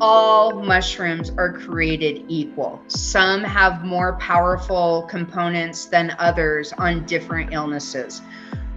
all 0.00 0.62
mushrooms 0.62 1.30
are 1.36 1.52
created 1.52 2.24
equal. 2.28 2.80
Some 2.86 3.42
have 3.42 3.84
more 3.84 4.16
powerful 4.18 5.02
components 5.10 5.86
than 5.86 6.14
others 6.18 6.72
on 6.74 7.04
different 7.06 7.52
illnesses. 7.52 8.22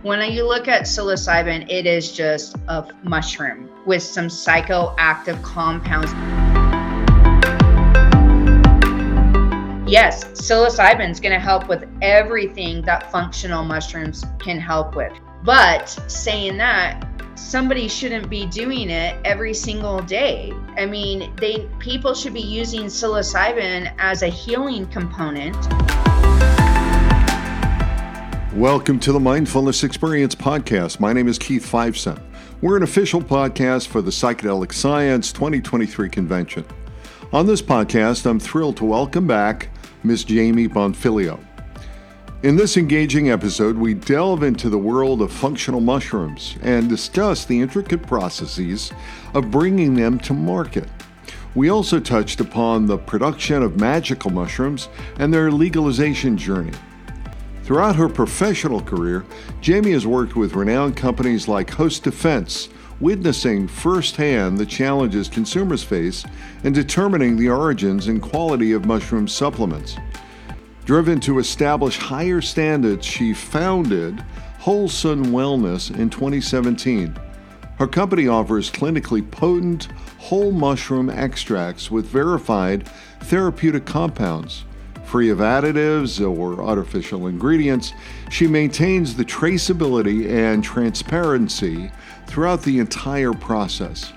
When 0.02 0.32
you 0.32 0.48
look 0.48 0.68
at 0.68 0.84
psilocybin, 0.84 1.70
it 1.70 1.86
is 1.86 2.12
just 2.12 2.56
a 2.68 2.88
mushroom 3.04 3.70
with 3.86 4.02
some 4.02 4.28
psychoactive 4.28 5.42
compounds. 5.44 6.12
Yes, 9.88 10.24
psilocybin 10.24 11.12
is 11.12 11.20
going 11.20 11.34
to 11.34 11.40
help 11.40 11.68
with 11.68 11.88
everything 12.02 12.82
that 12.84 13.12
functional 13.12 13.64
mushrooms 13.64 14.26
can 14.40 14.60
help 14.60 14.96
with. 14.96 15.12
But 15.44 15.90
saying 16.08 16.58
that, 16.58 17.06
somebody 17.42 17.88
shouldn't 17.88 18.30
be 18.30 18.46
doing 18.46 18.90
it 18.90 19.18
every 19.26 19.54
single 19.54 20.00
day. 20.02 20.54
I 20.78 20.86
mean, 20.86 21.34
they 21.38 21.68
people 21.80 22.14
should 22.14 22.34
be 22.34 22.42
using 22.42 22.84
psilocybin 22.84 23.94
as 23.98 24.22
a 24.22 24.28
healing 24.28 24.86
component. 24.88 25.58
Welcome 28.54 29.00
to 29.00 29.12
the 29.12 29.20
Mindfulness 29.20 29.84
Experience 29.84 30.36
podcast. 30.36 31.00
My 31.00 31.14
name 31.14 31.28
is 31.28 31.40
Keith 31.40 31.70
Fiveson. 31.70 32.22
We're 32.62 32.78
an 32.78 32.84
official 32.84 33.22
podcast 33.22 33.88
for 33.88 34.02
the 34.02 34.12
Psychedelic 34.12 34.72
Science 34.72 35.34
2023 35.34 36.10
convention. 36.10 36.64
On 37.34 37.48
this 37.48 37.62
podcast, 37.62 38.30
I'm 38.30 38.40
thrilled 38.40 38.78
to 38.78 38.86
welcome 38.86 39.26
back 39.26 39.70
Ms. 40.04 40.26
Jamie 40.26 40.68
Bonfiglio. 40.68 41.40
In 42.44 42.56
this 42.56 42.76
engaging 42.76 43.30
episode, 43.30 43.78
we 43.78 43.94
delve 43.94 44.42
into 44.42 44.68
the 44.68 44.78
world 44.80 45.22
of 45.22 45.32
functional 45.32 45.80
mushrooms 45.80 46.58
and 46.64 46.90
discuss 46.90 47.46
the 47.46 47.62
intricate 47.62 48.02
processes 48.08 48.92
of 49.36 49.52
bringing 49.52 49.94
them 49.94 50.18
to 50.22 50.34
market. 50.34 50.90
We 51.54 51.70
also 51.70 52.00
touched 52.00 52.40
upon 52.40 52.88
the 52.88 52.98
production 52.98 53.62
of 53.62 53.80
magical 53.80 54.32
mushrooms 54.32 54.90
and 55.20 55.32
their 55.32 55.52
legalization 55.52 56.36
journey. 56.36 56.74
Throughout 57.62 57.96
her 57.98 58.10
professional 58.10 58.82
career, 58.82 59.24
Jamie 59.62 59.92
has 59.92 60.08
worked 60.08 60.36
with 60.36 60.56
renowned 60.56 60.98
companies 60.98 61.48
like 61.48 61.70
Host 61.70 62.04
Defense, 62.04 62.70
witnessing 63.00 63.68
firsthand 63.68 64.58
the 64.58 64.66
challenges 64.66 65.30
consumers 65.30 65.84
face 65.84 66.26
in 66.64 66.74
determining 66.74 67.38
the 67.38 67.50
origins 67.50 68.08
and 68.08 68.20
quality 68.20 68.72
of 68.72 68.86
mushroom 68.86 69.28
supplements. 69.28 69.96
Driven 70.92 71.22
to 71.22 71.40
establish 71.40 71.98
higher 71.98 72.42
standards, 72.42 73.06
she 73.06 73.34
founded 73.34 74.26
WholeSun 74.60 75.28
Wellness 75.28 75.90
in 75.98 76.10
2017. 76.10 77.16
Her 77.78 77.88
company 77.88 78.28
offers 78.28 78.70
clinically 78.70 79.32
potent 79.32 79.88
whole 80.18 80.52
mushroom 80.52 81.10
extracts 81.10 81.90
with 81.90 82.08
verified 82.08 82.90
therapeutic 83.22 83.86
compounds. 83.86 84.66
Free 85.06 85.30
of 85.30 85.38
additives 85.38 86.20
or 86.20 86.62
artificial 86.62 87.28
ingredients, 87.28 87.94
she 88.30 88.46
maintains 88.46 89.16
the 89.16 89.24
traceability 89.24 90.30
and 90.30 90.62
transparency 90.62 91.90
throughout 92.28 92.64
the 92.64 92.80
entire 92.80 93.32
process. 93.32 94.12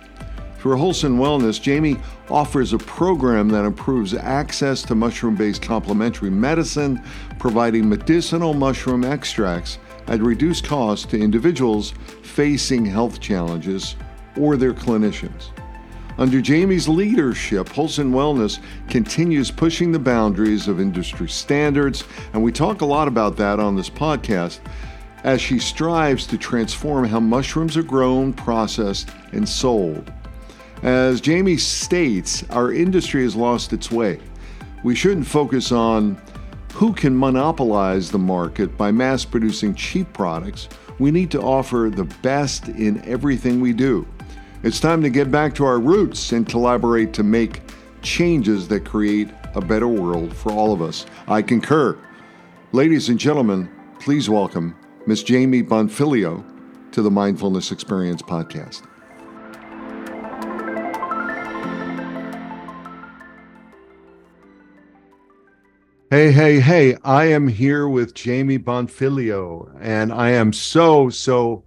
For 0.64 0.76
WholeSun 0.76 1.18
Wellness, 1.18 1.60
Jamie 1.60 1.98
offers 2.30 2.72
a 2.72 2.78
program 2.78 3.50
that 3.50 3.66
improves 3.66 4.14
access 4.14 4.80
to 4.84 4.94
mushroom 4.94 5.36
based 5.36 5.60
complementary 5.60 6.30
medicine, 6.30 7.02
providing 7.38 7.86
medicinal 7.86 8.54
mushroom 8.54 9.04
extracts 9.04 9.76
at 10.06 10.22
reduced 10.22 10.64
cost 10.64 11.10
to 11.10 11.20
individuals 11.20 11.92
facing 12.22 12.86
health 12.86 13.20
challenges 13.20 13.96
or 14.38 14.56
their 14.56 14.72
clinicians. 14.72 15.50
Under 16.16 16.40
Jamie's 16.40 16.88
leadership, 16.88 17.68
WholeSun 17.68 18.10
Wellness 18.10 18.58
continues 18.88 19.50
pushing 19.50 19.92
the 19.92 19.98
boundaries 19.98 20.66
of 20.66 20.80
industry 20.80 21.28
standards, 21.28 22.04
and 22.32 22.42
we 22.42 22.50
talk 22.52 22.80
a 22.80 22.86
lot 22.86 23.06
about 23.06 23.36
that 23.36 23.60
on 23.60 23.76
this 23.76 23.90
podcast 23.90 24.60
as 25.24 25.42
she 25.42 25.58
strives 25.58 26.26
to 26.28 26.38
transform 26.38 27.04
how 27.04 27.20
mushrooms 27.20 27.76
are 27.76 27.82
grown, 27.82 28.32
processed, 28.32 29.10
and 29.32 29.46
sold. 29.46 30.10
As 30.84 31.22
Jamie 31.22 31.56
states, 31.56 32.44
our 32.50 32.70
industry 32.70 33.22
has 33.22 33.34
lost 33.34 33.72
its 33.72 33.90
way. 33.90 34.20
We 34.82 34.94
shouldn't 34.94 35.26
focus 35.26 35.72
on 35.72 36.20
who 36.74 36.92
can 36.92 37.16
monopolize 37.16 38.10
the 38.10 38.18
market 38.18 38.76
by 38.76 38.92
mass 38.92 39.24
producing 39.24 39.74
cheap 39.74 40.12
products. 40.12 40.68
We 40.98 41.10
need 41.10 41.30
to 41.30 41.40
offer 41.40 41.90
the 41.90 42.04
best 42.20 42.68
in 42.68 43.02
everything 43.08 43.62
we 43.62 43.72
do. 43.72 44.06
It's 44.62 44.78
time 44.78 45.02
to 45.02 45.08
get 45.08 45.30
back 45.30 45.54
to 45.54 45.64
our 45.64 45.78
roots 45.78 46.32
and 46.32 46.46
collaborate 46.46 47.14
to 47.14 47.22
make 47.22 47.62
changes 48.02 48.68
that 48.68 48.84
create 48.84 49.30
a 49.54 49.62
better 49.62 49.88
world 49.88 50.36
for 50.36 50.52
all 50.52 50.74
of 50.74 50.82
us. 50.82 51.06
I 51.26 51.40
concur. 51.40 51.96
Ladies 52.72 53.08
and 53.08 53.18
gentlemen, 53.18 53.70
please 54.00 54.28
welcome 54.28 54.76
Ms. 55.06 55.22
Jamie 55.22 55.62
Bonfiglio 55.62 56.44
to 56.92 57.00
the 57.00 57.10
Mindfulness 57.10 57.72
Experience 57.72 58.20
podcast. 58.20 58.82
Hey, 66.14 66.30
hey, 66.30 66.60
hey, 66.60 66.96
I 67.02 67.24
am 67.24 67.48
here 67.48 67.88
with 67.88 68.14
Jamie 68.14 68.56
Bonfiglio, 68.56 69.68
and 69.80 70.12
I 70.12 70.30
am 70.30 70.52
so, 70.52 71.10
so 71.10 71.64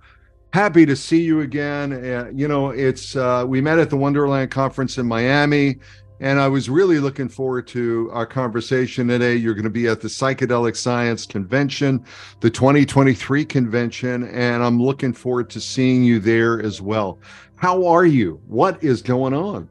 happy 0.54 0.86
to 0.86 0.96
see 0.96 1.22
you 1.22 1.42
again. 1.42 1.92
Uh, 1.92 2.32
you 2.34 2.48
know, 2.48 2.70
it's, 2.70 3.18
uh, 3.18 3.44
we 3.46 3.60
met 3.60 3.78
at 3.78 3.90
the 3.90 3.98
Wonderland 3.98 4.50
Conference 4.50 4.98
in 4.98 5.06
Miami, 5.06 5.80
and 6.22 6.40
I 6.40 6.48
was 6.48 6.70
really 6.70 7.00
looking 7.02 7.28
forward 7.28 7.68
to 7.68 8.10
our 8.14 8.26
conversation 8.26 9.10
today. 9.10 9.36
You're 9.36 9.54
going 9.54 9.66
to 9.66 9.70
be 9.70 9.90
at 9.90 10.00
the 10.00 10.08
Psychedelic 10.08 10.78
Science 10.78 11.26
Convention, 11.26 12.06
the 12.40 12.50
2023 12.50 13.44
convention, 13.44 14.30
and 14.30 14.64
I'm 14.64 14.82
looking 14.82 15.12
forward 15.12 15.50
to 15.50 15.60
seeing 15.60 16.06
you 16.06 16.22
there 16.22 16.62
as 16.62 16.82
well. 16.82 17.20
How 17.58 17.86
are 17.86 18.06
you? 18.06 18.40
What 18.48 18.82
is 18.82 19.02
going 19.02 19.34
on? 19.34 19.68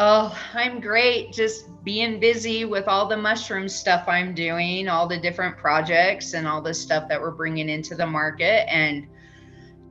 Oh, 0.00 0.32
I'm 0.54 0.78
great. 0.78 1.32
Just 1.32 1.68
being 1.82 2.20
busy 2.20 2.64
with 2.64 2.86
all 2.86 3.08
the 3.08 3.16
mushroom 3.16 3.68
stuff 3.68 4.06
I'm 4.06 4.32
doing, 4.32 4.88
all 4.88 5.08
the 5.08 5.18
different 5.18 5.56
projects 5.56 6.34
and 6.34 6.46
all 6.46 6.62
the 6.62 6.72
stuff 6.72 7.08
that 7.08 7.20
we're 7.20 7.32
bringing 7.32 7.68
into 7.68 7.96
the 7.96 8.06
market. 8.06 8.72
And 8.72 9.08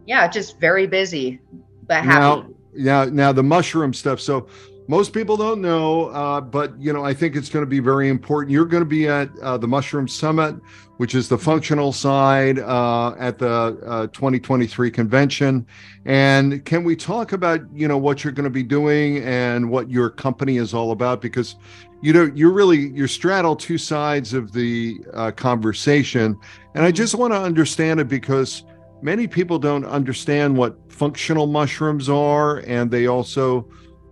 yeah, 0.05 0.25
just 0.29 0.61
very 0.61 0.87
busy, 0.87 1.41
but 1.87 2.05
happy. 2.05 2.53
Now, 2.73 3.03
now, 3.03 3.11
now 3.11 3.31
the 3.33 3.43
mushroom 3.43 3.93
stuff. 3.93 4.21
So 4.21 4.47
most 4.87 5.11
people 5.11 5.35
don't 5.35 5.61
know, 5.61 6.05
uh, 6.07 6.39
but 6.39 6.79
you 6.79 6.93
know, 6.93 7.03
I 7.03 7.13
think 7.13 7.35
it's 7.35 7.49
going 7.49 7.63
to 7.63 7.69
be 7.69 7.79
very 7.79 8.07
important. 8.07 8.51
You're 8.51 8.65
going 8.65 8.81
to 8.81 8.89
be 8.89 9.07
at 9.07 9.29
uh, 9.39 9.57
the 9.57 9.67
Mushroom 9.67 10.07
Summit, 10.07 10.55
which 10.95 11.13
is 11.13 11.27
the 11.27 11.37
functional 11.37 11.91
side 11.91 12.59
uh, 12.59 13.13
at 13.19 13.37
the 13.37 13.77
uh, 13.85 14.07
2023 14.07 14.89
convention. 14.89 15.67
And 16.05 16.63
can 16.63 16.85
we 16.85 16.95
talk 16.95 17.33
about 17.33 17.61
you 17.73 17.89
know 17.89 17.97
what 17.97 18.23
you're 18.23 18.31
going 18.31 18.45
to 18.45 18.49
be 18.49 18.63
doing 18.63 19.17
and 19.19 19.69
what 19.69 19.91
your 19.91 20.09
company 20.09 20.55
is 20.55 20.73
all 20.73 20.91
about? 20.91 21.21
Because 21.21 21.57
you 22.01 22.13
know 22.13 22.31
you're 22.33 22.53
really 22.53 22.89
you 22.89 23.07
straddle 23.07 23.57
two 23.57 23.77
sides 23.77 24.33
of 24.33 24.53
the 24.53 24.99
uh, 25.13 25.31
conversation, 25.31 26.39
and 26.75 26.85
I 26.85 26.91
just 26.91 27.13
want 27.13 27.33
to 27.33 27.41
understand 27.41 27.99
it 27.99 28.07
because 28.07 28.63
many 29.01 29.27
people 29.27 29.59
don't 29.59 29.85
understand 29.85 30.55
what 30.55 30.77
functional 30.89 31.45
mushrooms 31.45 32.07
are, 32.07 32.59
and 32.59 32.89
they 32.89 33.07
also 33.07 33.67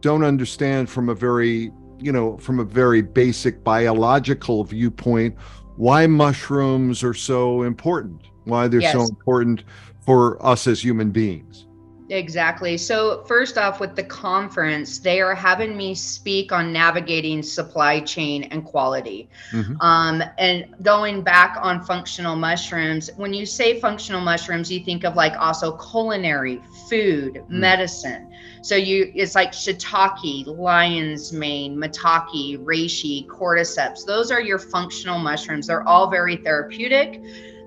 don't 0.05 0.23
understand 0.23 0.87
from 0.87 1.09
a 1.09 1.15
very 1.15 1.71
you 1.97 2.11
know 2.11 2.37
from 2.37 2.59
a 2.59 2.63
very 2.63 3.01
basic 3.01 3.63
biological 3.63 4.63
viewpoint 4.63 5.35
why 5.77 6.05
mushrooms 6.05 7.03
are 7.03 7.15
so 7.15 7.63
important 7.63 8.21
why 8.43 8.67
they're 8.67 8.81
yes. 8.81 8.93
so 8.93 9.01
important 9.01 9.63
for 10.05 10.37
us 10.45 10.67
as 10.67 10.79
human 10.79 11.09
beings 11.09 11.65
Exactly. 12.09 12.77
So, 12.77 13.23
first 13.23 13.57
off, 13.57 13.79
with 13.79 13.95
the 13.95 14.03
conference, 14.03 14.99
they 14.99 15.21
are 15.21 15.33
having 15.33 15.75
me 15.75 15.95
speak 15.95 16.51
on 16.51 16.71
navigating 16.71 17.41
supply 17.41 17.99
chain 17.99 18.43
and 18.43 18.63
quality. 18.63 19.27
Mm-hmm. 19.51 19.81
Um, 19.81 20.21
and 20.37 20.75
going 20.83 21.23
back 21.23 21.57
on 21.59 21.83
functional 21.83 22.35
mushrooms, 22.35 23.09
when 23.17 23.33
you 23.33 23.43
say 23.47 23.79
functional 23.79 24.21
mushrooms, 24.21 24.71
you 24.71 24.81
think 24.85 25.03
of 25.03 25.15
like 25.15 25.33
also 25.39 25.77
culinary, 25.77 26.61
food, 26.87 27.35
mm-hmm. 27.35 27.59
medicine. 27.59 28.31
So, 28.65 28.75
you 28.75 29.11
it's 29.13 29.35
like 29.35 29.51
shiitake, 29.51 30.47
lion's 30.47 31.31
mane, 31.31 31.77
maitake, 31.77 32.57
reishi, 32.63 33.27
cordyceps. 33.27 34.07
Those 34.07 34.31
are 34.31 34.41
your 34.41 34.57
functional 34.57 35.19
mushrooms. 35.19 35.67
They're 35.67 35.87
all 35.87 36.09
very 36.09 36.37
therapeutic, 36.37 37.21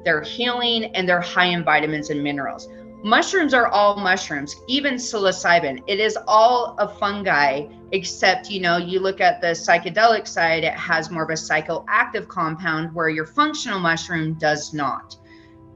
they're 0.04 0.22
healing, 0.22 0.86
and 0.96 1.08
they're 1.08 1.20
high 1.20 1.46
in 1.46 1.62
vitamins 1.62 2.10
and 2.10 2.20
minerals 2.20 2.66
mushrooms 3.04 3.54
are 3.54 3.68
all 3.68 3.94
mushrooms 3.94 4.56
even 4.66 4.94
psilocybin 4.94 5.80
it 5.86 6.00
is 6.00 6.18
all 6.26 6.74
a 6.80 6.88
fungi 6.88 7.64
except 7.92 8.50
you 8.50 8.60
know 8.60 8.76
you 8.76 8.98
look 8.98 9.20
at 9.20 9.40
the 9.40 9.46
psychedelic 9.48 10.26
side 10.26 10.64
it 10.64 10.72
has 10.72 11.08
more 11.08 11.22
of 11.22 11.30
a 11.30 11.34
psychoactive 11.34 12.26
compound 12.26 12.92
where 12.92 13.08
your 13.08 13.24
functional 13.24 13.78
mushroom 13.78 14.34
does 14.34 14.74
not 14.74 15.16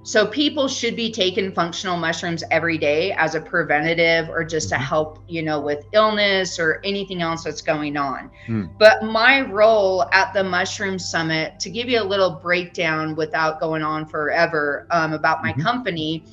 So 0.05 0.27
people 0.27 0.67
should 0.67 0.97
be 0.97 1.13
taking 1.13 1.53
functional 1.53 1.97
mushrooms 1.97 2.43
every 2.51 2.77
day 2.77 3.13
as 3.13 3.35
a 3.35 3.41
preventative 3.41 4.29
or 4.29 4.45
just 4.45 4.69
to 4.71 4.75
mm-hmm. 4.75 4.85
help, 4.85 5.19
you 5.29 5.43
know, 5.43 5.61
with 5.61 5.87
illness 5.93 6.59
or 6.59 6.81
anything 6.85 7.23
else 7.23 7.45
that's 7.45 7.63
going 7.63 7.97
on. 7.97 8.31
Mm. 8.49 8.77
But 8.79 9.05
my 9.05 9.43
role 9.43 10.05
at 10.13 10.33
the 10.35 10.43
Mushroom 10.43 10.99
Summit, 10.99 11.61
to 11.61 11.71
give 11.71 11.89
you 11.89 12.01
a 12.01 12.05
little 12.05 12.31
breakdown 12.31 13.15
without 13.15 13.61
going 13.61 13.83
on 13.83 14.07
forever 14.07 14.87
um, 14.91 15.13
about 15.13 15.43
my 15.43 15.53
mm-hmm. 15.53 15.63
company, 15.63 16.25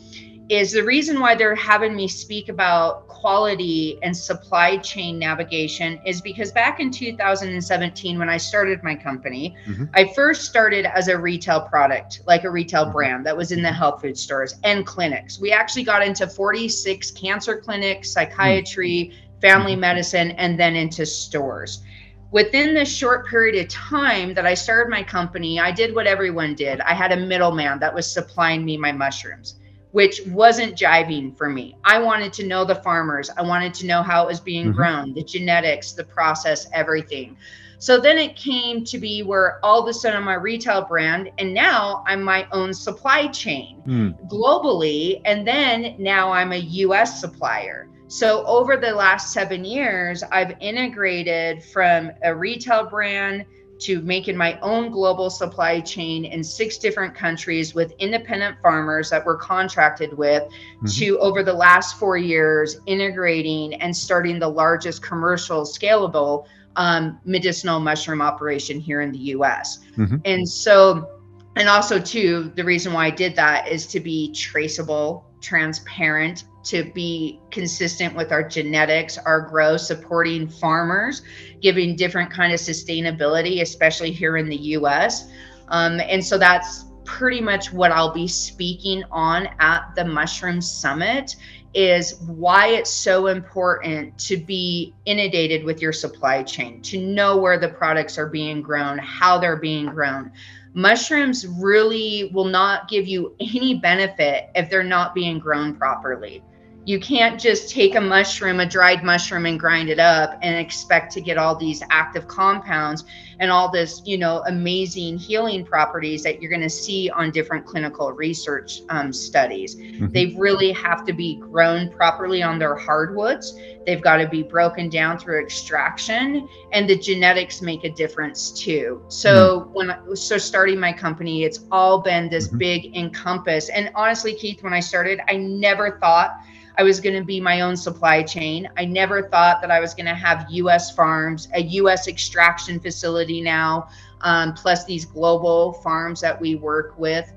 is 0.50 0.72
the 0.72 0.84
reason 0.84 1.20
why 1.20 1.36
they're 1.36 1.54
having 1.54 1.96
me 1.96 2.08
speak 2.08 2.50
about 2.50 3.08
quality 3.08 4.00
and 4.02 4.16
supply 4.16 4.78
chain 4.78 5.20
navigation 5.20 6.02
is 6.06 6.22
because 6.22 6.52
back 6.52 6.80
in 6.80 6.90
2017 6.90 8.18
when 8.18 8.30
I 8.30 8.38
started 8.38 8.82
my 8.82 8.96
company, 8.96 9.56
mm-hmm. 9.68 9.86
I 9.94 10.12
first 10.16 10.46
started 10.46 10.86
as 10.86 11.08
a 11.08 11.18
retail 11.18 11.62
product, 11.62 12.22
like 12.26 12.46
a 12.46 12.50
retail 12.50 12.86
mm-hmm. 12.86 12.94
brand 12.94 13.26
that 13.28 13.38
was 13.38 13.52
in 13.52 13.62
the 13.62 13.72
health 13.72 14.02
food 14.02 14.18
stores 14.18 14.56
and 14.64 14.88
clinics. 14.88 15.40
We 15.40 15.52
actually 15.52 15.84
got 15.84 16.02
into 16.02 16.28
46 16.28 17.12
cancer 17.12 17.58
clinics, 17.58 18.12
psychiatry, 18.12 19.12
mm-hmm. 19.12 19.40
family 19.42 19.74
mm-hmm. 19.74 19.82
medicine 19.82 20.32
and 20.32 20.60
then 20.60 20.76
into 20.76 21.06
stores 21.06 21.84
within 22.32 22.76
this 22.76 22.96
short 22.96 23.28
period 23.28 23.60
of 23.60 23.68
time 23.70 24.36
that 24.36 24.46
I 24.46 24.54
started 24.54 24.92
my 24.92 25.02
company, 25.02 25.60
I 25.60 25.72
did 25.72 25.96
what 25.96 26.06
everyone 26.06 26.54
did. 26.54 26.80
I 26.82 26.94
had 26.94 27.12
a 27.12 27.18
middleman 27.18 27.80
that 27.80 27.92
was 27.92 28.12
supplying 28.12 28.64
me 28.64 28.78
my 28.78 28.92
mushrooms 28.92 29.59
which 29.92 30.22
wasn't 30.28 30.78
jiving 30.78 31.36
for 31.36 31.50
me. 31.50 31.76
I 31.84 32.00
wanted 32.00 32.32
to 32.34 32.46
know 32.46 32.64
the 32.64 32.76
farmers. 32.76 33.30
I 33.36 33.42
wanted 33.42 33.74
to 33.76 33.88
know 33.88 34.04
how 34.04 34.24
it 34.24 34.28
was 34.28 34.40
being 34.40 34.68
mm-hmm. 34.68 34.76
grown, 34.76 35.14
the 35.14 35.24
genetics, 35.24 35.94
the 35.94 36.04
process, 36.04 36.68
everything. 36.74 37.38
So 37.80 37.98
then 37.98 38.18
it 38.18 38.36
came 38.36 38.84
to 38.84 38.98
be 38.98 39.24
where 39.24 39.64
all 39.64 39.82
of 39.82 39.88
a 39.88 39.94
sudden 39.94 40.18
I'm 40.18 40.26
my 40.26 40.34
retail 40.34 40.84
brand, 40.84 41.32
and 41.38 41.54
now 41.54 42.04
I'm 42.06 42.22
my 42.22 42.46
own 42.52 42.74
supply 42.74 43.28
chain 43.28 43.82
mm. 43.88 44.30
globally. 44.30 45.22
And 45.24 45.48
then 45.48 45.96
now 45.98 46.30
I'm 46.30 46.52
a 46.52 46.58
US 46.58 47.22
supplier. 47.22 47.88
So 48.10 48.44
over 48.46 48.76
the 48.76 48.92
last 48.92 49.32
seven 49.32 49.64
years, 49.64 50.24
I've 50.24 50.58
integrated 50.60 51.64
from 51.64 52.12
a 52.22 52.36
retail 52.36 52.90
brand 52.90 53.46
to 53.80 54.02
making 54.02 54.36
my 54.36 54.60
own 54.60 54.92
global 54.92 55.30
supply 55.30 55.80
chain 55.80 56.26
in 56.26 56.44
six 56.44 56.78
different 56.78 57.16
countries 57.16 57.74
with 57.74 57.94
independent 58.00 58.58
farmers 58.62 59.10
that 59.10 59.26
we're 59.26 59.38
contracted 59.38 60.16
with 60.18 60.44
mm-hmm. 60.44 60.86
to 60.88 61.18
over 61.20 61.44
the 61.44 61.54
last 61.54 61.98
four 61.98 62.18
years 62.18 62.80
integrating 62.86 63.74
and 63.76 63.96
starting 63.96 64.40
the 64.40 64.48
largest 64.48 65.02
commercial 65.02 65.64
scalable 65.64 66.46
um, 66.76 67.20
medicinal 67.26 67.80
mushroom 67.80 68.22
operation 68.22 68.80
here 68.80 69.02
in 69.02 69.12
the 69.12 69.20
us 69.20 69.80
mm-hmm. 69.98 70.18
and 70.26 70.48
so 70.48 71.22
and 71.56 71.68
also 71.68 72.00
too 72.00 72.52
the 72.56 72.64
reason 72.64 72.94
why 72.94 73.08
i 73.08 73.10
did 73.10 73.36
that 73.36 73.68
is 73.68 73.88
to 73.88 74.00
be 74.00 74.32
traceable 74.34 75.29
transparent 75.42 76.46
to 76.64 76.84
be 76.92 77.40
consistent 77.52 78.16
with 78.16 78.32
our 78.32 78.48
genetics 78.48 79.18
our 79.18 79.42
growth 79.42 79.82
supporting 79.82 80.48
farmers 80.48 81.22
giving 81.62 81.96
different 81.96 82.32
kind 82.32 82.54
of 82.54 82.60
sustainability 82.60 83.62
especially 83.62 84.12
here 84.12 84.38
in 84.38 84.50
the 84.50 84.58
us 84.58 85.30
um, 85.70 86.00
and 86.02 86.24
so 86.24 86.38
that's 86.38 86.86
pretty 87.06 87.42
much 87.42 87.72
what 87.72 87.92
i'll 87.92 88.14
be 88.14 88.28
speaking 88.28 89.04
on 89.12 89.48
at 89.60 89.94
the 89.96 90.04
mushroom 90.04 90.62
summit 90.62 91.36
is 91.74 92.20
why 92.22 92.68
it's 92.68 92.90
so 92.90 93.28
important 93.28 94.18
to 94.18 94.38
be 94.38 94.94
inundated 95.06 95.64
with 95.64 95.82
your 95.82 95.94
supply 95.94 96.42
chain 96.42 96.82
to 96.82 97.00
know 97.00 97.38
where 97.38 97.60
the 97.60 97.70
products 97.70 98.18
are 98.18 98.28
being 98.28 98.62
grown 98.62 98.98
how 98.98 99.38
they're 99.38 99.58
being 99.58 99.86
grown 99.86 100.32
mushrooms 100.80 101.46
really 101.46 102.32
will 102.34 102.46
not 102.46 102.88
give 102.88 103.06
you 103.06 103.36
any 103.42 103.76
benefit 103.76 104.50
if 104.56 104.70
they're 104.70 104.84
not 104.84 105.14
being 105.14 105.38
grown 105.38 105.76
properly 105.76 106.42
you 106.90 107.00
can't 107.00 107.40
just 107.40 107.70
take 107.70 107.94
a 107.94 108.02
mushroom, 108.02 108.60
a 108.60 108.66
dried 108.66 109.04
mushroom, 109.04 109.46
and 109.46 109.60
grind 109.60 109.90
it 109.90 110.00
up 110.00 110.40
and 110.42 110.58
expect 110.58 111.14
to 111.14 111.22
get 111.22 111.38
all 111.38 111.56
these 111.56 111.84
active 111.92 112.28
compounds 112.28 113.04
and 113.40 113.52
all 113.52 113.70
this, 113.70 114.02
you 114.06 114.18
know, 114.18 114.42
amazing 114.48 115.16
healing 115.16 115.64
properties 115.64 116.24
that 116.24 116.42
you're 116.42 116.50
going 116.50 116.64
to 116.64 116.70
see 116.70 117.08
on 117.12 117.30
different 117.30 117.64
clinical 117.64 118.12
research 118.12 118.82
um, 118.90 119.14
studies. 119.14 119.76
Mm-hmm. 119.76 120.08
They 120.14 120.34
really 120.36 120.72
have 120.72 121.06
to 121.06 121.14
be 121.14 121.36
grown 121.36 121.92
properly 121.92 122.42
on 122.42 122.58
their 122.58 122.76
hardwoods. 122.76 123.56
They've 123.86 124.02
got 124.02 124.18
to 124.18 124.28
be 124.28 124.42
broken 124.42 124.90
down 124.90 125.20
through 125.20 125.44
extraction, 125.44 126.50
and 126.72 126.90
the 126.90 126.98
genetics 126.98 127.62
make 127.62 127.84
a 127.84 127.92
difference 127.92 128.50
too. 128.50 129.04
So 129.10 129.60
mm-hmm. 129.60 129.74
when 129.74 129.92
I, 129.92 130.00
so 130.16 130.40
starting 130.40 130.80
my 130.80 130.94
company, 130.94 131.44
it's 131.44 131.60
all 131.72 132.02
been 132.02 132.30
this 132.30 132.48
mm-hmm. 132.48 132.58
big 132.58 132.98
encompass. 132.98 133.70
And 133.70 133.92
honestly, 133.94 134.34
Keith, 134.34 134.64
when 134.64 134.74
I 134.74 134.80
started, 134.80 135.22
I 135.30 135.36
never 135.36 136.00
thought 136.00 136.40
I 136.80 136.84
was 136.84 137.02
going 137.02 137.16
to 137.16 137.26
be 137.26 137.42
my 137.42 137.60
own 137.60 137.76
supply 137.76 138.24
chain. 138.24 138.70
I 138.78 138.86
never 138.86 139.28
thought 139.28 139.60
that 139.60 139.70
I 139.70 139.82
was 139.82 139.94
going 139.94 140.06
to 140.06 140.16
have 140.16 140.46
US 140.50 140.96
farms, 140.96 141.50
a 141.54 141.60
US 141.62 142.08
extraction 142.08 142.80
facility 142.80 143.42
now, 143.42 143.90
um, 144.22 144.54
plus 144.54 144.86
these 144.86 145.04
global 145.04 145.74
farms 145.74 146.22
that 146.22 146.40
we 146.40 146.56
work 146.56 146.98
with. 146.98 147.30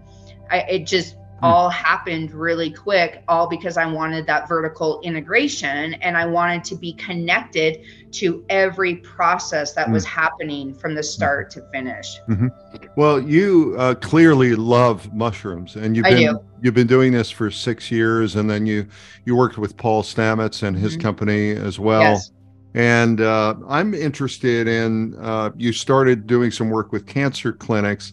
I, 0.48 0.58
it 0.60 0.86
just. 0.86 1.16
All 1.42 1.70
happened 1.70 2.32
really 2.32 2.70
quick, 2.70 3.22
all 3.28 3.48
because 3.48 3.76
I 3.76 3.86
wanted 3.86 4.26
that 4.26 4.48
vertical 4.48 5.00
integration 5.02 5.94
and 5.94 6.16
I 6.16 6.26
wanted 6.26 6.64
to 6.64 6.76
be 6.76 6.92
connected 6.94 7.80
to 8.12 8.44
every 8.48 8.96
process 8.96 9.72
that 9.72 9.88
mm. 9.88 9.92
was 9.92 10.04
happening 10.04 10.74
from 10.74 10.94
the 10.94 11.02
start 11.02 11.50
to 11.52 11.62
finish. 11.72 12.20
Mm-hmm. 12.28 12.48
Well, 12.96 13.20
you 13.20 13.74
uh, 13.78 13.94
clearly 13.94 14.54
love 14.54 15.12
mushrooms, 15.12 15.76
and 15.76 15.96
you've 15.96 16.04
been 16.04 16.38
you've 16.62 16.74
been 16.74 16.86
doing 16.86 17.12
this 17.12 17.30
for 17.30 17.50
six 17.50 17.90
years, 17.90 18.36
and 18.36 18.48
then 18.48 18.66
you 18.66 18.86
you 19.24 19.34
worked 19.34 19.58
with 19.58 19.76
Paul 19.76 20.02
Stamets 20.02 20.62
and 20.62 20.76
his 20.76 20.92
mm-hmm. 20.92 21.02
company 21.02 21.50
as 21.50 21.78
well. 21.78 22.02
Yes. 22.02 22.32
And 22.74 23.20
uh, 23.20 23.54
I'm 23.68 23.92
interested 23.92 24.66
in 24.66 25.14
uh, 25.20 25.50
you 25.56 25.72
started 25.72 26.26
doing 26.26 26.50
some 26.50 26.70
work 26.70 26.90
with 26.90 27.06
cancer 27.06 27.52
clinics 27.52 28.12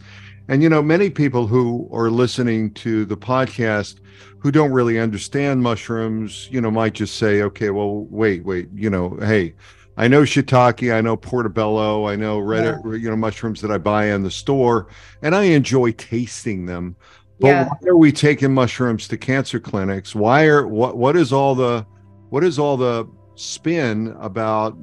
and, 0.50 0.64
you 0.64 0.70
know, 0.70 0.82
many 0.82 1.10
people 1.10 1.48
who 1.48 1.88
are 1.94 2.10
listening 2.10 2.74
to 2.74 3.06
the 3.06 3.16
podcast 3.16 4.00
who 4.40 4.52
don't 4.52 4.72
really 4.72 5.00
understand 5.00 5.62
mushrooms, 5.62 6.50
you 6.52 6.60
know, 6.60 6.72
might 6.72 6.94
just 6.94 7.16
say, 7.16 7.44
okay, 7.44 7.70
well, 7.70 8.08
wait, 8.10 8.44
wait, 8.44 8.68
you 8.74 8.90
know, 8.90 9.16
hey, 9.22 9.54
I 9.96 10.08
know 10.08 10.24
shiitake, 10.24 10.94
I 10.94 11.02
know 11.02 11.16
portobello, 11.16 12.08
I 12.08 12.16
know 12.16 12.40
red, 12.40 12.82
yeah. 12.84 12.94
you 12.94 13.10
know, 13.10 13.16
mushrooms 13.16 13.62
that 13.62 13.70
I 13.70 13.78
buy 13.78 14.06
in 14.06 14.24
the 14.24 14.32
store, 14.32 14.88
and 15.22 15.36
I 15.36 15.44
enjoy 15.44 15.92
tasting 15.92 16.66
them. 16.66 16.96
But 17.40 17.48
yeah. 17.48 17.68
why 17.68 17.90
are 17.90 17.98
we 17.98 18.12
taking 18.12 18.54
mushrooms 18.54 19.08
to 19.10 19.18
cancer 19.18 19.60
clinics? 19.60 20.16
Why 20.16 20.46
are 20.46 20.68
what 20.68 20.98
what 20.98 21.16
is 21.16 21.32
all 21.32 21.54
the 21.54 21.86
what 22.30 22.44
is 22.44 22.58
all 22.58 22.76
the 22.76 23.08
spin 23.36 24.16
about 24.20 24.78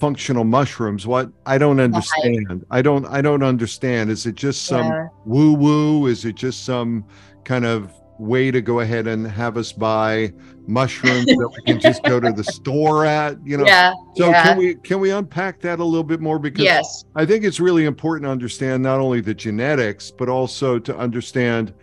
functional 0.00 0.44
mushrooms 0.44 1.06
what 1.06 1.30
i 1.44 1.58
don't 1.58 1.78
understand. 1.78 2.64
I 2.70 2.80
don't 2.80 3.04
i 3.06 3.20
don't 3.20 3.42
understand. 3.42 4.10
Is 4.10 4.24
it 4.24 4.34
just 4.34 4.64
some 4.64 4.86
yeah. 4.86 5.08
woo 5.26 5.52
woo 5.52 6.06
is 6.06 6.24
it 6.24 6.36
just 6.36 6.64
some 6.64 7.04
kind 7.44 7.66
of 7.66 7.92
way 8.18 8.50
to 8.50 8.60
go 8.60 8.80
ahead 8.80 9.06
and 9.06 9.26
have 9.26 9.56
us 9.56 9.72
buy 9.72 10.32
mushrooms 10.66 11.26
that 11.26 11.50
we 11.56 11.72
can 11.72 11.80
just 11.80 12.02
go 12.04 12.20
to 12.20 12.32
the 12.32 12.44
store 12.58 13.04
at 13.04 13.36
you 13.46 13.58
know? 13.58 13.64
Yeah 13.64 13.92
so 14.16 14.30
yeah. 14.30 14.42
can 14.42 14.56
we 14.56 14.74
can 14.76 15.00
we 15.00 15.10
unpack 15.10 15.60
that 15.60 15.80
a 15.80 15.84
little 15.84 16.04
bit 16.04 16.20
more? 16.20 16.38
Because 16.38 16.64
yes. 16.64 17.04
I 17.14 17.26
think 17.26 17.44
it's 17.44 17.60
really 17.60 17.84
important 17.84 18.26
to 18.26 18.30
understand 18.30 18.82
not 18.82 19.00
only 19.00 19.20
the 19.20 19.34
genetics 19.34 20.10
but 20.10 20.30
also 20.30 20.78
to 20.78 20.96
understand 20.96 21.74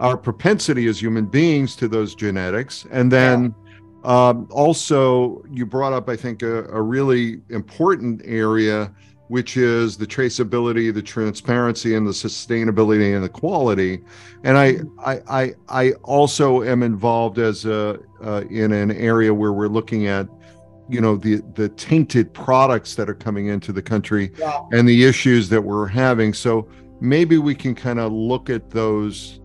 our 0.00 0.16
propensity 0.16 0.86
as 0.88 1.00
human 1.00 1.26
beings 1.26 1.76
to 1.76 1.86
those 1.86 2.14
genetics. 2.14 2.86
And 2.90 3.12
then 3.12 3.42
yeah 3.44 3.69
um, 4.04 4.48
also, 4.50 5.44
you 5.50 5.66
brought 5.66 5.92
up, 5.92 6.08
I 6.08 6.16
think, 6.16 6.42
a, 6.42 6.64
a, 6.70 6.80
really 6.80 7.42
important 7.50 8.22
area, 8.24 8.90
which 9.28 9.58
is 9.58 9.98
the 9.98 10.06
traceability, 10.06 10.92
the 10.92 11.02
transparency, 11.02 11.94
and 11.94 12.06
the 12.06 12.12
sustainability 12.12 13.14
and 13.14 13.22
the 13.22 13.28
quality. 13.28 14.00
And 14.42 14.56
I, 14.56 14.78
I, 15.04 15.20
I, 15.28 15.54
I 15.68 15.92
also 16.02 16.62
am 16.62 16.82
involved 16.82 17.38
as 17.38 17.66
a 17.66 18.00
uh, 18.24 18.44
in 18.48 18.72
an 18.72 18.90
area 18.92 19.34
where 19.34 19.52
we're 19.52 19.68
looking 19.68 20.06
at, 20.06 20.26
you 20.88 21.02
know, 21.02 21.16
the 21.16 21.42
the 21.54 21.68
tainted 21.68 22.32
products 22.32 22.94
that 22.94 23.10
are 23.10 23.14
coming 23.14 23.48
into 23.48 23.70
the 23.70 23.82
country 23.82 24.32
yeah. 24.38 24.62
and 24.72 24.88
the 24.88 25.04
issues 25.04 25.50
that 25.50 25.60
we're 25.60 25.86
having. 25.86 26.32
So 26.32 26.66
maybe 27.02 27.36
we 27.36 27.54
can 27.54 27.74
kind 27.74 27.98
of 27.98 28.12
look 28.12 28.48
at 28.48 28.70
those 28.70 29.40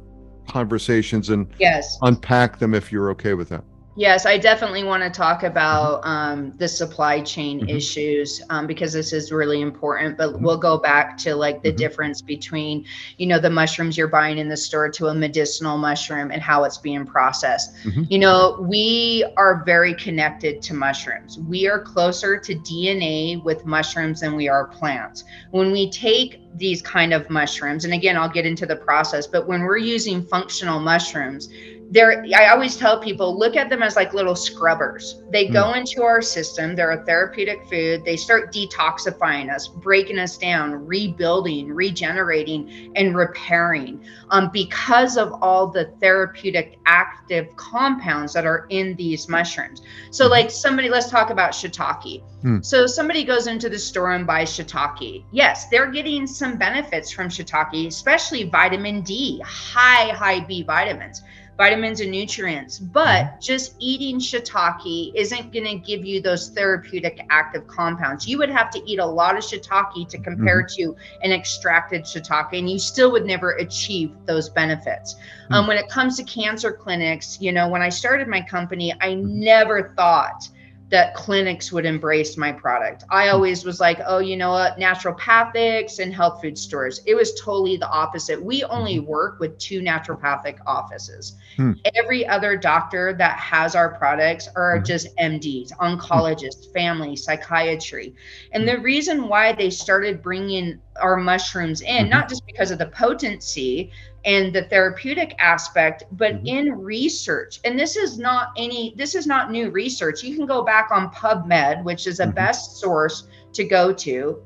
conversations 0.47 1.29
and 1.29 1.47
yes. 1.59 1.97
unpack 2.03 2.59
them 2.59 2.73
if 2.73 2.89
you're 2.89 3.09
okay 3.11 3.33
with 3.33 3.49
that. 3.49 3.65
Yes, 3.97 4.25
I 4.25 4.37
definitely 4.37 4.83
want 4.83 5.03
to 5.03 5.09
talk 5.09 5.43
about 5.43 6.01
um, 6.05 6.51
the 6.57 6.67
supply 6.67 7.21
chain 7.21 7.61
mm-hmm. 7.61 7.69
issues 7.69 8.41
um, 8.49 8.67
because 8.67 8.91
this 8.91 9.13
is 9.13 9.31
really 9.31 9.61
important. 9.61 10.17
But 10.17 10.31
mm-hmm. 10.33 10.43
we'll 10.43 10.57
go 10.57 10.77
back 10.77 11.17
to 11.19 11.33
like 11.33 11.63
the 11.63 11.69
mm-hmm. 11.69 11.77
difference 11.77 12.21
between, 12.21 12.85
you 13.17 13.25
know, 13.25 13.39
the 13.39 13.49
mushrooms 13.49 13.97
you're 13.97 14.09
buying 14.09 14.37
in 14.37 14.49
the 14.49 14.57
store 14.57 14.89
to 14.89 15.07
a 15.07 15.15
medicinal 15.15 15.77
mushroom 15.77 16.31
and 16.31 16.41
how 16.41 16.65
it's 16.65 16.77
being 16.77 17.05
processed. 17.05 17.73
Mm-hmm. 17.85 18.03
You 18.09 18.19
know, 18.19 18.57
we 18.59 19.25
are 19.37 19.63
very 19.63 19.93
connected 19.93 20.61
to 20.63 20.73
mushrooms. 20.73 21.39
We 21.39 21.67
are 21.69 21.79
closer 21.79 22.37
to 22.37 22.53
DNA 22.53 23.41
with 23.45 23.65
mushrooms 23.65 24.19
than 24.19 24.35
we 24.35 24.49
are 24.49 24.67
plants. 24.67 25.23
When 25.51 25.71
we 25.71 25.89
take 25.89 26.41
these 26.57 26.81
kind 26.81 27.13
of 27.13 27.29
mushrooms, 27.29 27.85
and 27.85 27.93
again, 27.93 28.17
I'll 28.17 28.29
get 28.29 28.45
into 28.45 28.65
the 28.65 28.75
process, 28.75 29.25
but 29.25 29.47
when 29.47 29.61
we're 29.61 29.77
using 29.77 30.21
functional 30.25 30.79
mushrooms, 30.79 31.49
they're 31.91 32.25
i 32.35 32.47
always 32.47 32.75
tell 32.75 32.99
people 32.99 33.37
look 33.37 33.55
at 33.55 33.69
them 33.69 33.83
as 33.83 33.95
like 33.95 34.13
little 34.13 34.35
scrubbers 34.35 35.21
they 35.31 35.47
mm. 35.47 35.53
go 35.53 35.73
into 35.73 36.01
our 36.01 36.21
system 36.21 36.75
they're 36.75 36.91
a 36.91 37.05
therapeutic 37.05 37.63
food 37.69 38.03
they 38.03 38.17
start 38.17 38.51
detoxifying 38.51 39.53
us 39.53 39.67
breaking 39.67 40.17
us 40.17 40.37
down 40.37 40.73
rebuilding 40.87 41.67
regenerating 41.67 42.91
and 42.95 43.15
repairing 43.15 44.03
um, 44.31 44.49
because 44.51 45.17
of 45.17 45.33
all 45.41 45.67
the 45.67 45.85
therapeutic 46.01 46.79
active 46.87 47.47
compounds 47.55 48.33
that 48.33 48.45
are 48.45 48.65
in 48.69 48.95
these 48.95 49.29
mushrooms 49.29 49.81
so 50.09 50.25
hmm. 50.25 50.31
like 50.31 50.49
somebody 50.49 50.89
let's 50.89 51.09
talk 51.09 51.29
about 51.29 51.51
shiitake 51.51 52.23
mm. 52.43 52.65
so 52.65 52.87
somebody 52.87 53.23
goes 53.23 53.47
into 53.47 53.69
the 53.69 53.79
store 53.79 54.13
and 54.13 54.25
buys 54.25 54.49
shiitake 54.49 55.23
yes 55.31 55.67
they're 55.69 55.91
getting 55.91 56.25
some 56.25 56.57
benefits 56.57 57.11
from 57.11 57.27
shiitake 57.27 57.87
especially 57.87 58.49
vitamin 58.49 59.01
d 59.01 59.39
high 59.45 60.09
high 60.09 60.39
b 60.39 60.63
vitamins 60.63 61.21
vitamins 61.57 62.01
and 62.01 62.11
nutrients. 62.11 62.79
But 62.79 63.25
mm-hmm. 63.25 63.39
just 63.39 63.75
eating 63.79 64.19
shiitake 64.19 65.11
isn't 65.15 65.53
going 65.53 65.65
to 65.65 65.75
give 65.75 66.05
you 66.05 66.21
those 66.21 66.49
therapeutic 66.49 67.25
active 67.29 67.67
compounds. 67.67 68.27
You 68.27 68.37
would 68.37 68.49
have 68.49 68.69
to 68.71 68.81
eat 68.85 68.99
a 68.99 69.05
lot 69.05 69.37
of 69.37 69.43
shiitake 69.43 70.09
to 70.09 70.17
compare 70.17 70.63
mm-hmm. 70.63 70.93
to 70.93 70.95
an 71.23 71.31
extracted 71.31 72.03
shiitake, 72.03 72.57
and 72.57 72.69
you 72.69 72.79
still 72.79 73.11
would 73.11 73.25
never 73.25 73.51
achieve 73.51 74.13
those 74.25 74.49
benefits. 74.49 75.13
Mm-hmm. 75.13 75.53
Um, 75.53 75.67
when 75.67 75.77
it 75.77 75.89
comes 75.89 76.17
to 76.17 76.23
cancer 76.23 76.71
clinics, 76.71 77.39
you 77.39 77.51
know, 77.51 77.69
when 77.69 77.81
I 77.81 77.89
started 77.89 78.27
my 78.27 78.41
company, 78.41 78.93
I 79.01 79.15
never 79.15 79.93
thought 79.95 80.49
that 80.89 81.15
clinics 81.15 81.71
would 81.71 81.85
embrace 81.85 82.37
my 82.37 82.51
product. 82.51 83.03
I 83.09 83.27
hmm. 83.27 83.35
always 83.35 83.65
was 83.65 83.79
like, 83.79 83.99
oh, 84.05 84.19
you 84.19 84.37
know 84.37 84.51
what, 84.51 84.77
naturopathics 84.77 85.99
and 85.99 86.13
health 86.13 86.41
food 86.41 86.57
stores. 86.57 87.01
It 87.05 87.15
was 87.15 87.39
totally 87.41 87.77
the 87.77 87.89
opposite. 87.89 88.41
We 88.41 88.63
only 88.65 88.97
hmm. 88.97 89.05
work 89.05 89.39
with 89.39 89.57
two 89.57 89.81
naturopathic 89.81 90.59
offices. 90.65 91.37
Hmm. 91.55 91.73
Every 91.95 92.27
other 92.27 92.57
doctor 92.57 93.13
that 93.13 93.37
has 93.37 93.75
our 93.75 93.97
products 93.97 94.49
are 94.55 94.77
hmm. 94.77 94.83
just 94.83 95.15
MDs, 95.17 95.71
oncologists, 95.77 96.71
family, 96.73 97.15
psychiatry. 97.15 98.15
And 98.51 98.67
the 98.67 98.79
reason 98.79 99.27
why 99.27 99.53
they 99.53 99.69
started 99.69 100.21
bringing 100.21 100.79
our 101.01 101.17
mushrooms 101.17 101.81
in, 101.81 102.03
mm-hmm. 102.03 102.09
not 102.09 102.29
just 102.29 102.45
because 102.45 102.71
of 102.71 102.79
the 102.79 102.87
potency, 102.87 103.91
and 104.25 104.51
the 104.51 104.63
therapeutic 104.63 105.35
aspect 105.39 106.03
but 106.13 106.35
mm-hmm. 106.37 106.47
in 106.47 106.81
research 106.81 107.59
and 107.63 107.79
this 107.79 107.95
is 107.95 108.17
not 108.17 108.49
any 108.57 108.93
this 108.97 109.15
is 109.15 109.27
not 109.27 109.51
new 109.51 109.69
research 109.69 110.23
you 110.23 110.35
can 110.35 110.45
go 110.45 110.63
back 110.63 110.89
on 110.91 111.09
pubmed 111.11 111.83
which 111.83 112.07
is 112.07 112.19
a 112.19 112.23
mm-hmm. 112.23 112.33
best 112.33 112.77
source 112.77 113.27
to 113.53 113.63
go 113.63 113.93
to 113.93 114.43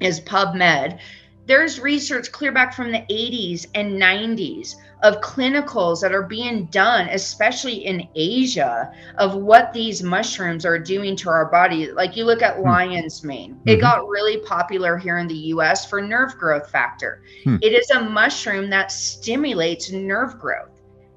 is 0.00 0.20
pubmed 0.20 0.98
there's 1.46 1.80
research 1.80 2.32
clear 2.32 2.52
back 2.52 2.74
from 2.74 2.92
the 2.92 3.00
80s 3.10 3.66
and 3.74 4.00
90s 4.00 4.76
of 5.04 5.20
clinicals 5.20 6.00
that 6.00 6.14
are 6.14 6.22
being 6.22 6.64
done, 6.66 7.08
especially 7.10 7.84
in 7.84 8.08
Asia, 8.14 8.90
of 9.18 9.34
what 9.36 9.72
these 9.74 10.02
mushrooms 10.02 10.64
are 10.64 10.78
doing 10.78 11.14
to 11.14 11.28
our 11.28 11.44
body. 11.50 11.92
Like 11.92 12.16
you 12.16 12.24
look 12.24 12.40
at 12.40 12.56
hmm. 12.56 12.62
lion's 12.62 13.22
mane, 13.22 13.54
mm-hmm. 13.54 13.68
it 13.68 13.80
got 13.82 14.08
really 14.08 14.38
popular 14.38 14.96
here 14.96 15.18
in 15.18 15.28
the 15.28 15.34
US 15.34 15.84
for 15.84 16.00
nerve 16.00 16.36
growth 16.38 16.70
factor. 16.70 17.22
Hmm. 17.44 17.56
It 17.60 17.74
is 17.74 17.90
a 17.90 18.00
mushroom 18.00 18.70
that 18.70 18.90
stimulates 18.90 19.92
nerve 19.92 20.38
growth. 20.40 20.73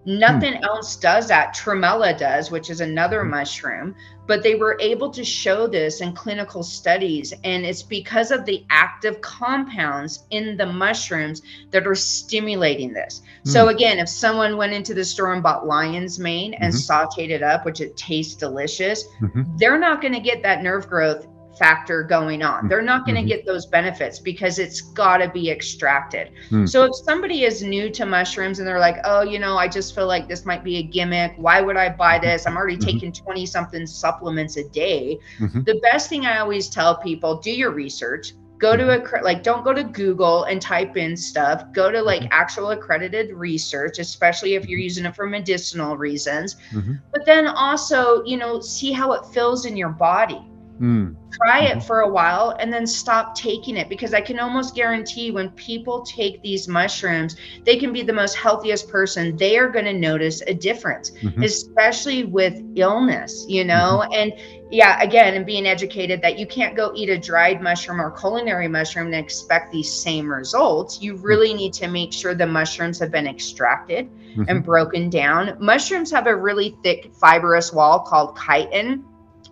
Nothing 0.07 0.53
hmm. 0.53 0.63
else 0.63 0.95
does 0.95 1.27
that. 1.27 1.53
Tremella 1.53 2.17
does, 2.17 2.49
which 2.49 2.69
is 2.69 2.79
another 2.79 3.25
hmm. 3.25 3.31
mushroom, 3.31 3.93
but 4.25 4.41
they 4.41 4.55
were 4.55 4.77
able 4.79 5.09
to 5.09 5.23
show 5.23 5.67
this 5.67 5.99
in 5.99 6.13
clinical 6.13 6.63
studies. 6.63 7.33
And 7.43 7.65
it's 7.65 7.83
because 7.83 8.31
of 8.31 8.45
the 8.45 8.65
active 8.69 9.19
compounds 9.19 10.23
in 10.29 10.55
the 10.55 10.65
mushrooms 10.65 11.41
that 11.71 11.85
are 11.85 11.93
stimulating 11.93 12.93
this. 12.93 13.21
Hmm. 13.43 13.49
So, 13.49 13.67
again, 13.67 13.99
if 13.99 14.07
someone 14.07 14.55
went 14.55 14.71
into 14.71 14.93
the 14.93 15.03
store 15.03 15.33
and 15.33 15.43
bought 15.43 15.67
lion's 15.67 16.19
mane 16.19 16.53
and 16.53 16.73
mm-hmm. 16.73 16.93
sauteed 16.93 17.29
it 17.29 17.43
up, 17.43 17.65
which 17.65 17.81
it 17.81 17.97
tastes 17.97 18.35
delicious, 18.35 19.03
mm-hmm. 19.21 19.57
they're 19.57 19.77
not 19.77 20.01
going 20.01 20.13
to 20.13 20.21
get 20.21 20.41
that 20.43 20.63
nerve 20.63 20.87
growth 20.87 21.27
factor 21.57 22.03
going 22.03 22.41
on. 22.43 22.67
They're 22.67 22.81
not 22.81 23.05
going 23.05 23.15
to 23.15 23.21
mm-hmm. 23.21 23.29
get 23.29 23.45
those 23.45 23.65
benefits 23.65 24.19
because 24.19 24.59
it's 24.59 24.81
got 24.81 25.17
to 25.17 25.29
be 25.29 25.49
extracted. 25.49 26.31
Mm. 26.49 26.67
So 26.67 26.85
if 26.85 26.95
somebody 26.95 27.43
is 27.43 27.61
new 27.61 27.89
to 27.91 28.05
mushrooms 28.05 28.59
and 28.59 28.67
they're 28.67 28.79
like, 28.79 28.97
"Oh, 29.03 29.21
you 29.21 29.39
know, 29.39 29.57
I 29.57 29.67
just 29.67 29.95
feel 29.95 30.07
like 30.07 30.27
this 30.27 30.45
might 30.45 30.63
be 30.63 30.77
a 30.77 30.83
gimmick. 30.83 31.33
Why 31.37 31.61
would 31.61 31.77
I 31.77 31.89
buy 31.89 32.19
this? 32.19 32.45
I'm 32.47 32.57
already 32.57 32.77
mm-hmm. 32.77 32.85
taking 32.85 33.11
20 33.11 33.45
something 33.45 33.85
supplements 33.85 34.57
a 34.57 34.67
day." 34.69 35.19
Mm-hmm. 35.39 35.63
The 35.63 35.79
best 35.81 36.09
thing 36.09 36.25
I 36.25 36.39
always 36.39 36.69
tell 36.69 36.97
people, 36.97 37.37
do 37.37 37.51
your 37.51 37.71
research. 37.71 38.33
Go 38.59 38.75
to 38.75 38.95
a 38.95 38.99
mm-hmm. 38.99 39.23
like 39.23 39.43
don't 39.43 39.63
go 39.63 39.73
to 39.73 39.83
Google 39.83 40.45
and 40.45 40.61
type 40.61 40.97
in 40.97 41.15
stuff. 41.15 41.63
Go 41.73 41.91
to 41.91 42.01
like 42.01 42.21
mm-hmm. 42.21 42.29
actual 42.31 42.71
accredited 42.71 43.31
research, 43.33 43.99
especially 43.99 44.55
if 44.55 44.67
you're 44.67 44.79
using 44.79 45.05
it 45.05 45.15
for 45.15 45.27
medicinal 45.27 45.97
reasons. 45.97 46.55
Mm-hmm. 46.71 46.93
But 47.11 47.25
then 47.25 47.47
also, 47.47 48.23
you 48.25 48.37
know, 48.37 48.59
see 48.59 48.91
how 48.91 49.11
it 49.13 49.25
feels 49.27 49.65
in 49.65 49.77
your 49.77 49.89
body 49.89 50.41
Mm. 50.79 51.15
Try 51.31 51.63
mm-hmm. 51.63 51.79
it 51.79 51.84
for 51.84 52.01
a 52.01 52.10
while 52.10 52.55
and 52.60 52.72
then 52.72 52.86
stop 52.86 53.36
taking 53.36 53.77
it 53.77 53.89
because 53.89 54.13
I 54.13 54.22
can 54.22 54.39
almost 54.39 54.75
guarantee 54.75 55.31
when 55.31 55.50
people 55.51 56.01
take 56.03 56.41
these 56.41 56.67
mushrooms, 56.67 57.36
they 57.63 57.77
can 57.77 57.91
be 57.91 58.03
the 58.03 58.13
most 58.13 58.36
healthiest 58.36 58.89
person. 58.89 59.36
They 59.38 59.57
are 59.57 59.69
going 59.69 59.86
to 59.86 59.93
notice 59.93 60.41
a 60.48 60.53
difference, 60.53 61.12
mm-hmm. 61.12 61.43
especially 61.43 62.24
with 62.24 62.62
illness, 62.75 63.46
you 63.48 63.65
know? 63.65 64.03
Mm-hmm. 64.03 64.13
And 64.13 64.34
yeah, 64.72 65.01
again, 65.01 65.34
and 65.34 65.46
being 65.46 65.65
educated 65.65 66.22
that 66.22 66.38
you 66.38 66.46
can't 66.46 66.75
go 66.75 66.91
eat 66.96 67.10
a 67.10 67.17
dried 67.17 67.62
mushroom 67.62 68.01
or 68.01 68.12
culinary 68.12 68.67
mushroom 68.67 69.07
and 69.07 69.15
expect 69.15 69.72
these 69.72 69.91
same 69.91 70.31
results. 70.31 71.01
You 71.01 71.13
mm-hmm. 71.13 71.24
really 71.24 71.53
need 71.53 71.74
to 71.74 71.88
make 71.88 72.13
sure 72.13 72.36
the 72.36 72.48
mushrooms 72.48 73.00
have 73.00 73.12
been 73.12 73.27
extracted 73.27 74.10
mm-hmm. 74.10 74.43
and 74.48 74.63
broken 74.63 75.10
down. 75.10 75.57
Mushrooms 75.60 76.12
have 76.12 76.27
a 76.27 76.36
really 76.36 76.77
thick 76.84 77.12
fibrous 77.15 77.74
wall 77.74 78.00
called 78.00 78.38
chitin 78.38 79.03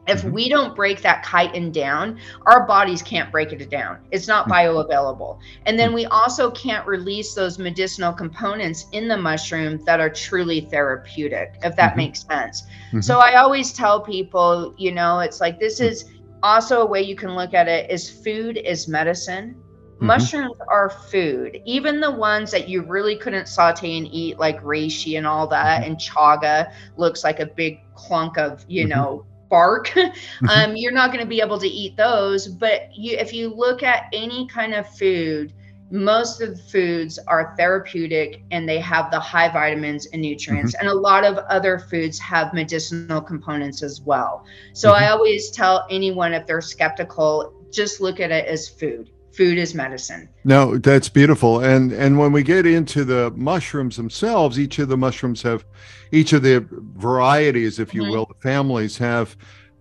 if 0.08 0.22
mm-hmm. 0.22 0.32
we 0.32 0.50
don't 0.50 0.76
break 0.76 1.02
that 1.02 1.26
chitin 1.26 1.72
down, 1.72 2.20
our 2.46 2.66
bodies 2.66 3.02
can't 3.02 3.32
break 3.32 3.52
it 3.52 3.70
down. 3.70 4.00
It's 4.12 4.28
not 4.28 4.48
mm-hmm. 4.48 4.54
bioavailable. 4.54 5.40
And 5.66 5.78
then 5.80 5.94
we 5.94 6.06
also 6.06 6.52
can't 6.52 6.86
release 6.86 7.34
those 7.34 7.58
medicinal 7.58 8.14
components 8.14 8.86
in 8.92 9.08
the 9.08 9.18
mushroom 9.18 9.84
that 9.86 10.00
are 10.00 10.10
truly 10.10 10.62
therapeutic, 10.62 11.56
if 11.64 11.76
that 11.76 11.92
mm-hmm. 11.92 11.98
makes 11.98 12.22
sense. 12.26 12.64
Mm-hmm. 12.88 13.02
So 13.02 13.20
I 13.20 13.36
always 13.36 13.74
tell 13.74 14.02
people, 14.02 14.76
you 14.78 14.92
know, 14.92 15.20
it's 15.20 15.42
like 15.42 15.60
this 15.60 15.80
is 15.80 16.06
also 16.44 16.82
a 16.82 16.86
way 16.86 17.02
you 17.02 17.16
can 17.16 17.36
look 17.36 17.54
at 17.54 17.68
it 17.68 17.90
is 17.90 18.10
food 18.10 18.58
is 18.58 18.88
medicine. 18.88 19.56
Mm-hmm. 19.96 20.08
Mushrooms 20.08 20.58
are 20.68 20.90
food, 20.90 21.62
even 21.66 22.02
the 22.02 22.12
ones 22.12 22.52
that 22.52 22.68
you 22.68 22.84
really 22.84 23.16
couldn't 23.16 23.48
saute 23.48 23.98
and 23.98 24.08
eat, 24.12 24.38
like 24.38 24.62
reishi 24.62 25.18
and 25.18 25.26
all 25.26 25.48
that, 25.48 25.82
mm-hmm. 25.82 25.92
and 25.92 26.00
chaga 26.00 26.74
looks 26.98 27.24
like 27.24 27.40
a 27.40 27.46
big 27.46 27.80
clunk 27.96 28.38
of, 28.38 28.66
you 28.68 28.86
know, 28.86 29.26
bark 29.50 29.88
mm-hmm. 29.90 30.48
um, 30.50 30.76
you're 30.76 30.92
not 30.92 31.12
going 31.12 31.24
to 31.24 31.30
be 31.30 31.42
able 31.42 31.60
to 31.60 31.68
eat 31.68 31.96
those 31.98 32.48
but 32.48 32.90
you 32.96 33.18
if 33.18 33.34
you 33.34 33.54
look 33.54 33.84
at 33.84 34.06
any 34.14 34.48
kind 34.48 34.74
of 34.74 34.88
food 34.96 35.54
most 35.92 36.42
of 36.42 36.58
the 36.58 36.64
foods 36.64 37.20
are 37.28 37.54
therapeutic 37.58 38.42
and 38.52 38.68
they 38.68 38.80
have 38.80 39.12
the 39.12 39.20
high 39.20 39.50
vitamins 39.50 40.08
and 40.08 40.22
nutrients 40.22 40.76
mm-hmm. 40.76 40.88
and 40.88 40.90
a 40.90 41.00
lot 41.00 41.24
of 41.24 41.38
other 41.50 41.78
foods 41.78 42.18
have 42.20 42.54
medicinal 42.54 43.22
components 43.22 43.84
as 43.84 44.02
well 44.02 44.46
so 44.74 44.92
mm-hmm. 44.92 45.04
i 45.04 45.10
always 45.10 45.52
tell 45.52 45.86
anyone 45.90 46.34
if 46.34 46.46
they're 46.48 46.62
skeptical 46.62 47.54
just 47.72 48.02
look 48.02 48.20
at 48.20 48.32
it 48.32 48.46
as 48.48 48.68
food 48.68 49.12
food 49.36 49.58
is 49.58 49.74
medicine 49.76 50.30
no 50.44 50.78
that's 50.78 51.10
beautiful 51.10 51.60
and 51.60 51.92
and 51.92 52.18
when 52.18 52.32
we 52.32 52.44
get 52.44 52.66
into 52.66 53.04
the 53.04 53.32
mushrooms 53.32 53.98
themselves 53.98 54.60
each 54.60 54.80
of 54.80 54.88
the 54.88 54.98
mushrooms 54.98 55.42
have 55.42 55.66
each 56.12 56.34
of 56.34 56.42
the 56.42 56.66
varieties 56.96 57.80
if 57.80 57.94
you 57.94 58.02
mm-hmm. 58.02 58.12
will 58.12 58.26
the 58.26 58.42
families 58.42 58.98
have 58.98 59.36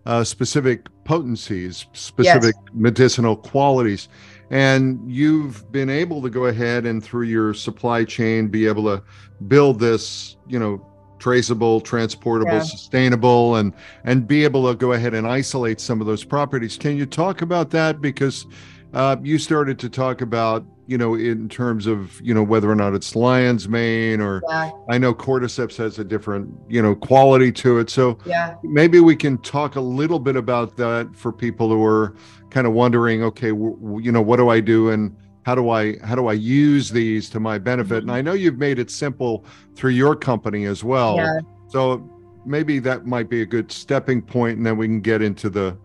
uh, 0.07 0.23
specific 0.23 0.87
potencies 1.05 1.87
specific 1.93 2.55
yes. 2.55 2.75
medicinal 2.75 3.37
qualities 3.37 4.09
and 4.51 5.01
you've 5.11 5.71
been 5.73 5.89
able 5.89 6.21
to 6.21 6.29
go 6.29 6.47
ahead 6.47 6.85
and 6.85 7.03
through 7.03 7.25
your 7.25 7.55
supply 7.55 8.05
chain 8.05 8.49
be 8.49 8.67
able 8.67 8.85
to 8.85 9.03
build 9.49 9.81
this 9.81 10.37
you 10.47 10.59
know 10.59 10.85
traceable 11.19 11.81
transportable 11.81 12.53
yeah. 12.53 12.63
sustainable 12.63 13.57
and 13.57 13.73
and 14.05 14.27
be 14.27 14.45
able 14.45 14.69
to 14.69 14.75
go 14.75 14.93
ahead 14.93 15.15
and 15.15 15.27
isolate 15.27 15.81
some 15.81 16.01
of 16.01 16.07
those 16.07 16.23
properties 16.23 16.77
can 16.77 16.97
you 16.97 17.07
talk 17.07 17.41
about 17.41 17.71
that 17.71 18.01
because 18.01 18.47
uh, 18.95 19.17
you 19.23 19.39
started 19.39 19.79
to 19.81 19.89
talk 19.89 20.21
about, 20.21 20.65
you 20.87 20.99
know, 20.99 21.15
in 21.15 21.49
terms 21.49 21.87
of, 21.87 22.21
you 22.23 22.35
know, 22.35 22.43
whether 22.43 22.71
or 22.71 22.75
not 22.75 22.95
it's 22.95 23.17
lion's 23.17 23.69
mane 23.69 24.21
or 24.21 24.43
yeah. 24.49 24.71
I 24.91 24.99
know 24.99 25.15
cordyceps 25.15 25.77
has 25.77 25.99
a 25.99 26.05
different, 26.05 26.53
you 26.69 26.83
know, 26.83 26.95
quality 26.95 27.51
to 27.53 27.79
it. 27.79 27.91
So 27.91 28.19
yeah. 28.25 28.57
maybe 28.63 29.01
we 29.01 29.17
can 29.17 29.39
talk 29.39 29.77
a 29.77 29.81
little 29.81 30.19
bit 30.19 30.37
about 30.37 30.77
that 30.77 31.15
for 31.17 31.33
people 31.33 31.69
who 31.69 31.83
are 31.85 32.15
kind 32.51 32.67
of 32.67 32.73
wondering, 32.73 33.23
okay, 33.25 33.49
w- 33.49 34.01
you 34.03 34.13
know, 34.13 34.23
what 34.23 34.37
do 34.37 34.49
I 34.51 34.61
do 34.61 34.91
and 34.91 35.17
how 35.45 35.55
do 35.55 35.71
I 35.71 35.99
how 35.99 36.15
do 36.15 36.29
I 36.29 36.33
use 36.33 36.91
these 36.91 37.29
to 37.31 37.41
my 37.41 37.59
benefit? 37.59 38.01
Mm-hmm. 38.01 38.11
And 38.11 38.17
I 38.17 38.23
know 38.23 38.33
you've 38.33 38.59
made 38.59 38.79
it 38.79 38.91
simple 38.91 39.45
through 39.75 39.91
your 39.93 40.17
company 40.17 40.65
as 40.65 40.83
well. 40.83 41.17
Yeah. 41.17 41.41
So 41.69 42.09
maybe 42.47 42.79
that 42.81 43.07
might 43.07 43.29
be 43.29 43.43
a 43.43 43.47
good 43.47 43.71
stepping 43.71 44.23
point, 44.23 44.59
and 44.59 44.67
then 44.67 44.77
we 44.77 44.87
can 44.87 45.01
get 45.01 45.23
into 45.23 45.51
the, 45.51 45.77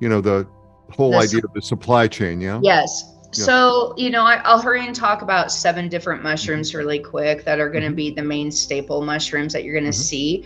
you 0.00 0.08
know, 0.08 0.20
the 0.20 0.46
whole 0.90 1.12
the, 1.12 1.18
idea 1.18 1.40
of 1.44 1.52
the 1.52 1.62
supply 1.62 2.08
chain. 2.08 2.40
Yeah. 2.40 2.60
Yes. 2.62 3.10
Yeah. 3.24 3.44
So, 3.44 3.94
you 3.96 4.10
know, 4.10 4.24
I, 4.24 4.40
will 4.48 4.62
hurry 4.62 4.86
and 4.86 4.94
talk 4.94 5.22
about 5.22 5.50
seven 5.50 5.88
different 5.88 6.22
mushrooms 6.22 6.70
mm-hmm. 6.70 6.78
really 6.78 6.98
quick 7.00 7.44
that 7.44 7.58
are 7.58 7.68
going 7.68 7.82
to 7.82 7.88
mm-hmm. 7.88 7.96
be 7.96 8.10
the 8.10 8.22
main 8.22 8.50
staple 8.50 9.02
mushrooms 9.02 9.52
that 9.52 9.64
you're 9.64 9.74
going 9.74 9.84
to 9.84 9.90
mm-hmm. 9.90 10.02
see 10.02 10.44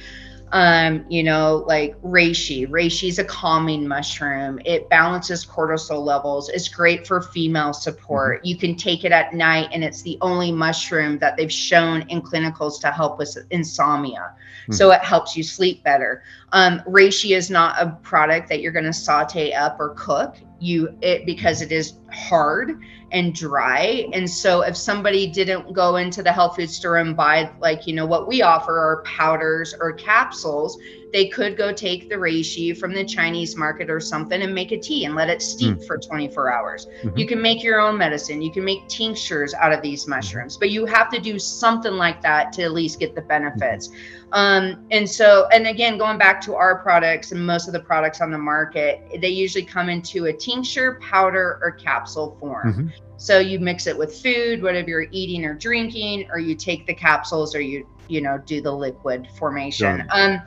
um, 0.52 1.04
you 1.08 1.22
know, 1.22 1.64
like 1.66 2.00
reishi. 2.02 2.66
Reishi 2.66 3.08
is 3.08 3.18
a 3.18 3.24
calming 3.24 3.86
mushroom. 3.86 4.60
It 4.64 4.88
balances 4.88 5.44
cortisol 5.44 6.04
levels. 6.04 6.48
It's 6.48 6.68
great 6.68 7.06
for 7.06 7.20
female 7.20 7.72
support. 7.72 8.38
Mm-hmm. 8.38 8.46
You 8.46 8.56
can 8.56 8.76
take 8.76 9.04
it 9.04 9.12
at 9.12 9.34
night, 9.34 9.68
and 9.72 9.84
it's 9.84 10.02
the 10.02 10.18
only 10.20 10.52
mushroom 10.52 11.18
that 11.18 11.36
they've 11.36 11.52
shown 11.52 12.02
in 12.08 12.22
clinicals 12.22 12.80
to 12.80 12.90
help 12.90 13.18
with 13.18 13.36
insomnia. 13.50 14.32
Mm-hmm. 14.68 14.76
So 14.76 14.90
it 14.90 15.00
helps 15.00 15.34
you 15.34 15.42
sleep 15.42 15.82
better. 15.82 16.22
Um, 16.52 16.80
reishi 16.80 17.34
is 17.34 17.48
not 17.48 17.80
a 17.80 17.90
product 18.02 18.50
that 18.50 18.60
you're 18.60 18.72
going 18.72 18.84
to 18.84 18.92
saute 18.92 19.54
up 19.54 19.80
or 19.80 19.94
cook. 19.94 20.36
You 20.60 20.94
it 21.00 21.24
because 21.24 21.62
it 21.62 21.72
is 21.72 21.94
hard 22.12 22.80
and 23.10 23.34
dry. 23.34 24.08
And 24.12 24.28
so 24.28 24.62
if 24.62 24.76
somebody 24.76 25.26
didn't 25.26 25.72
go 25.72 25.96
into 25.96 26.22
the 26.22 26.32
health 26.32 26.56
food 26.56 26.70
store 26.70 26.98
and 26.98 27.16
buy 27.16 27.50
like, 27.60 27.86
you 27.86 27.94
know, 27.94 28.06
what 28.06 28.28
we 28.28 28.42
offer 28.42 28.78
are 28.78 29.02
powders 29.02 29.74
or 29.78 29.92
capsules, 29.92 30.78
they 31.12 31.26
could 31.28 31.56
go 31.56 31.72
take 31.72 32.08
the 32.08 32.14
reishi 32.14 32.76
from 32.76 32.92
the 32.92 33.04
Chinese 33.04 33.56
market 33.56 33.88
or 33.88 33.98
something 33.98 34.42
and 34.42 34.54
make 34.54 34.72
a 34.72 34.78
tea 34.78 35.06
and 35.06 35.14
let 35.14 35.30
it 35.30 35.40
steep 35.40 35.76
mm. 35.76 35.86
for 35.86 35.96
24 35.96 36.52
hours. 36.52 36.86
Mm-hmm. 37.02 37.18
You 37.18 37.26
can 37.26 37.40
make 37.40 37.62
your 37.62 37.80
own 37.80 37.96
medicine. 37.96 38.42
You 38.42 38.52
can 38.52 38.64
make 38.64 38.86
tinctures 38.88 39.54
out 39.54 39.72
of 39.72 39.80
these 39.80 40.06
mushrooms, 40.06 40.58
but 40.58 40.70
you 40.70 40.84
have 40.84 41.10
to 41.10 41.20
do 41.20 41.38
something 41.38 41.94
like 41.94 42.20
that 42.22 42.52
to 42.54 42.62
at 42.62 42.72
least 42.72 43.00
get 43.00 43.14
the 43.14 43.22
benefits. 43.22 43.88
Um, 44.32 44.84
and 44.90 45.08
so, 45.08 45.48
and 45.50 45.66
again, 45.66 45.96
going 45.96 46.18
back 46.18 46.42
to 46.42 46.54
our 46.54 46.78
products 46.82 47.32
and 47.32 47.46
most 47.46 47.66
of 47.66 47.72
the 47.72 47.80
products 47.80 48.20
on 48.20 48.30
the 48.30 48.38
market, 48.38 49.02
they 49.22 49.30
usually 49.30 49.64
come 49.64 49.88
into 49.88 50.26
a 50.26 50.32
tincture, 50.32 50.98
powder, 51.00 51.58
or 51.62 51.70
capsule 51.70 51.97
form. 52.06 52.72
Mm-hmm. 52.72 52.88
So 53.16 53.38
you 53.38 53.58
mix 53.58 53.86
it 53.86 53.96
with 53.96 54.16
food, 54.20 54.62
whatever 54.62 54.88
you're 54.88 55.06
eating 55.10 55.44
or 55.44 55.54
drinking, 55.54 56.28
or 56.30 56.38
you 56.38 56.54
take 56.54 56.86
the 56.86 56.94
capsules 56.94 57.54
or 57.54 57.60
you, 57.60 57.86
you 58.08 58.20
know, 58.20 58.38
do 58.38 58.60
the 58.60 58.72
liquid 58.72 59.28
formation. 59.36 60.06
Um, 60.10 60.40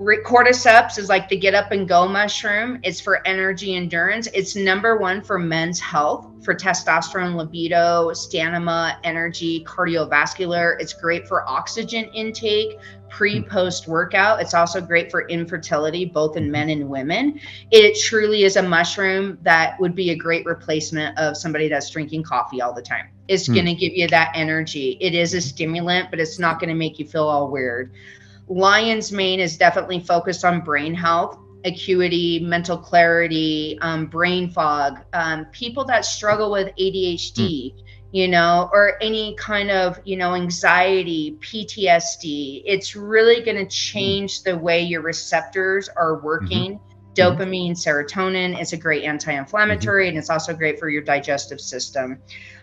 cordyceps 0.00 0.98
is 0.98 1.08
like 1.08 1.28
the 1.28 1.36
get 1.36 1.54
up 1.54 1.72
and 1.72 1.86
go 1.86 2.08
mushroom. 2.08 2.80
It's 2.82 3.00
for 3.00 3.26
energy 3.26 3.74
endurance. 3.74 4.28
It's 4.32 4.56
number 4.56 4.96
one 4.96 5.22
for 5.22 5.38
men's 5.38 5.78
health, 5.78 6.26
for 6.42 6.54
testosterone, 6.54 7.36
libido, 7.36 8.12
stamina, 8.14 8.98
energy, 9.04 9.62
cardiovascular. 9.64 10.76
It's 10.80 10.94
great 10.94 11.28
for 11.28 11.46
oxygen 11.46 12.06
intake, 12.14 12.78
pre 13.10 13.42
post 13.42 13.88
workout. 13.88 14.40
It's 14.40 14.54
also 14.54 14.80
great 14.80 15.10
for 15.10 15.28
infertility, 15.28 16.06
both 16.06 16.36
in 16.38 16.50
men 16.50 16.70
and 16.70 16.88
women. 16.88 17.38
It 17.70 18.00
truly 18.02 18.44
is 18.44 18.56
a 18.56 18.62
mushroom 18.62 19.38
that 19.42 19.78
would 19.80 19.94
be 19.94 20.10
a 20.10 20.16
great 20.16 20.46
replacement 20.46 21.18
of 21.18 21.36
somebody 21.36 21.68
that's 21.68 21.90
drinking 21.90 22.22
coffee 22.22 22.62
all 22.62 22.72
the 22.72 22.82
time. 22.82 23.10
It's 23.28 23.48
mm. 23.48 23.54
going 23.54 23.66
to 23.66 23.74
give 23.74 23.92
you 23.92 24.08
that 24.08 24.32
energy. 24.34 24.96
It 25.00 25.14
is 25.14 25.34
a 25.34 25.42
stimulant, 25.42 26.10
but 26.10 26.20
it's 26.20 26.38
not 26.38 26.58
going 26.58 26.70
to 26.70 26.74
make 26.74 26.98
you 26.98 27.06
feel 27.06 27.24
all 27.24 27.50
weird. 27.50 27.92
Lion's 28.50 29.12
Mane 29.12 29.38
is 29.38 29.56
definitely 29.56 30.00
focused 30.00 30.44
on 30.44 30.60
brain 30.60 30.92
health, 30.92 31.38
acuity, 31.64 32.40
mental 32.40 32.76
clarity, 32.76 33.78
um, 33.80 34.06
brain 34.06 34.50
fog, 34.50 34.98
um, 35.12 35.44
people 35.46 35.84
that 35.84 36.04
struggle 36.04 36.50
with 36.50 36.68
ADHD. 36.76 37.74
Mm. 37.74 37.74
You 38.12 38.26
know, 38.26 38.68
or 38.72 39.00
any 39.00 39.36
kind 39.36 39.70
of, 39.70 40.00
you 40.04 40.16
know, 40.16 40.34
anxiety, 40.34 41.38
PTSD. 41.40 42.64
It's 42.66 42.96
really 42.96 43.40
going 43.40 43.56
to 43.56 43.66
change 43.66 44.42
the 44.42 44.58
way 44.58 44.82
your 44.82 45.00
receptors 45.02 45.88
are 45.88 46.18
working. 46.18 46.72
Mm-hmm 46.72 46.89
dopamine, 47.14 47.72
serotonin. 47.72 48.60
It's 48.60 48.72
a 48.72 48.76
great 48.76 49.04
anti-inflammatory, 49.04 50.04
mm-hmm. 50.04 50.08
and 50.10 50.18
it's 50.18 50.30
also 50.30 50.54
great 50.54 50.78
for 50.78 50.88
your 50.88 51.02
digestive 51.02 51.60
system. 51.60 52.18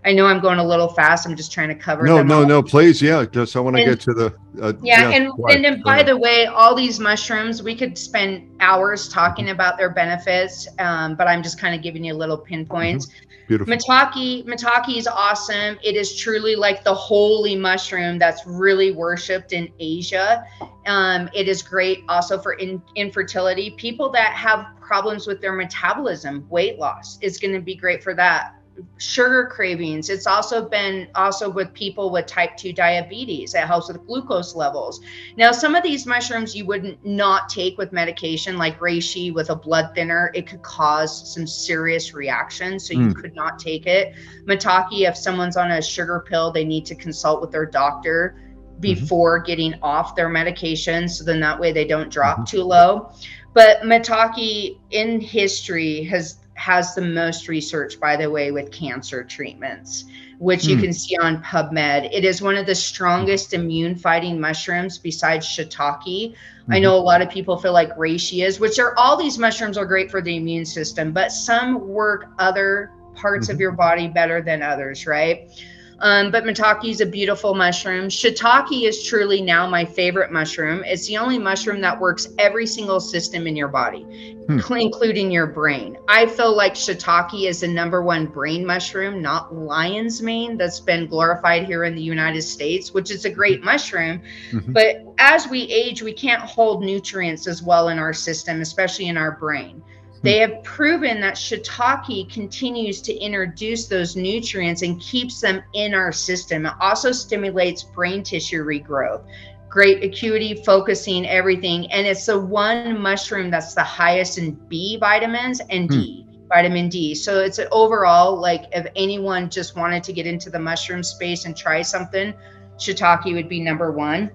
I 0.06 0.14
know 0.14 0.26
I'm 0.26 0.40
going 0.40 0.60
a 0.60 0.64
little 0.64 0.88
fast. 0.88 1.28
I'm 1.28 1.36
just 1.36 1.52
trying 1.52 1.70
to 1.70 1.76
cover. 1.76 2.04
No, 2.04 2.24
no, 2.24 2.40
all. 2.40 2.46
no. 2.46 2.64
Please, 2.64 3.02
yeah. 3.02 3.26
Just 3.26 3.56
I 3.56 3.60
want 3.60 3.76
to 3.76 3.84
get 3.84 4.00
to 4.02 4.14
the. 4.14 4.34
Uh, 4.62 4.74
yeah, 4.82 5.10
yeah, 5.10 5.16
and 5.16 5.32
and 5.50 5.64
then 5.64 5.82
by 5.82 6.02
the 6.02 6.16
way, 6.16 6.46
all 6.46 6.76
these 6.76 7.00
mushrooms, 7.00 7.62
we 7.62 7.76
could 7.76 7.98
spend 7.98 8.50
hours 8.60 9.10
talking 9.10 9.46
mm-hmm. 9.46 9.54
about 9.54 9.78
their 9.78 9.90
benefits, 9.90 10.68
um, 10.80 11.16
but 11.16 11.28
I'm 11.28 11.44
just 11.44 11.60
kind 11.60 11.76
of 11.76 11.82
giving 11.82 12.04
you 12.04 12.14
little 12.14 12.38
pinpoints. 12.38 13.08
Mm-hmm. 13.08 13.27
Beautiful. 13.48 13.74
Maitake, 13.74 14.46
maitake 14.46 14.98
is 14.98 15.08
awesome. 15.08 15.80
It 15.82 15.96
is 15.96 16.16
truly 16.18 16.56
like 16.56 16.84
the 16.84 16.94
holy 16.94 17.56
mushroom 17.56 18.20
that's 18.20 18.46
really 18.46 18.92
worshipped 18.92 19.54
in 19.54 19.72
Asia. 19.80 20.44
Um, 20.86 21.30
it 21.34 21.48
is 21.48 21.62
great 21.62 22.04
also 22.10 22.38
for 22.38 22.54
in, 22.54 22.82
infertility. 22.96 23.72
People 23.72 24.10
that 24.12 24.34
have 24.34 24.68
problems 24.82 25.28
with 25.28 25.40
their 25.40 25.54
metabolism, 25.54 26.46
weight 26.50 26.78
loss, 26.78 27.18
is 27.22 27.38
going 27.38 27.54
to 27.54 27.62
be 27.62 27.76
great 27.76 28.04
for 28.04 28.14
that 28.16 28.57
sugar 28.98 29.46
cravings. 29.46 30.10
It's 30.10 30.28
also 30.28 30.68
been 30.68 31.08
also 31.16 31.50
with 31.50 31.74
people 31.74 32.10
with 32.12 32.26
type 32.26 32.58
2 32.58 32.74
diabetes. 32.74 33.54
It 33.54 33.62
helps 33.62 33.88
with 33.88 34.06
glucose 34.06 34.56
levels. 34.56 35.02
Now, 35.38 35.52
some 35.52 35.76
of 35.76 35.84
these 35.84 36.06
mushrooms 36.06 36.56
you 36.56 36.66
wouldn't 36.66 37.04
not 37.06 37.50
take 37.50 37.78
with 37.78 37.92
medication, 37.92 38.58
like 38.58 38.80
reishi 38.80 39.34
with 39.34 39.50
a 39.50 39.56
blood 39.56 39.92
thinner. 39.96 40.32
It 40.34 40.48
could 40.48 40.62
cause 40.62 41.34
some 41.34 41.48
serious 41.48 42.14
reactions, 42.14 42.88
so 42.88 42.94
you 42.94 43.10
mm. 43.10 43.16
could 43.16 43.36
not 43.36 43.60
take 43.60 43.86
it. 43.86 44.14
Maitake, 44.46 45.08
if 45.08 45.18
someone's 45.18 45.58
on 45.58 45.72
a 45.72 45.82
sugar 45.82 46.24
pill, 46.28 46.52
they 46.52 46.66
need 46.66 46.86
to 46.86 46.96
consult 46.96 47.42
with 47.42 47.52
their 47.52 47.66
doctor 47.66 48.38
mm-hmm. 48.38 48.80
before 48.80 49.40
mm-hmm. 49.40 49.48
getting 49.48 49.76
off 49.82 50.16
their 50.16 50.30
medication, 50.30 51.08
so 51.08 51.24
then 51.24 51.40
that 51.40 51.60
way 51.60 51.72
they 51.72 51.86
don't 51.86 52.10
drop 52.10 52.38
mm-hmm. 52.38 52.46
too 52.46 52.64
low. 52.64 53.12
But 53.54 53.82
maitake 53.82 54.78
in 54.92 55.20
history 55.20 56.04
has 56.04 56.38
has 56.58 56.96
the 56.96 57.02
most 57.02 57.48
research, 57.48 58.00
by 58.00 58.18
the 58.18 58.30
way, 58.30 58.52
with 58.52 58.72
cancer 58.72 59.24
treatments, 59.24 60.06
which 60.40 60.62
mm. 60.62 60.70
you 60.70 60.76
hmm. 60.76 60.82
can 60.82 60.94
see 60.94 61.16
on 61.18 61.42
PubMed. 61.44 62.10
It 62.12 62.26
is 62.26 62.42
one 62.42 62.58
of 62.58 62.66
the 62.66 62.74
strongest 62.74 63.54
immune 63.54 63.96
fighting 63.96 64.40
mushrooms 64.40 64.98
besides 64.98 65.46
shiitake. 65.48 66.32
Mm-hmm. 66.32 66.74
I 66.74 66.80
know 66.80 66.96
a 66.96 66.98
lot 66.98 67.22
of 67.22 67.30
people 67.30 67.58
feel 67.58 67.74
like 67.74 67.96
reishi 67.96 68.44
is, 68.44 68.60
which 68.60 68.80
are 68.80 68.96
all 68.98 69.16
these 69.16 69.38
mushrooms 69.38 69.78
are 69.78 69.86
great 69.86 70.10
for 70.10 70.20
the 70.20 70.36
immune 70.36 70.66
system, 70.66 71.12
but 71.12 71.32
some 71.32 71.88
work 71.88 72.32
other 72.40 72.92
parts 73.14 73.48
mm-hmm. 73.48 73.54
of 73.54 73.60
your 73.60 73.72
body 73.72 74.08
better 74.08 74.42
than 74.42 74.64
others, 74.64 75.06
right? 75.06 75.52
Um, 76.00 76.32
but 76.32 76.44
maitake 76.44 76.90
is 76.90 77.02
a 77.02 77.06
beautiful 77.06 77.56
mushroom. 77.56 78.08
Shiitake 78.08 78.88
is 78.88 79.04
truly 79.04 79.42
now 79.42 79.68
my 79.68 79.84
favorite 79.84 80.32
mushroom. 80.32 80.84
It's 80.86 81.08
the 81.08 81.18
only 81.18 81.40
mushroom 81.40 81.82
that 81.82 82.00
works 82.00 82.28
every 82.38 82.68
single 82.68 83.00
system 83.00 83.48
in 83.48 83.56
your 83.56 83.68
body, 83.68 84.04
hmm. 84.48 84.60
including 84.74 85.32
your 85.32 85.48
brain. 85.48 85.98
I 86.08 86.28
feel 86.28 86.56
like 86.56 86.76
shiitake 86.76 87.48
is 87.48 87.62
the 87.62 87.68
number 87.68 88.04
one 88.04 88.28
brain 88.28 88.66
mushroom, 88.66 89.22
not 89.22 89.54
lion's 89.56 90.22
mane, 90.22 90.58
that's 90.58 90.80
been 90.80 91.08
glorified 91.08 91.66
here 91.66 91.84
in 91.84 91.96
the 91.96 92.02
United 92.02 92.44
States, 92.44 92.94
which 92.94 93.10
is 93.10 93.26
a 93.26 93.30
great 93.30 93.64
mushroom. 93.64 94.22
Mm-hmm. 94.52 94.74
But 94.74 95.04
as 95.18 95.48
we 95.48 95.62
age, 95.64 96.04
we 96.04 96.14
can't 96.14 96.42
hold 96.42 96.84
nutrients 96.84 97.48
as 97.48 97.64
well 97.64 97.90
in 97.90 97.98
our 97.98 98.14
system, 98.14 98.62
especially 98.62 99.08
in 99.08 99.18
our 99.18 99.32
brain. 99.32 99.82
They 100.24 100.40
have 100.40 100.64
proven 100.64 101.22
that 101.22 101.36
shiitake 101.36 102.32
continues 102.32 103.02
to 103.02 103.14
introduce 103.14 103.88
those 103.88 104.16
nutrients 104.16 104.82
and 104.82 105.00
keeps 105.00 105.42
them 105.42 105.62
in 105.74 105.94
our 105.94 106.12
system. 106.12 106.66
It 106.66 106.74
also 106.80 107.12
stimulates 107.12 107.84
brain 107.84 108.24
tissue 108.24 108.64
regrowth, 108.64 109.24
great 109.70 110.04
acuity, 110.04 110.56
focusing, 110.66 111.28
everything. 111.28 111.92
And 111.92 112.08
it's 112.08 112.26
the 112.26 112.40
one 112.40 113.00
mushroom 113.00 113.52
that's 113.52 113.74
the 113.74 113.84
highest 113.84 114.38
in 114.38 114.52
B 114.68 114.98
vitamins 114.98 115.62
and 115.70 115.90
D. 115.90 116.24
Hmm. 116.24 116.28
Vitamin 116.48 116.88
D. 116.88 117.14
So 117.14 117.42
it's 117.42 117.60
an 117.60 117.68
overall, 117.74 118.40
like, 118.40 118.68
if 118.72 118.88
anyone 118.96 119.50
just 119.50 119.76
wanted 119.76 120.02
to 120.06 120.14
get 120.14 120.26
into 120.26 120.50
the 120.50 120.58
mushroom 120.60 121.04
space 121.04 121.44
and 121.44 121.56
try 121.56 121.82
something, 121.82 122.34
shiitake 122.78 123.34
would 123.34 123.50
be 123.50 123.60
number 123.60 123.92
one. 123.92 124.32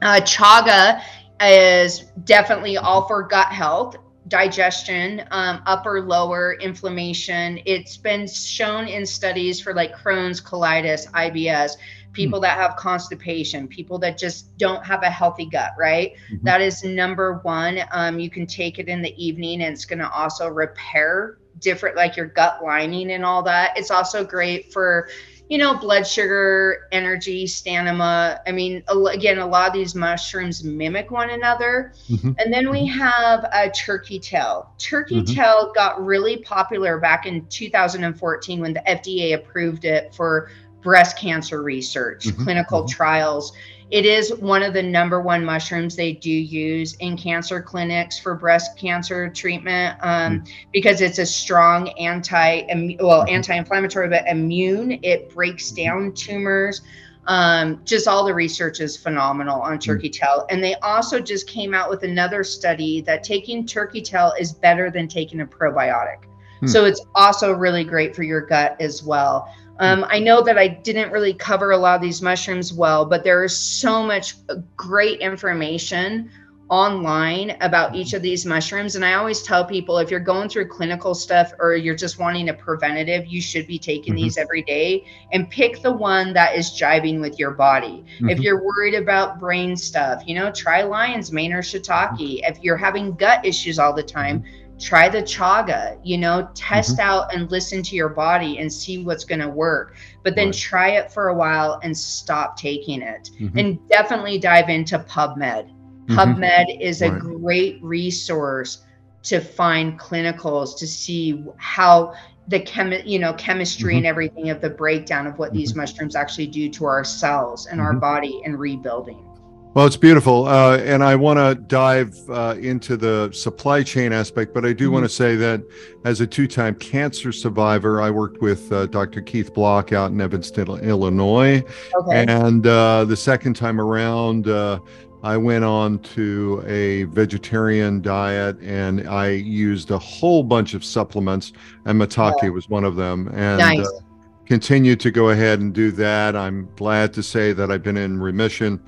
Uh, 0.00 0.20
chaga 0.20 1.02
is 1.40 2.12
definitely 2.24 2.76
all 2.76 3.08
for 3.08 3.24
gut 3.24 3.48
health 3.48 3.96
digestion, 4.28 5.24
um, 5.30 5.62
upper, 5.66 6.00
lower 6.02 6.54
inflammation. 6.54 7.60
It's 7.64 7.96
been 7.96 8.26
shown 8.26 8.86
in 8.86 9.04
studies 9.06 9.60
for 9.60 9.74
like 9.74 9.94
Crohn's, 9.96 10.40
colitis, 10.40 11.10
IBS, 11.12 11.72
people 12.12 12.38
mm. 12.38 12.42
that 12.42 12.58
have 12.58 12.76
constipation, 12.76 13.68
people 13.68 13.98
that 14.00 14.18
just 14.18 14.56
don't 14.58 14.84
have 14.84 15.02
a 15.02 15.10
healthy 15.10 15.46
gut, 15.46 15.72
right? 15.78 16.14
Mm-hmm. 16.32 16.44
That 16.44 16.60
is 16.60 16.84
number 16.84 17.40
one. 17.42 17.80
Um, 17.92 18.18
you 18.18 18.30
can 18.30 18.46
take 18.46 18.78
it 18.78 18.88
in 18.88 19.02
the 19.02 19.14
evening 19.22 19.62
and 19.62 19.72
it's 19.72 19.84
going 19.84 20.00
to 20.00 20.10
also 20.10 20.48
repair 20.48 21.38
different, 21.60 21.96
like 21.96 22.16
your 22.16 22.26
gut 22.26 22.62
lining 22.62 23.12
and 23.12 23.24
all 23.24 23.42
that. 23.44 23.76
It's 23.76 23.90
also 23.90 24.24
great 24.24 24.72
for 24.72 25.08
you 25.48 25.56
know, 25.56 25.74
blood 25.74 26.06
sugar, 26.06 26.88
energy, 26.92 27.46
stamina. 27.46 28.40
I 28.46 28.52
mean, 28.52 28.82
again, 29.10 29.38
a 29.38 29.46
lot 29.46 29.68
of 29.68 29.72
these 29.72 29.94
mushrooms 29.94 30.62
mimic 30.62 31.10
one 31.10 31.30
another. 31.30 31.94
Mm-hmm. 32.10 32.32
And 32.38 32.52
then 32.52 32.70
we 32.70 32.86
have 32.86 33.44
a 33.52 33.70
turkey 33.70 34.18
tail. 34.18 34.70
Turkey 34.78 35.22
mm-hmm. 35.22 35.34
tail 35.34 35.72
got 35.74 36.04
really 36.04 36.38
popular 36.38 36.98
back 36.98 37.24
in 37.24 37.46
2014 37.46 38.60
when 38.60 38.74
the 38.74 38.82
FDA 38.86 39.34
approved 39.34 39.86
it 39.86 40.14
for 40.14 40.50
breast 40.82 41.18
cancer 41.18 41.62
research, 41.62 42.26
mm-hmm. 42.26 42.44
clinical 42.44 42.80
mm-hmm. 42.80 42.94
trials. 42.94 43.52
It 43.90 44.04
is 44.04 44.34
one 44.34 44.62
of 44.62 44.74
the 44.74 44.82
number 44.82 45.20
one 45.20 45.44
mushrooms 45.44 45.96
they 45.96 46.12
do 46.12 46.30
use 46.30 46.94
in 46.96 47.16
cancer 47.16 47.62
clinics 47.62 48.18
for 48.18 48.34
breast 48.34 48.76
cancer 48.78 49.30
treatment 49.30 49.96
um, 50.02 50.40
mm. 50.40 50.48
because 50.72 51.00
it's 51.00 51.18
a 51.18 51.24
strong 51.24 51.88
anti 51.98 52.62
well 53.00 53.20
mm-hmm. 53.20 53.34
anti-inflammatory 53.34 54.08
but 54.08 54.26
immune. 54.26 54.98
It 55.02 55.34
breaks 55.34 55.72
mm-hmm. 55.72 55.84
down 55.84 56.12
tumors. 56.12 56.82
Um, 57.26 57.82
just 57.84 58.08
all 58.08 58.24
the 58.24 58.32
research 58.32 58.80
is 58.80 58.96
phenomenal 58.96 59.60
on 59.60 59.78
mm. 59.78 59.82
turkey 59.82 60.10
tail. 60.10 60.46
And 60.50 60.62
they 60.62 60.74
also 60.76 61.20
just 61.20 61.46
came 61.46 61.72
out 61.72 61.88
with 61.88 62.02
another 62.02 62.44
study 62.44 63.00
that 63.02 63.22
taking 63.22 63.66
turkey 63.66 64.02
tail 64.02 64.32
is 64.38 64.52
better 64.52 64.90
than 64.90 65.08
taking 65.08 65.40
a 65.40 65.46
probiotic. 65.46 66.24
Hmm. 66.60 66.66
So 66.66 66.84
it's 66.84 67.04
also 67.14 67.52
really 67.52 67.84
great 67.84 68.16
for 68.16 68.22
your 68.22 68.40
gut 68.40 68.76
as 68.80 69.02
well. 69.02 69.54
Um, 69.78 70.04
I 70.08 70.18
know 70.18 70.42
that 70.42 70.58
I 70.58 70.68
didn't 70.68 71.12
really 71.12 71.34
cover 71.34 71.70
a 71.70 71.76
lot 71.76 71.96
of 71.96 72.02
these 72.02 72.20
mushrooms 72.20 72.72
well, 72.72 73.04
but 73.04 73.24
there 73.24 73.44
is 73.44 73.56
so 73.56 74.02
much 74.02 74.34
great 74.76 75.20
information 75.20 76.30
online 76.70 77.56
about 77.60 77.94
each 77.94 78.12
of 78.12 78.22
these 78.22 78.44
mushrooms. 78.44 78.96
And 78.96 79.04
I 79.04 79.14
always 79.14 79.42
tell 79.42 79.64
people 79.64 79.98
if 79.98 80.10
you're 80.10 80.20
going 80.20 80.48
through 80.48 80.68
clinical 80.68 81.14
stuff 81.14 81.52
or 81.58 81.74
you're 81.74 81.96
just 81.96 82.18
wanting 82.18 82.50
a 82.50 82.54
preventative, 82.54 83.26
you 83.26 83.40
should 83.40 83.66
be 83.66 83.78
taking 83.78 84.14
mm-hmm. 84.14 84.24
these 84.24 84.36
every 84.36 84.62
day 84.62 85.06
and 85.32 85.48
pick 85.48 85.80
the 85.82 85.92
one 85.92 86.32
that 86.34 86.56
is 86.56 86.70
jiving 86.70 87.20
with 87.20 87.38
your 87.38 87.52
body. 87.52 88.04
Mm-hmm. 88.16 88.28
If 88.28 88.40
you're 88.40 88.62
worried 88.62 88.94
about 88.94 89.40
brain 89.40 89.76
stuff, 89.76 90.22
you 90.26 90.34
know, 90.34 90.50
try 90.50 90.82
lion's 90.82 91.32
mane 91.32 91.52
or 91.52 91.62
shiitake. 91.62 92.40
If 92.46 92.62
you're 92.62 92.76
having 92.76 93.14
gut 93.14 93.44
issues 93.46 93.78
all 93.78 93.94
the 93.94 94.02
time, 94.02 94.44
try 94.78 95.08
the 95.08 95.22
chaga 95.22 95.98
you 96.04 96.16
know 96.16 96.48
test 96.54 96.92
mm-hmm. 96.92 97.08
out 97.08 97.34
and 97.34 97.50
listen 97.50 97.82
to 97.82 97.96
your 97.96 98.08
body 98.08 98.58
and 98.58 98.72
see 98.72 99.02
what's 99.02 99.24
going 99.24 99.40
to 99.40 99.48
work 99.48 99.96
but 100.22 100.36
then 100.36 100.48
right. 100.48 100.56
try 100.56 100.90
it 100.90 101.10
for 101.10 101.28
a 101.28 101.34
while 101.34 101.80
and 101.82 101.96
stop 101.96 102.56
taking 102.56 103.02
it 103.02 103.30
mm-hmm. 103.38 103.58
and 103.58 103.88
definitely 103.88 104.38
dive 104.38 104.68
into 104.68 104.98
pubmed 105.00 105.36
mm-hmm. 105.36 106.14
pubmed 106.14 106.80
is 106.80 107.00
right. 107.00 107.12
a 107.12 107.18
great 107.18 107.82
resource 107.82 108.84
to 109.22 109.40
find 109.40 109.98
clinicals 109.98 110.78
to 110.78 110.86
see 110.86 111.44
how 111.56 112.14
the 112.46 112.60
chem 112.60 112.92
you 113.04 113.18
know 113.18 113.32
chemistry 113.34 113.94
and 113.96 114.04
mm-hmm. 114.04 114.10
everything 114.10 114.50
of 114.50 114.60
the 114.60 114.70
breakdown 114.70 115.26
of 115.26 115.38
what 115.38 115.52
these 115.52 115.70
mm-hmm. 115.70 115.80
mushrooms 115.80 116.14
actually 116.14 116.46
do 116.46 116.68
to 116.68 116.84
our 116.84 117.02
cells 117.04 117.66
and 117.66 117.80
our 117.80 117.90
mm-hmm. 117.90 118.00
body 118.00 118.42
and 118.44 118.58
rebuilding 118.58 119.27
well, 119.74 119.86
it's 119.86 119.96
beautiful. 119.96 120.46
Uh, 120.46 120.78
and 120.78 121.04
I 121.04 121.14
want 121.14 121.38
to 121.38 121.54
dive 121.66 122.16
uh, 122.28 122.56
into 122.58 122.96
the 122.96 123.30
supply 123.32 123.82
chain 123.82 124.12
aspect, 124.12 124.54
but 124.54 124.64
I 124.64 124.72
do 124.72 124.86
mm-hmm. 124.86 124.94
want 124.94 125.04
to 125.04 125.08
say 125.08 125.36
that 125.36 125.62
as 126.04 126.20
a 126.20 126.26
two 126.26 126.46
time 126.46 126.74
cancer 126.74 127.32
survivor, 127.32 128.00
I 128.00 128.10
worked 128.10 128.40
with 128.40 128.72
uh, 128.72 128.86
Dr. 128.86 129.20
Keith 129.20 129.52
Block 129.52 129.92
out 129.92 130.10
in 130.10 130.20
Evanston, 130.20 130.68
Illinois. 130.68 131.62
Okay. 131.94 132.24
And 132.26 132.66
uh, 132.66 133.04
the 133.04 133.16
second 133.16 133.54
time 133.54 133.80
around, 133.80 134.48
uh, 134.48 134.80
I 135.22 135.36
went 135.36 135.64
on 135.64 135.98
to 136.00 136.62
a 136.66 137.04
vegetarian 137.04 138.00
diet 138.00 138.58
and 138.60 139.08
I 139.08 139.30
used 139.30 139.90
a 139.90 139.98
whole 139.98 140.42
bunch 140.42 140.74
of 140.74 140.84
supplements, 140.84 141.52
and 141.84 142.00
Maitake 142.00 142.42
yeah. 142.42 142.48
was 142.50 142.68
one 142.68 142.84
of 142.84 142.96
them. 142.96 143.28
And 143.34 143.58
nice. 143.58 143.86
Uh, 143.86 144.00
continue 144.46 144.96
to 144.96 145.10
go 145.10 145.28
ahead 145.28 145.60
and 145.60 145.74
do 145.74 145.90
that. 145.92 146.34
I'm 146.34 146.68
glad 146.76 147.12
to 147.14 147.22
say 147.22 147.52
that 147.52 147.70
I've 147.70 147.82
been 147.82 147.98
in 147.98 148.18
remission 148.18 148.80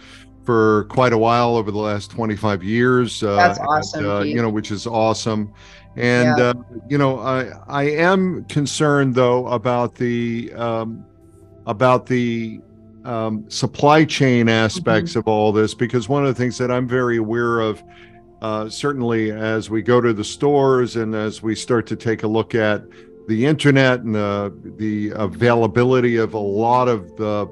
for 0.44 0.84
quite 0.84 1.12
a 1.12 1.18
while 1.18 1.56
over 1.56 1.70
the 1.70 1.78
last 1.78 2.10
25 2.10 2.62
years. 2.62 3.22
Uh, 3.22 3.36
That's 3.36 3.58
awesome. 3.58 4.04
And, 4.04 4.12
uh, 4.12 4.20
you 4.20 4.40
know, 4.40 4.50
which 4.50 4.70
is 4.70 4.86
awesome. 4.86 5.52
And 5.96 6.38
yeah. 6.38 6.44
uh, 6.44 6.54
you 6.88 6.98
know, 6.98 7.18
I 7.18 7.50
I 7.66 7.82
am 7.84 8.44
concerned 8.44 9.14
though 9.14 9.46
about 9.48 9.96
the 9.96 10.52
um, 10.54 11.04
about 11.66 12.06
the 12.06 12.60
um, 13.04 13.48
supply 13.50 14.04
chain 14.04 14.48
aspects 14.48 15.12
mm-hmm. 15.12 15.20
of 15.20 15.28
all 15.28 15.52
this 15.52 15.74
because 15.74 16.08
one 16.08 16.24
of 16.24 16.28
the 16.28 16.40
things 16.40 16.58
that 16.58 16.70
I'm 16.70 16.88
very 16.88 17.16
aware 17.16 17.60
of. 17.60 17.82
Uh, 18.40 18.70
certainly, 18.70 19.30
as 19.30 19.68
we 19.68 19.82
go 19.82 20.00
to 20.00 20.14
the 20.14 20.24
stores 20.24 20.96
and 20.96 21.14
as 21.14 21.42
we 21.42 21.54
start 21.54 21.86
to 21.86 21.94
take 21.94 22.22
a 22.22 22.26
look 22.26 22.54
at 22.54 22.82
the 23.28 23.44
internet 23.44 24.00
and 24.00 24.14
the 24.14 24.50
the 24.78 25.10
availability 25.14 26.16
of 26.16 26.32
a 26.32 26.38
lot 26.38 26.88
of 26.88 27.14
the 27.16 27.46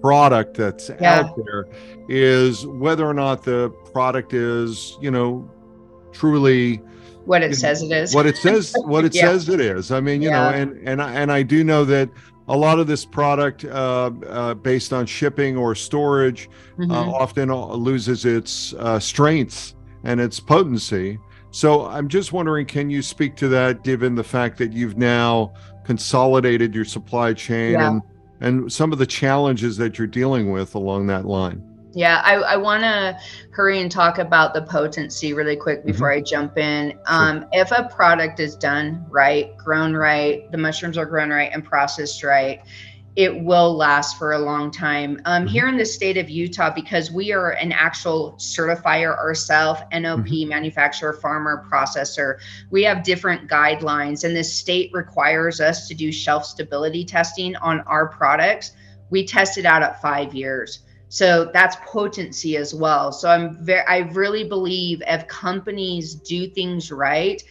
product 0.00 0.56
that's 0.56 0.90
yeah. 1.00 1.20
out 1.20 1.36
there 1.36 1.66
is 2.08 2.66
whether 2.66 3.06
or 3.06 3.14
not 3.14 3.42
the 3.42 3.70
product 3.92 4.32
is, 4.32 4.96
you 5.00 5.10
know, 5.10 5.48
truly 6.12 6.80
what 7.24 7.42
it 7.42 7.54
says 7.54 7.82
it 7.82 7.92
is. 7.92 8.14
What 8.14 8.26
it 8.26 8.36
says 8.36 8.74
what 8.84 9.04
it 9.04 9.14
yeah. 9.16 9.22
says 9.22 9.48
it 9.48 9.60
is. 9.60 9.90
I 9.90 10.00
mean, 10.00 10.22
you 10.22 10.30
yeah. 10.30 10.50
know, 10.50 10.56
and 10.56 10.88
and 10.88 11.02
I, 11.02 11.12
and 11.14 11.30
I 11.30 11.42
do 11.42 11.62
know 11.62 11.84
that 11.84 12.08
a 12.48 12.56
lot 12.56 12.78
of 12.78 12.86
this 12.86 13.04
product 13.04 13.64
uh, 13.64 14.10
uh, 14.26 14.54
based 14.54 14.92
on 14.92 15.04
shipping 15.04 15.56
or 15.56 15.74
storage 15.74 16.48
uh, 16.48 16.82
mm-hmm. 16.82 16.90
uh, 16.90 17.12
often 17.12 17.52
loses 17.52 18.24
its 18.24 18.72
uh, 18.74 18.98
strength 18.98 19.74
and 20.04 20.20
its 20.20 20.40
potency. 20.40 21.18
So 21.50 21.86
I'm 21.86 22.08
just 22.08 22.32
wondering, 22.32 22.66
can 22.66 22.88
you 22.90 23.02
speak 23.02 23.36
to 23.36 23.48
that, 23.48 23.84
given 23.84 24.14
the 24.14 24.24
fact 24.24 24.58
that 24.58 24.72
you've 24.72 24.96
now 24.96 25.52
consolidated 25.84 26.74
your 26.74 26.84
supply 26.84 27.32
chain 27.32 27.72
yeah. 27.72 27.88
and 27.88 28.02
and 28.40 28.72
some 28.72 28.92
of 28.92 28.98
the 28.98 29.06
challenges 29.06 29.76
that 29.78 29.98
you're 29.98 30.06
dealing 30.06 30.52
with 30.52 30.74
along 30.74 31.06
that 31.08 31.24
line. 31.24 31.62
Yeah, 31.94 32.20
I, 32.24 32.34
I 32.34 32.56
want 32.56 32.82
to 32.82 33.18
hurry 33.50 33.80
and 33.80 33.90
talk 33.90 34.18
about 34.18 34.54
the 34.54 34.62
potency 34.62 35.32
really 35.32 35.56
quick 35.56 35.80
mm-hmm. 35.80 35.92
before 35.92 36.10
mm-hmm. 36.10 36.18
I 36.18 36.22
jump 36.22 36.58
in. 36.58 36.98
Um, 37.06 37.40
sure. 37.40 37.48
If 37.52 37.72
a 37.72 37.88
product 37.88 38.40
is 38.40 38.54
done 38.54 39.04
right, 39.08 39.56
grown 39.56 39.94
right, 39.94 40.50
the 40.52 40.58
mushrooms 40.58 40.98
are 40.98 41.06
grown 41.06 41.30
right 41.30 41.50
and 41.52 41.64
processed 41.64 42.22
right, 42.22 42.60
it 43.18 43.42
will 43.42 43.76
last 43.76 44.16
for 44.16 44.34
a 44.34 44.38
long 44.38 44.70
time. 44.70 45.20
Um, 45.24 45.42
mm-hmm. 45.42 45.48
Here 45.48 45.66
in 45.66 45.76
the 45.76 45.84
state 45.84 46.16
of 46.16 46.30
Utah, 46.30 46.72
because 46.72 47.10
we 47.10 47.32
are 47.32 47.50
an 47.50 47.72
actual 47.72 48.34
certifier 48.38 49.18
ourselves, 49.18 49.80
NOP 49.92 50.20
mm-hmm. 50.20 50.48
manufacturer, 50.48 51.12
farmer, 51.14 51.66
processor, 51.68 52.38
we 52.70 52.84
have 52.84 53.02
different 53.02 53.50
guidelines, 53.50 54.22
and 54.22 54.36
the 54.36 54.44
state 54.44 54.92
requires 54.92 55.60
us 55.60 55.88
to 55.88 55.94
do 55.94 56.12
shelf 56.12 56.44
stability 56.44 57.04
testing 57.04 57.56
on 57.56 57.80
our 57.80 58.06
products. 58.06 58.70
We 59.10 59.26
test 59.26 59.58
it 59.58 59.66
out 59.66 59.82
at 59.82 60.00
five 60.00 60.32
years. 60.32 60.84
So 61.08 61.50
that's 61.52 61.74
potency 61.84 62.56
as 62.56 62.72
well. 62.72 63.10
So 63.10 63.28
I'm 63.28 63.64
very, 63.64 63.84
I 63.88 64.10
really 64.12 64.44
believe 64.44 65.02
if 65.08 65.26
companies 65.26 66.14
do 66.14 66.46
things 66.46 66.92
right, 66.92 67.42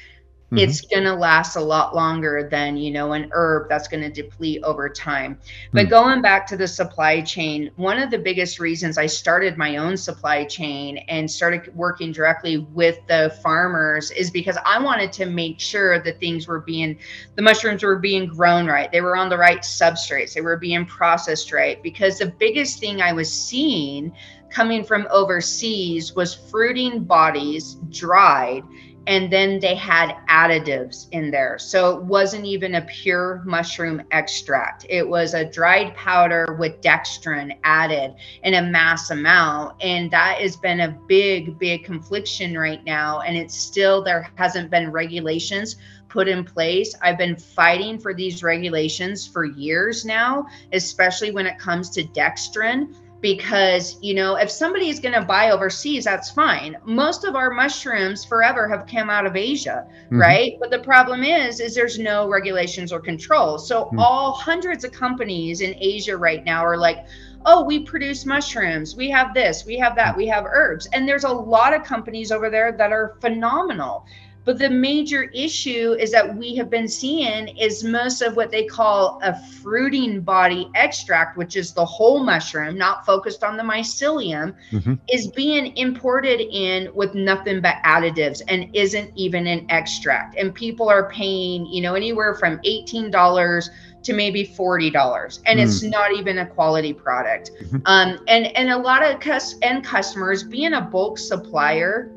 Mm-hmm. 0.47 0.60
it's 0.60 0.79
going 0.79 1.03
to 1.03 1.13
last 1.13 1.57
a 1.57 1.62
lot 1.62 1.93
longer 1.93 2.47
than 2.49 2.77
you 2.77 2.89
know 2.89 3.12
an 3.12 3.29
herb 3.33 3.67
that's 3.67 3.89
going 3.89 4.01
to 4.01 4.10
deplete 4.10 4.63
over 4.63 4.88
time 4.88 5.38
but 5.73 5.81
mm-hmm. 5.81 5.89
going 5.89 6.21
back 6.21 6.47
to 6.47 6.55
the 6.55 6.65
supply 6.65 7.19
chain 7.19 7.69
one 7.75 7.99
of 7.99 8.10
the 8.10 8.17
biggest 8.17 8.57
reasons 8.57 8.97
i 8.97 9.05
started 9.05 9.57
my 9.57 9.75
own 9.75 9.97
supply 9.97 10.45
chain 10.45 10.99
and 11.10 11.29
started 11.29 11.75
working 11.75 12.13
directly 12.13 12.60
with 12.60 12.97
the 13.07 13.38
farmers 13.43 14.10
is 14.12 14.31
because 14.31 14.57
i 14.63 14.81
wanted 14.81 15.12
to 15.12 15.25
make 15.25 15.60
sure 15.60 16.01
that 16.01 16.17
things 16.21 16.47
were 16.47 16.62
being 16.62 16.97
the 17.36 17.41
mushrooms 17.41 17.83
were 17.83 17.99
being 17.99 18.25
grown 18.25 18.67
right 18.67 18.89
they 18.89 19.01
were 19.01 19.17
on 19.17 19.27
the 19.27 19.38
right 19.38 19.63
substrates 19.63 20.33
they 20.33 20.39
were 20.39 20.55
being 20.55 20.86
processed 20.86 21.51
right 21.51 21.83
because 21.83 22.19
the 22.19 22.33
biggest 22.39 22.79
thing 22.79 23.01
i 23.01 23.12
was 23.12 23.29
seeing 23.29 24.13
coming 24.49 24.81
from 24.81 25.07
overseas 25.12 26.15
was 26.15 26.33
fruiting 26.33 27.03
bodies 27.03 27.75
dried 27.89 28.63
and 29.07 29.31
then 29.31 29.59
they 29.59 29.73
had 29.73 30.15
additives 30.29 31.07
in 31.11 31.31
there. 31.31 31.57
So 31.57 31.97
it 31.97 32.03
wasn't 32.03 32.45
even 32.45 32.75
a 32.75 32.81
pure 32.81 33.41
mushroom 33.45 34.03
extract. 34.11 34.85
It 34.89 35.07
was 35.07 35.33
a 35.33 35.49
dried 35.49 35.95
powder 35.95 36.57
with 36.59 36.81
dextrin 36.81 37.57
added 37.63 38.15
in 38.43 38.55
a 38.55 38.61
mass 38.61 39.09
amount. 39.09 39.81
And 39.81 40.11
that 40.11 40.41
has 40.41 40.57
been 40.57 40.81
a 40.81 40.97
big, 41.07 41.57
big 41.57 41.85
confliction 41.85 42.57
right 42.57 42.83
now. 42.83 43.21
And 43.21 43.37
it's 43.37 43.55
still, 43.55 44.03
there 44.03 44.29
hasn't 44.35 44.69
been 44.69 44.91
regulations 44.91 45.77
put 46.09 46.27
in 46.27 46.43
place. 46.43 46.93
I've 47.01 47.17
been 47.17 47.35
fighting 47.37 47.99
for 47.99 48.13
these 48.13 48.43
regulations 48.43 49.25
for 49.25 49.45
years 49.45 50.03
now, 50.03 50.47
especially 50.73 51.31
when 51.31 51.47
it 51.47 51.57
comes 51.59 51.89
to 51.91 52.03
dextrin 52.03 52.93
because 53.21 53.97
you 54.01 54.13
know 54.13 54.36
if 54.36 54.49
somebody 54.49 54.89
is 54.89 54.99
going 54.99 55.13
to 55.13 55.25
buy 55.25 55.51
overseas 55.51 56.06
that's 56.06 56.30
fine. 56.32 56.77
Most 56.86 57.23
of 57.23 57.36
our 57.36 57.51
mushrooms 57.51 58.23
forever 58.23 58.67
have 58.67 58.88
come 58.88 59.10
out 59.10 59.25
of 59.25 59.36
asia 59.36 59.88
mm-hmm. 60.06 60.19
right? 60.19 60.53
But 60.60 60.71
the 60.71 60.80
problem 60.80 61.23
is 61.23 61.60
is 61.60 61.75
there's 61.75 61.97
no 61.99 62.30
regulations 62.30 62.91
or 62.91 62.99
control. 62.99 63.58
So 63.58 63.86
mm-hmm. 63.86 63.99
all 63.99 64.32
hundreds 64.34 64.84
of 64.84 64.91
companies 64.91 65.62
in 65.62 65.75
asia 65.75 66.15
right 66.15 66.43
now 66.43 66.63
are 66.63 66.77
like 66.77 67.06
oh 67.45 67.63
we 67.63 67.80
produce 67.80 68.25
mushrooms. 68.25 68.95
We 68.95 69.10
have 69.10 69.34
this. 69.34 69.65
We 69.65 69.77
have 69.77 69.95
that. 69.95 70.15
We 70.15 70.27
have 70.27 70.45
herbs. 70.45 70.88
And 70.93 71.08
there's 71.08 71.23
a 71.23 71.32
lot 71.32 71.73
of 71.73 71.84
companies 71.84 72.32
over 72.32 72.49
there 72.49 72.71
that 72.73 72.91
are 72.91 73.17
phenomenal 73.21 74.06
But 74.47 74.60
the 74.60 74.69
major 74.69 75.23
issue 75.33 75.97
is 75.99 76.10
that 76.13 76.38
we 76.38 76.55
have 76.55 76.69
been 76.69 76.88
seeing 76.88 77.49
is 77.57 77.83
most 77.83 78.21
of 78.21 78.38
what 78.38 78.49
they 78.49 78.63
call 78.63 79.19
a 79.21 79.38
fruiting 79.62 80.21
body 80.21 80.69
extract, 80.73 81.36
which 81.36 81.57
is 81.57 81.73
the 81.73 81.83
whole 81.83 82.23
mushroom, 82.23 82.77
not 82.77 83.05
focused 83.05 83.43
on 83.43 83.57
the 83.57 83.63
mycelium, 83.63 84.55
mm-hmm. 84.71 84.93
is 85.12 85.27
being 85.27 85.75
imported 85.75 86.39
in 86.39 86.89
with 86.95 87.13
nothing 87.13 87.60
but 87.60 87.75
additives 87.83 88.41
and 88.47 88.73
isn't 88.73 89.12
even 89.15 89.47
an 89.47 89.65
extract. 89.67 90.38
And 90.38 90.55
people 90.55 90.88
are 90.88 91.10
paying, 91.10 91.65
you 91.65 91.81
know, 91.81 91.95
anywhere 91.95 92.33
from 92.33 92.60
$18 92.60 93.69
to 94.03 94.13
maybe 94.13 94.47
$40 94.47 95.39
and 95.45 95.60
mm. 95.60 95.63
it's 95.63 95.83
not 95.83 96.13
even 96.13 96.38
a 96.38 96.45
quality 96.45 96.93
product 96.93 97.51
mm-hmm. 97.62 97.77
um, 97.88 98.17
and 98.29 98.45
and 98.55 98.69
a 98.69 98.77
lot 98.77 99.03
of 99.03 99.19
cus- 99.19 99.55
end 99.62 99.83
customers 99.83 100.43
being 100.43 100.73
a 100.73 100.81
bulk 100.81 101.17
supplier 101.17 102.13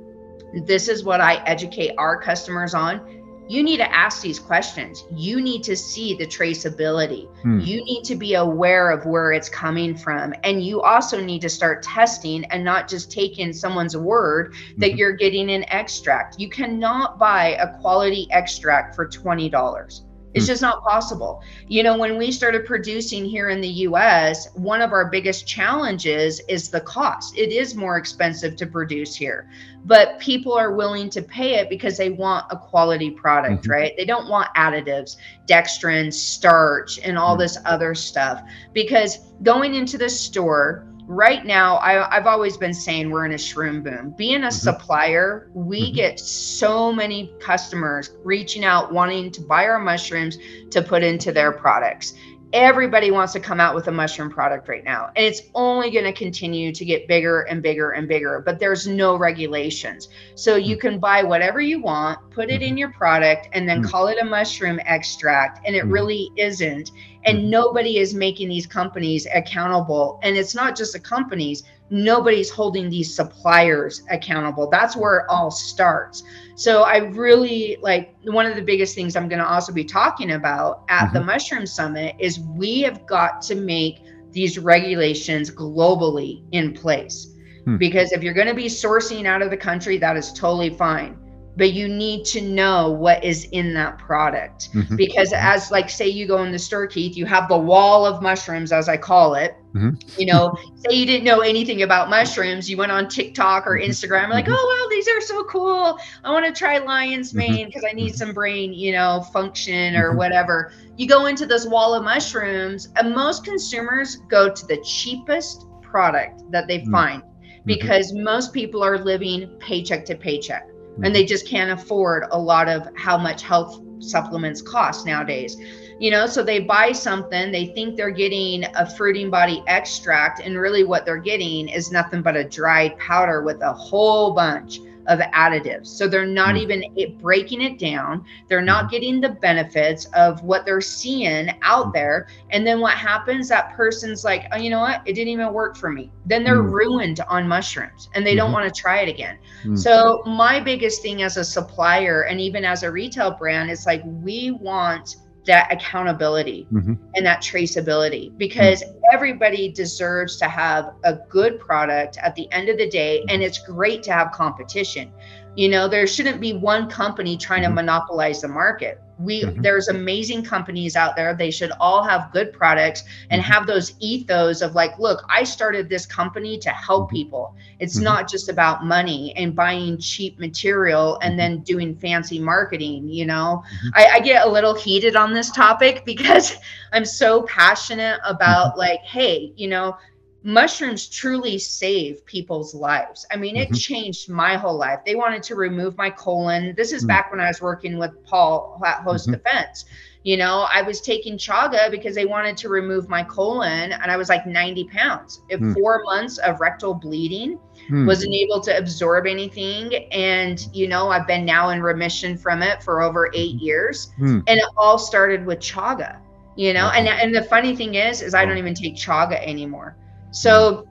this 0.52 0.88
is 0.88 1.04
what 1.04 1.20
I 1.20 1.36
educate 1.44 1.94
our 1.98 2.20
customers 2.20 2.74
on. 2.74 3.16
You 3.48 3.64
need 3.64 3.78
to 3.78 3.92
ask 3.92 4.22
these 4.22 4.38
questions. 4.38 5.04
You 5.12 5.40
need 5.40 5.64
to 5.64 5.74
see 5.74 6.14
the 6.14 6.24
traceability. 6.24 7.26
Hmm. 7.42 7.58
You 7.58 7.84
need 7.84 8.04
to 8.04 8.14
be 8.14 8.34
aware 8.34 8.90
of 8.90 9.06
where 9.06 9.32
it's 9.32 9.48
coming 9.48 9.96
from. 9.96 10.32
And 10.44 10.64
you 10.64 10.82
also 10.82 11.20
need 11.20 11.42
to 11.42 11.48
start 11.48 11.82
testing 11.82 12.44
and 12.44 12.64
not 12.64 12.86
just 12.86 13.10
taking 13.10 13.52
someone's 13.52 13.96
word 13.96 14.54
that 14.78 14.90
mm-hmm. 14.90 14.98
you're 14.98 15.14
getting 15.14 15.50
an 15.50 15.64
extract. 15.64 16.38
You 16.38 16.48
cannot 16.48 17.18
buy 17.18 17.56
a 17.60 17.76
quality 17.80 18.28
extract 18.30 18.94
for 18.94 19.08
$20. 19.08 20.00
It's 20.34 20.44
hmm. 20.44 20.50
just 20.50 20.62
not 20.62 20.82
possible. 20.84 21.42
You 21.68 21.82
know, 21.82 21.98
when 21.98 22.16
we 22.16 22.30
started 22.32 22.64
producing 22.64 23.24
here 23.24 23.48
in 23.48 23.60
the 23.60 23.68
US, 23.88 24.52
one 24.54 24.80
of 24.80 24.92
our 24.92 25.10
biggest 25.10 25.46
challenges 25.46 26.40
is 26.48 26.68
the 26.68 26.80
cost. 26.80 27.36
It 27.36 27.52
is 27.52 27.74
more 27.74 27.96
expensive 27.96 28.56
to 28.56 28.66
produce 28.66 29.14
here, 29.14 29.50
but 29.84 30.18
people 30.20 30.52
are 30.52 30.74
willing 30.74 31.10
to 31.10 31.22
pay 31.22 31.54
it 31.56 31.68
because 31.68 31.96
they 31.96 32.10
want 32.10 32.46
a 32.50 32.56
quality 32.56 33.10
product, 33.10 33.62
mm-hmm. 33.62 33.72
right? 33.72 33.92
They 33.96 34.04
don't 34.04 34.28
want 34.28 34.54
additives, 34.56 35.16
dextrin, 35.46 36.12
starch, 36.12 36.98
and 37.00 37.18
all 37.18 37.34
mm-hmm. 37.34 37.42
this 37.42 37.58
other 37.64 37.94
stuff. 37.94 38.42
Because 38.72 39.18
going 39.42 39.74
into 39.74 39.98
the 39.98 40.08
store, 40.08 40.86
right 41.06 41.44
now 41.44 41.78
I, 41.78 42.14
have 42.14 42.26
always 42.26 42.56
been 42.56 42.74
saying 42.74 43.10
we're 43.10 43.24
in 43.26 43.32
a 43.32 43.36
shroom 43.36 43.82
boom 43.82 44.14
being 44.16 44.42
a 44.42 44.46
mm-hmm. 44.46 44.50
supplier 44.50 45.50
we 45.54 45.86
mm-hmm. 45.86 45.94
get 45.94 46.20
so 46.20 46.92
many 46.92 47.32
customers 47.40 48.10
reaching 48.24 48.64
out 48.64 48.92
wanting 48.92 49.30
to 49.32 49.40
buy 49.40 49.66
our 49.66 49.78
mushrooms 49.78 50.38
to 50.70 50.82
put 50.82 51.02
into 51.02 51.32
their 51.32 51.52
products 51.52 52.14
everybody 52.52 53.10
wants 53.10 53.32
to 53.32 53.40
come 53.40 53.60
out 53.60 53.74
with 53.74 53.86
a 53.88 53.92
mushroom 53.92 54.28
product 54.28 54.68
right 54.68 54.82
now 54.84 55.10
and 55.14 55.24
it's 55.24 55.42
only 55.54 55.90
going 55.90 56.04
to 56.04 56.12
continue 56.12 56.72
to 56.72 56.84
get 56.84 57.06
bigger 57.06 57.42
and 57.42 57.62
bigger 57.62 57.90
and 57.90 58.08
bigger 58.08 58.42
but 58.44 58.58
there's 58.58 58.86
no 58.86 59.16
regulations 59.16 60.08
so 60.34 60.56
you 60.56 60.76
mm. 60.76 60.80
can 60.80 60.98
buy 60.98 61.22
whatever 61.22 61.60
you 61.60 61.80
want 61.80 62.18
put 62.30 62.50
it 62.50 62.62
in 62.62 62.70
mm-hmm. 62.70 62.78
your 62.78 62.92
product 62.92 63.48
and 63.52 63.68
then 63.68 63.82
mm. 63.82 63.88
call 63.88 64.08
it 64.08 64.18
a 64.20 64.24
mushroom 64.24 64.80
extract 64.84 65.64
and 65.64 65.76
it 65.76 65.84
mm. 65.84 65.92
really 65.92 66.30
isn't 66.36 66.90
and 67.24 67.50
nobody 67.50 67.98
is 67.98 68.14
making 68.14 68.48
these 68.48 68.66
companies 68.66 69.26
accountable 69.32 70.18
and 70.22 70.36
it's 70.36 70.54
not 70.54 70.76
just 70.76 70.92
the 70.92 71.00
companies 71.00 71.62
nobody's 71.90 72.50
holding 72.50 72.90
these 72.90 73.14
suppliers 73.14 74.02
accountable 74.10 74.68
that's 74.68 74.96
where 74.96 75.18
it 75.18 75.26
all 75.28 75.50
starts 75.50 76.24
so 76.60 76.82
i 76.82 76.98
really 76.98 77.78
like 77.80 78.14
one 78.24 78.44
of 78.44 78.54
the 78.54 78.60
biggest 78.60 78.94
things 78.94 79.16
i'm 79.16 79.28
going 79.28 79.38
to 79.38 79.48
also 79.48 79.72
be 79.72 79.82
talking 79.82 80.32
about 80.32 80.84
at 80.90 81.06
mm-hmm. 81.06 81.14
the 81.14 81.24
mushroom 81.24 81.66
summit 81.66 82.14
is 82.18 82.38
we 82.40 82.82
have 82.82 83.06
got 83.06 83.40
to 83.40 83.54
make 83.54 84.00
these 84.30 84.58
regulations 84.58 85.50
globally 85.50 86.42
in 86.52 86.74
place 86.74 87.34
hmm. 87.64 87.78
because 87.78 88.12
if 88.12 88.22
you're 88.22 88.34
going 88.34 88.46
to 88.46 88.54
be 88.54 88.66
sourcing 88.66 89.24
out 89.24 89.40
of 89.40 89.48
the 89.48 89.56
country 89.56 89.96
that 89.96 90.18
is 90.18 90.34
totally 90.34 90.68
fine 90.68 91.16
but 91.56 91.72
you 91.72 91.88
need 91.88 92.24
to 92.24 92.40
know 92.40 92.90
what 92.90 93.22
is 93.24 93.44
in 93.52 93.74
that 93.74 93.98
product 93.98 94.72
mm-hmm. 94.72 94.96
because 94.96 95.32
as 95.32 95.70
like 95.70 95.90
say 95.90 96.06
you 96.06 96.26
go 96.26 96.42
in 96.42 96.52
the 96.52 96.58
store 96.58 96.86
keith 96.86 97.16
you 97.16 97.26
have 97.26 97.48
the 97.48 97.58
wall 97.58 98.06
of 98.06 98.22
mushrooms 98.22 98.72
as 98.72 98.88
i 98.88 98.96
call 98.96 99.34
it 99.34 99.56
mm-hmm. 99.74 99.90
you 100.18 100.26
know 100.26 100.56
say 100.76 100.94
you 100.94 101.06
didn't 101.06 101.24
know 101.24 101.40
anything 101.40 101.82
about 101.82 102.08
mushrooms 102.08 102.70
you 102.70 102.76
went 102.76 102.92
on 102.92 103.08
tiktok 103.08 103.66
or 103.66 103.76
mm-hmm. 103.76 103.90
instagram 103.90 104.30
like 104.30 104.44
mm-hmm. 104.44 104.54
oh 104.56 104.80
wow 104.82 104.88
these 104.90 105.08
are 105.08 105.20
so 105.20 105.44
cool 105.44 105.98
i 106.24 106.30
want 106.30 106.44
to 106.44 106.52
try 106.52 106.78
lion's 106.78 107.32
mm-hmm. 107.32 107.52
mane 107.52 107.66
because 107.66 107.84
i 107.88 107.92
need 107.92 108.14
some 108.14 108.32
brain 108.32 108.72
you 108.72 108.92
know 108.92 109.22
function 109.32 109.96
or 109.96 110.14
whatever 110.14 110.72
you 110.96 111.06
go 111.06 111.26
into 111.26 111.46
this 111.46 111.66
wall 111.66 111.94
of 111.94 112.04
mushrooms 112.04 112.88
and 112.96 113.14
most 113.14 113.44
consumers 113.44 114.16
go 114.28 114.52
to 114.52 114.66
the 114.66 114.80
cheapest 114.84 115.66
product 115.82 116.42
that 116.50 116.68
they 116.68 116.84
find 116.86 117.22
because 117.66 118.12
most 118.14 118.52
people 118.52 118.82
are 118.82 118.98
living 118.98 119.46
paycheck 119.58 120.04
to 120.04 120.14
paycheck 120.14 120.66
and 121.02 121.14
they 121.14 121.24
just 121.24 121.46
can't 121.46 121.70
afford 121.70 122.24
a 122.30 122.38
lot 122.38 122.68
of 122.68 122.88
how 122.94 123.16
much 123.16 123.42
health 123.42 123.80
supplements 123.98 124.62
cost 124.62 125.06
nowadays. 125.06 125.56
You 125.98 126.10
know 126.10 126.26
so 126.26 126.42
they 126.42 126.60
buy 126.60 126.92
something 126.92 127.52
they 127.52 127.66
think 127.66 127.96
they're 127.96 128.10
getting 128.10 128.64
a 128.74 128.88
fruiting 128.96 129.28
body 129.30 129.62
extract 129.66 130.40
and 130.40 130.58
really 130.58 130.82
what 130.82 131.04
they're 131.04 131.18
getting 131.18 131.68
is 131.68 131.92
nothing 131.92 132.22
but 132.22 132.36
a 132.36 132.44
dried 132.44 132.96
powder 132.98 133.42
with 133.42 133.60
a 133.60 133.72
whole 133.72 134.32
bunch 134.32 134.78
of 135.10 135.18
additives. 135.18 135.88
So 135.88 136.06
they're 136.06 136.24
not 136.24 136.54
mm. 136.54 136.60
even 136.60 137.18
breaking 137.18 137.60
it 137.62 137.78
down. 137.78 138.24
They're 138.48 138.62
not 138.62 138.84
hmm. 138.84 138.90
getting 138.90 139.20
the 139.20 139.30
benefits 139.30 140.06
of 140.14 140.42
what 140.44 140.64
they're 140.64 140.80
seeing 140.80 141.50
out 141.62 141.86
hmm. 141.86 141.92
there. 141.92 142.28
And 142.50 142.64
then 142.64 142.80
what 142.80 142.96
happens? 142.96 143.48
That 143.48 143.74
person's 143.74 144.24
like, 144.24 144.46
oh, 144.52 144.56
you 144.56 144.70
know 144.70 144.78
what? 144.78 145.02
It 145.04 145.14
didn't 145.14 145.32
even 145.32 145.52
work 145.52 145.76
for 145.76 145.90
me. 145.90 146.12
Then 146.26 146.44
they're 146.44 146.62
mm. 146.62 146.70
ruined 146.70 147.20
on 147.28 147.48
mushrooms 147.48 148.08
and 148.14 148.24
they 148.24 148.30
mm-hmm. 148.30 148.38
don't 148.38 148.52
want 148.52 148.72
to 148.72 148.80
try 148.80 149.00
it 149.00 149.08
again. 149.08 149.38
Mm. 149.64 149.76
So 149.76 150.22
my 150.26 150.60
biggest 150.60 151.02
thing 151.02 151.22
as 151.22 151.36
a 151.36 151.44
supplier 151.44 152.22
and 152.22 152.40
even 152.40 152.64
as 152.64 152.84
a 152.84 152.90
retail 152.90 153.32
brand 153.32 153.70
is 153.70 153.86
like, 153.86 154.02
we 154.04 154.52
want 154.52 155.16
that 155.50 155.72
accountability 155.72 156.64
mm-hmm. 156.72 156.94
and 157.16 157.26
that 157.26 157.42
traceability 157.42 158.36
because 158.38 158.84
mm-hmm. 158.84 158.98
everybody 159.12 159.68
deserves 159.68 160.36
to 160.36 160.44
have 160.44 160.92
a 161.02 161.14
good 161.28 161.58
product 161.58 162.18
at 162.18 162.36
the 162.36 162.50
end 162.52 162.68
of 162.68 162.78
the 162.78 162.88
day 162.88 163.24
and 163.28 163.42
it's 163.42 163.58
great 163.58 164.00
to 164.00 164.12
have 164.12 164.30
competition 164.30 165.10
you 165.56 165.68
know 165.68 165.88
there 165.88 166.06
shouldn't 166.06 166.40
be 166.40 166.52
one 166.52 166.88
company 166.88 167.36
trying 167.36 167.62
mm-hmm. 167.62 167.70
to 167.70 167.82
monopolize 167.82 168.40
the 168.42 168.46
market 168.46 169.00
we 169.20 169.42
mm-hmm. 169.42 169.60
there's 169.60 169.88
amazing 169.88 170.42
companies 170.42 170.96
out 170.96 171.14
there 171.14 171.34
they 171.34 171.50
should 171.50 171.72
all 171.78 172.02
have 172.02 172.32
good 172.32 172.52
products 172.52 173.04
and 173.30 173.42
mm-hmm. 173.42 173.52
have 173.52 173.66
those 173.66 173.94
ethos 174.00 174.62
of 174.62 174.74
like 174.74 174.98
look 174.98 175.24
i 175.28 175.44
started 175.44 175.88
this 175.88 176.06
company 176.06 176.58
to 176.58 176.70
help 176.70 177.08
mm-hmm. 177.08 177.16
people 177.16 177.54
it's 177.78 177.96
mm-hmm. 177.96 178.04
not 178.04 178.28
just 178.28 178.48
about 178.48 178.84
money 178.84 179.34
and 179.36 179.54
buying 179.54 179.98
cheap 179.98 180.38
material 180.38 181.18
and 181.22 181.38
then 181.38 181.60
doing 181.60 181.94
fancy 181.94 182.38
marketing 182.38 183.08
you 183.08 183.26
know 183.26 183.62
I, 183.94 184.06
I, 184.06 184.20
get 184.20 184.46
a 184.46 184.50
little 184.50 184.74
heated 184.74 185.16
on 185.16 185.32
this 185.32 185.50
topic 185.50 186.04
because 186.06 186.56
i'm 186.92 187.04
so 187.04 187.42
passionate 187.42 188.20
about 188.24 188.78
like 188.78 189.00
hey 189.00 189.52
you 189.56 189.68
know 189.68 189.96
mushrooms 190.42 191.08
truly 191.08 191.58
save 191.58 192.24
people's 192.24 192.74
lives. 192.74 193.26
I 193.30 193.36
mean, 193.36 193.56
mm-hmm. 193.56 193.72
it 193.72 193.76
changed 193.76 194.28
my 194.28 194.56
whole 194.56 194.76
life. 194.76 195.00
They 195.04 195.14
wanted 195.14 195.42
to 195.44 195.54
remove 195.54 195.96
my 195.96 196.10
colon. 196.10 196.74
This 196.76 196.92
is 196.92 197.02
mm-hmm. 197.02 197.08
back 197.08 197.30
when 197.30 197.40
I 197.40 197.48
was 197.48 197.60
working 197.60 197.98
with 197.98 198.24
Paul 198.24 198.80
at 198.84 199.02
Host 199.02 199.26
mm-hmm. 199.26 199.34
Defense. 199.34 199.84
You 200.22 200.36
know, 200.36 200.66
I 200.70 200.82
was 200.82 201.00
taking 201.00 201.38
chaga 201.38 201.90
because 201.90 202.14
they 202.14 202.26
wanted 202.26 202.54
to 202.58 202.68
remove 202.68 203.08
my 203.08 203.24
colon, 203.24 203.92
and 203.92 204.10
I 204.10 204.18
was 204.18 204.28
like 204.28 204.46
90 204.46 204.84
pounds. 204.84 205.40
If 205.48 205.60
mm. 205.60 205.72
four 205.72 206.02
months 206.04 206.36
of 206.36 206.60
rectal 206.60 206.92
bleeding, 206.92 207.58
mm. 207.88 208.06
wasn't 208.06 208.34
able 208.34 208.60
to 208.60 208.76
absorb 208.76 209.26
anything. 209.26 209.94
And, 210.12 210.60
you 210.74 210.88
know, 210.88 211.08
I've 211.08 211.26
been 211.26 211.46
now 211.46 211.70
in 211.70 211.82
remission 211.82 212.36
from 212.36 212.62
it 212.62 212.82
for 212.82 213.00
over 213.00 213.30
eight 213.32 213.56
mm-hmm. 213.56 213.64
years. 213.64 214.12
Mm. 214.18 214.42
And 214.46 214.58
it 214.58 214.66
all 214.76 214.98
started 214.98 215.46
with 215.46 215.58
chaga, 215.58 216.18
you 216.54 216.74
know. 216.74 216.90
And, 216.90 217.08
and 217.08 217.34
the 217.34 217.44
funny 217.44 217.74
thing 217.74 217.94
is, 217.94 218.20
is 218.20 218.34
I 218.34 218.44
don't 218.44 218.58
even 218.58 218.74
take 218.74 218.96
chaga 218.96 219.42
anymore. 219.46 219.96
So 220.30 220.86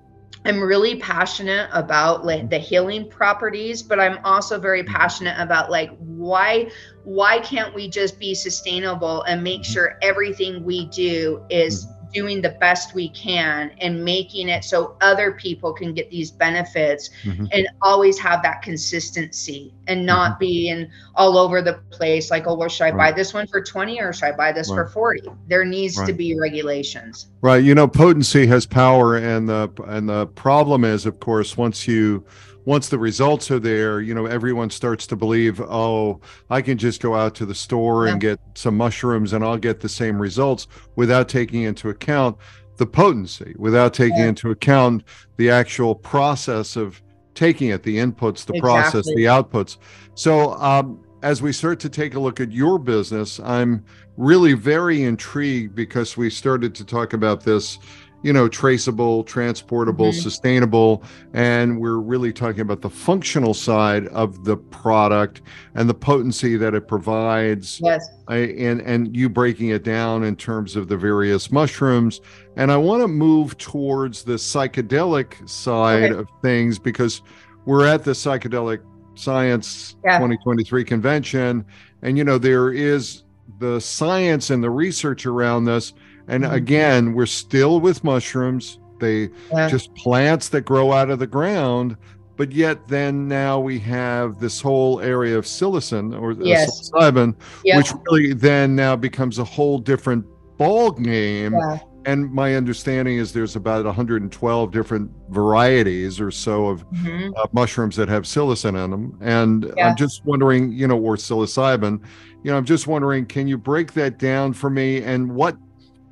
I'm 0.45 0.61
really 0.61 0.95
passionate 0.97 1.69
about 1.73 2.25
like 2.25 2.49
the 2.49 2.57
healing 2.57 3.09
properties, 3.09 3.83
but 3.83 3.99
I'm 3.99 4.19
also 4.23 4.59
very 4.59 4.83
mm-hmm. 4.83 4.93
passionate 4.93 5.35
about 5.39 5.69
like 5.69 5.91
why 5.97 6.69
why 7.03 7.39
can't 7.39 7.73
we 7.75 7.89
just 7.89 8.19
be 8.19 8.33
sustainable 8.33 9.23
and 9.23 9.43
make 9.43 9.61
mm-hmm. 9.61 9.73
sure 9.73 9.97
everything 10.01 10.63
we 10.63 10.85
do 10.87 11.45
is 11.49 11.85
mm-hmm 11.85 11.98
doing 12.13 12.41
the 12.41 12.49
best 12.49 12.93
we 12.93 13.09
can 13.09 13.71
and 13.79 14.03
making 14.03 14.49
it 14.49 14.63
so 14.63 14.95
other 15.01 15.33
people 15.33 15.73
can 15.73 15.93
get 15.93 16.09
these 16.09 16.31
benefits 16.31 17.09
mm-hmm. 17.23 17.45
and 17.51 17.67
always 17.81 18.17
have 18.19 18.41
that 18.41 18.61
consistency 18.61 19.73
and 19.87 20.05
not 20.05 20.31
mm-hmm. 20.31 20.39
being 20.39 20.91
all 21.15 21.37
over 21.37 21.61
the 21.61 21.73
place 21.91 22.31
like 22.31 22.47
oh 22.47 22.55
well 22.55 22.69
should 22.69 22.85
i 22.85 22.89
right. 22.89 23.11
buy 23.11 23.11
this 23.11 23.33
one 23.33 23.47
for 23.47 23.61
20 23.61 24.01
or 24.01 24.13
should 24.13 24.25
i 24.25 24.31
buy 24.31 24.51
this 24.51 24.69
right. 24.69 24.75
for 24.75 24.87
40 24.87 25.29
there 25.47 25.65
needs 25.65 25.97
right. 25.97 26.07
to 26.07 26.13
be 26.13 26.37
regulations 26.39 27.27
right 27.41 27.63
you 27.63 27.75
know 27.75 27.87
potency 27.87 28.47
has 28.47 28.65
power 28.65 29.17
and 29.17 29.47
the 29.47 29.69
and 29.87 30.09
the 30.09 30.27
problem 30.27 30.83
is 30.83 31.05
of 31.05 31.19
course 31.19 31.57
once 31.57 31.87
you 31.87 32.25
once 32.69 32.87
the 32.87 32.99
results 32.99 33.49
are 33.49 33.57
there, 33.57 33.99
you 33.99 34.13
know, 34.13 34.27
everyone 34.27 34.69
starts 34.69 35.07
to 35.07 35.15
believe, 35.15 35.59
oh, 35.59 36.21
I 36.51 36.61
can 36.61 36.77
just 36.77 37.01
go 37.01 37.15
out 37.15 37.33
to 37.33 37.45
the 37.47 37.55
store 37.55 38.05
yeah. 38.05 38.11
and 38.11 38.21
get 38.21 38.39
some 38.53 38.77
mushrooms 38.77 39.33
and 39.33 39.43
I'll 39.43 39.57
get 39.57 39.79
the 39.79 39.89
same 39.89 40.21
results 40.21 40.67
without 40.95 41.27
taking 41.27 41.63
into 41.63 41.89
account 41.89 42.37
the 42.77 42.85
potency, 42.85 43.55
without 43.57 43.95
taking 43.95 44.19
yeah. 44.19 44.27
into 44.27 44.51
account 44.51 45.03
the 45.37 45.49
actual 45.49 45.95
process 45.95 46.75
of 46.75 47.01
taking 47.33 47.69
it, 47.69 47.81
the 47.81 47.97
inputs, 47.97 48.45
the 48.45 48.53
exactly. 48.53 48.59
process, 48.61 49.05
the 49.15 49.25
outputs. 49.25 49.77
So, 50.13 50.53
um, 50.53 51.03
as 51.23 51.41
we 51.41 51.51
start 51.51 51.79
to 51.79 51.89
take 51.89 52.13
a 52.13 52.19
look 52.19 52.39
at 52.39 52.51
your 52.51 52.77
business, 52.77 53.39
I'm 53.39 53.83
really 54.15 54.53
very 54.53 55.01
intrigued 55.01 55.73
because 55.73 56.15
we 56.15 56.29
started 56.29 56.75
to 56.75 56.85
talk 56.85 57.13
about 57.13 57.41
this 57.43 57.79
you 58.21 58.33
know, 58.33 58.47
traceable, 58.47 59.23
transportable, 59.23 60.09
mm-hmm. 60.09 60.19
sustainable. 60.19 61.03
And 61.33 61.79
we're 61.79 61.97
really 61.97 62.33
talking 62.33 62.61
about 62.61 62.81
the 62.81 62.89
functional 62.89 63.53
side 63.53 64.07
of 64.07 64.43
the 64.43 64.57
product 64.57 65.41
and 65.75 65.89
the 65.89 65.93
potency 65.93 66.57
that 66.57 66.73
it 66.73 66.87
provides. 66.87 67.79
Yes. 67.81 68.05
I, 68.27 68.37
and, 68.37 68.81
and 68.81 69.15
you 69.15 69.29
breaking 69.29 69.69
it 69.69 69.83
down 69.83 70.23
in 70.23 70.35
terms 70.35 70.75
of 70.75 70.87
the 70.87 70.97
various 70.97 71.51
mushrooms. 71.51 72.19
And 72.57 72.71
I 72.71 72.77
want 72.77 73.01
to 73.01 73.07
move 73.07 73.57
towards 73.57 74.23
the 74.23 74.33
psychedelic 74.33 75.47
side 75.49 76.11
okay. 76.11 76.19
of 76.19 76.27
things 76.41 76.77
because 76.77 77.21
we're 77.65 77.85
at 77.85 78.03
the 78.03 78.11
psychedelic 78.11 78.81
science 79.15 79.95
yeah. 80.03 80.17
2023 80.17 80.83
convention. 80.83 81.65
And, 82.01 82.17
you 82.17 82.23
know, 82.23 82.37
there 82.37 82.71
is 82.71 83.23
the 83.59 83.79
science 83.79 84.49
and 84.49 84.63
the 84.63 84.69
research 84.69 85.25
around 85.25 85.65
this 85.65 85.93
and 86.29 86.43
mm-hmm. 86.43 86.53
again, 86.53 87.13
we're 87.13 87.25
still 87.25 87.79
with 87.79 88.03
mushrooms. 88.03 88.79
They 88.99 89.29
yeah. 89.51 89.67
just 89.67 89.93
plants 89.95 90.49
that 90.49 90.61
grow 90.61 90.91
out 90.93 91.09
of 91.09 91.19
the 91.19 91.27
ground. 91.27 91.97
But 92.37 92.53
yet, 92.53 92.87
then 92.87 93.27
now 93.27 93.59
we 93.59 93.79
have 93.79 94.39
this 94.39 94.61
whole 94.61 95.01
area 95.01 95.37
of 95.37 95.43
psilocin 95.43 96.17
or 96.17 96.31
yes. 96.33 96.89
psilocybin, 96.89 97.35
yep. 97.65 97.77
which 97.77 97.91
really 98.09 98.33
then 98.33 98.75
now 98.75 98.95
becomes 98.95 99.39
a 99.39 99.43
whole 99.43 99.77
different 99.77 100.25
ball 100.57 100.91
game. 100.91 101.53
Yeah. 101.53 101.79
And 102.05 102.31
my 102.31 102.55
understanding 102.55 103.17
is 103.17 103.33
there's 103.33 103.57
about 103.57 103.83
112 103.83 104.71
different 104.71 105.11
varieties 105.29 106.21
or 106.21 106.31
so 106.31 106.67
of 106.67 106.89
mm-hmm. 106.91 107.31
uh, 107.35 107.45
mushrooms 107.51 107.97
that 107.97 108.07
have 108.07 108.23
psilocin 108.23 108.81
in 108.83 108.91
them. 108.91 109.17
And 109.19 109.73
yeah. 109.75 109.89
I'm 109.89 109.97
just 109.97 110.23
wondering, 110.23 110.71
you 110.71 110.87
know, 110.87 110.97
or 110.97 111.17
psilocybin, 111.17 112.01
you 112.43 112.51
know, 112.51 112.57
I'm 112.57 112.65
just 112.65 112.87
wondering, 112.87 113.25
can 113.25 113.49
you 113.49 113.57
break 113.57 113.93
that 113.93 114.17
down 114.17 114.53
for 114.53 114.69
me? 114.69 115.03
And 115.03 115.35
what 115.35 115.57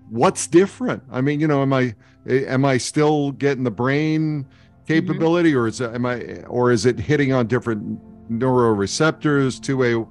what's 0.09 0.47
different? 0.47 1.03
I 1.11 1.21
mean, 1.21 1.39
you 1.39 1.47
know, 1.47 1.61
am 1.61 1.73
I 1.73 1.95
am 2.27 2.65
I 2.65 2.77
still 2.77 3.31
getting 3.31 3.63
the 3.63 3.71
brain 3.71 4.45
capability, 4.87 5.51
mm-hmm. 5.51 5.59
or 5.59 5.67
is 5.67 5.81
it, 5.81 5.93
am 5.93 6.05
I 6.05 6.41
or 6.43 6.71
is 6.71 6.85
it 6.85 6.99
hitting 6.99 7.33
on 7.33 7.47
different 7.47 7.99
neuroreceptors 8.31 9.61
to 9.63 9.83
a, 9.83 9.89
you 9.89 10.07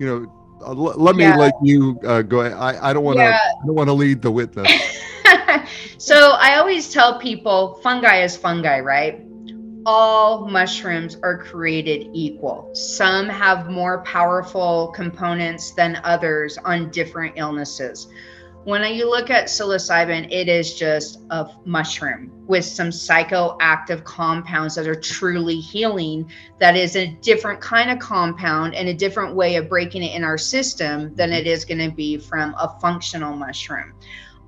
know? 0.00 0.32
Uh, 0.62 0.70
l- 0.70 0.94
let 0.96 1.16
me 1.16 1.24
yeah. 1.24 1.36
let 1.36 1.52
you 1.62 2.00
uh, 2.06 2.22
go. 2.22 2.40
I, 2.40 2.90
I 2.90 2.92
don't 2.92 3.04
want 3.04 3.18
to. 3.18 3.24
Yeah. 3.24 3.38
I 3.62 3.66
don't 3.66 3.74
want 3.74 3.88
to 3.88 3.92
lead 3.92 4.22
the 4.22 4.30
witness. 4.30 4.70
so 5.98 6.32
I 6.40 6.56
always 6.56 6.90
tell 6.90 7.18
people, 7.18 7.74
fungi 7.82 8.22
is 8.22 8.36
fungi, 8.36 8.80
right? 8.80 9.22
all 9.86 10.48
mushrooms 10.48 11.16
are 11.22 11.38
created 11.38 12.10
equal. 12.12 12.68
Some 12.74 13.28
have 13.28 13.70
more 13.70 14.02
powerful 14.02 14.88
components 14.88 15.70
than 15.70 16.00
others 16.02 16.58
on 16.58 16.90
different 16.90 17.34
illnesses 17.36 18.08
when 18.66 18.82
you 18.96 19.08
look 19.08 19.30
at 19.30 19.44
psilocybin, 19.44 20.26
it 20.32 20.48
is 20.48 20.74
just 20.74 21.20
a 21.30 21.48
mushroom 21.64 22.32
with 22.48 22.64
some 22.64 22.88
psychoactive 22.88 24.02
compounds 24.02 24.74
that 24.74 24.88
are 24.88 25.00
truly 25.00 25.60
healing. 25.60 26.28
That 26.58 26.76
is 26.76 26.96
a 26.96 27.06
different 27.22 27.60
kind 27.60 27.92
of 27.92 28.00
compound 28.00 28.74
and 28.74 28.88
a 28.88 28.94
different 28.94 29.36
way 29.36 29.54
of 29.54 29.68
breaking 29.68 30.02
it 30.02 30.16
in 30.16 30.24
our 30.24 30.36
system 30.36 31.14
than 31.14 31.32
it 31.32 31.46
is 31.46 31.64
going 31.64 31.78
to 31.78 31.94
be 31.94 32.18
from 32.18 32.56
a 32.58 32.76
functional 32.80 33.36
mushroom. 33.36 33.94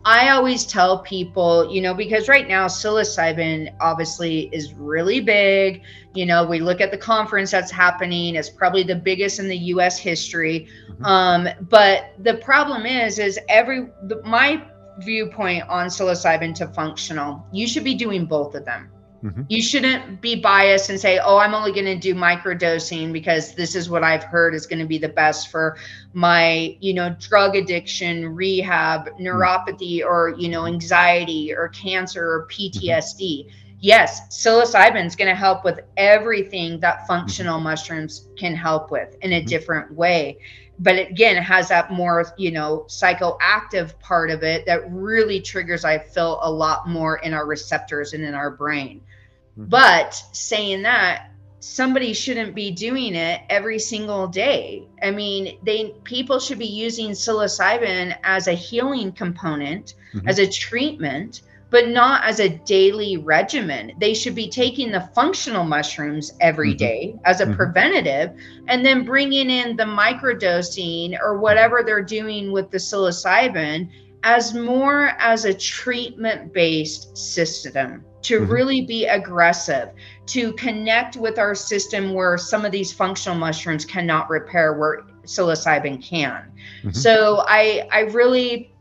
I 0.05 0.31
always 0.31 0.65
tell 0.65 1.01
people, 1.01 1.71
you 1.73 1.81
know, 1.81 1.93
because 1.93 2.29
right 2.29 2.47
now 2.47 2.67
psilocybin 2.67 3.75
obviously 3.81 4.49
is 4.53 4.73
really 4.75 5.21
big. 5.21 5.83
You 6.15 6.27
know, 6.27 6.47
we 6.47 6.61
look 6.61 6.81
at 6.81 6.91
the 6.91 6.99
conference 6.99 7.51
that's 7.51 7.71
happening, 7.71 8.37
it's 8.37 8.49
probably 8.49 8.83
the 8.83 8.95
biggest 8.97 9.39
in 9.39 9.49
the 9.49 9.57
US 9.57 9.99
history. 9.99 10.69
Mm-hmm. 10.91 11.05
Um, 11.05 11.49
but 11.69 12.13
the 12.21 12.35
problem 12.35 12.87
is, 12.87 13.19
is 13.19 13.39
every 13.49 13.89
the, 14.05 14.23
my 14.25 14.63
viewpoint 15.01 15.65
on 15.69 15.89
psilocybin 15.89 16.55
to 16.57 16.69
functional, 16.69 17.47
you 17.53 17.67
should 17.67 17.85
be 17.85 17.95
doing 17.95 18.25
both 18.25 18.55
of 18.55 18.65
them. 18.65 18.91
Mm-hmm. 19.25 19.43
You 19.49 19.61
shouldn't 19.61 20.21
be 20.21 20.37
biased 20.37 20.91
and 20.91 21.01
say, 21.01 21.19
"Oh, 21.19 21.39
I'm 21.39 21.55
only 21.55 21.73
going 21.73 21.87
to 21.87 21.97
do 21.97 22.15
microdosing 22.15 23.13
because 23.13 23.55
this 23.55 23.75
is 23.75 23.91
what 23.91 24.05
I've 24.05 24.23
heard 24.23 24.55
is 24.55 24.67
going 24.67 24.79
to 24.79 24.87
be 24.87 24.99
the 24.99 25.09
best 25.09 25.49
for 25.49 25.77
my, 26.13 26.77
you 26.81 26.95
know, 26.95 27.17
drug 27.19 27.57
addiction, 27.57 28.35
rehab, 28.35 29.07
mm-hmm. 29.07 29.27
neuropathy, 29.27 30.05
or 30.05 30.35
you 30.39 30.49
know, 30.49 30.67
anxiety, 30.67 31.53
or 31.53 31.69
cancer, 31.69 32.25
or 32.25 32.49
PTSD." 32.49 33.47
Mm-hmm. 33.47 33.68
Yes, 33.81 34.37
psilocybin 34.37 35.07
is 35.07 35.15
going 35.15 35.29
to 35.29 35.37
help 35.37 35.65
with 35.65 35.81
everything 35.97 36.81
that 36.81 37.07
functional 37.07 37.61
mushrooms 37.61 38.29
can 38.37 38.55
help 38.55 38.91
with 38.91 39.17
in 39.23 39.33
a 39.33 39.39
mm-hmm. 39.39 39.47
different 39.47 39.93
way 39.93 40.39
but 40.79 40.99
again 40.99 41.37
it 41.37 41.43
has 41.43 41.69
that 41.69 41.93
more 41.93 42.33
you 42.37 42.51
know 42.51 42.85
psychoactive 42.89 43.99
part 44.01 44.31
of 44.31 44.43
it 44.43 44.65
that 44.67 44.91
really 44.91 45.41
triggers 45.41 45.85
i 45.85 45.99
feel 45.99 46.39
a 46.43 46.51
lot 46.51 46.89
more 46.89 47.17
in 47.19 47.35
our 47.35 47.47
receptors 47.47 48.13
and 48.13 48.23
in 48.25 48.35
our 48.35 48.51
brain 48.51 49.01
mm-hmm. 49.59 49.69
but 49.69 50.15
saying 50.33 50.83
that 50.83 51.31
somebody 51.61 52.13
shouldn't 52.13 52.55
be 52.55 52.71
doing 52.71 53.15
it 53.17 53.41
every 53.51 53.79
single 53.79 54.29
day 54.29 54.87
i 55.03 55.11
mean 55.11 55.59
they 55.65 55.93
people 56.05 56.39
should 56.39 56.59
be 56.59 56.67
using 56.67 57.11
psilocybin 57.11 58.17
as 58.23 58.47
a 58.47 58.53
healing 58.53 59.11
component 59.11 59.95
mm-hmm. 60.15 60.29
as 60.29 60.39
a 60.39 60.49
treatment 60.49 61.43
but 61.71 61.89
not 61.89 62.25
as 62.25 62.41
a 62.41 62.49
daily 62.49 63.17
regimen. 63.17 63.93
They 63.99 64.15
should 64.15 64.35
be 64.35 64.49
taking 64.49 64.91
the 64.91 65.09
functional 65.15 65.65
mushrooms 65.65 66.33
every 66.41 66.71
mm-hmm. 66.71 66.79
day 66.79 67.15
as 67.25 67.41
a 67.41 67.45
mm-hmm. 67.45 67.55
preventative 67.55 68.33
and 68.69 68.85
then 68.85 69.05
bringing 69.05 69.51
in 69.51 69.77
the 69.77 69.85
microdosing 69.85 71.19
or 71.21 71.39
whatever 71.39 71.83
they're 71.85 72.03
doing 72.03 72.53
with 72.53 72.71
the 72.71 72.79
psilocybin 72.79 73.91
as 74.25 74.55
more 74.55 75.13
as 75.19 75.45
a 75.45 75.55
treatment 75.55 76.53
based 76.53 77.17
system 77.17 78.05
to 78.23 78.41
mm-hmm. 78.41 78.53
really 78.53 78.81
be 78.83 79.07
aggressive 79.07 79.91
to 80.27 80.53
connect 80.55 81.17
with 81.17 81.39
our 81.39 81.55
system 81.55 82.15
where 82.15 82.37
some 82.37 82.65
of 82.65 82.73
these 82.73 82.93
functional 82.93 83.39
mushrooms 83.39 83.85
cannot 83.85 84.29
repair 84.29 84.75
where 84.75 85.03
psilocybin 85.23 86.03
can 86.03 86.51
so 86.91 87.45
i 87.47 87.87
i 87.93 88.01
really 88.01 88.73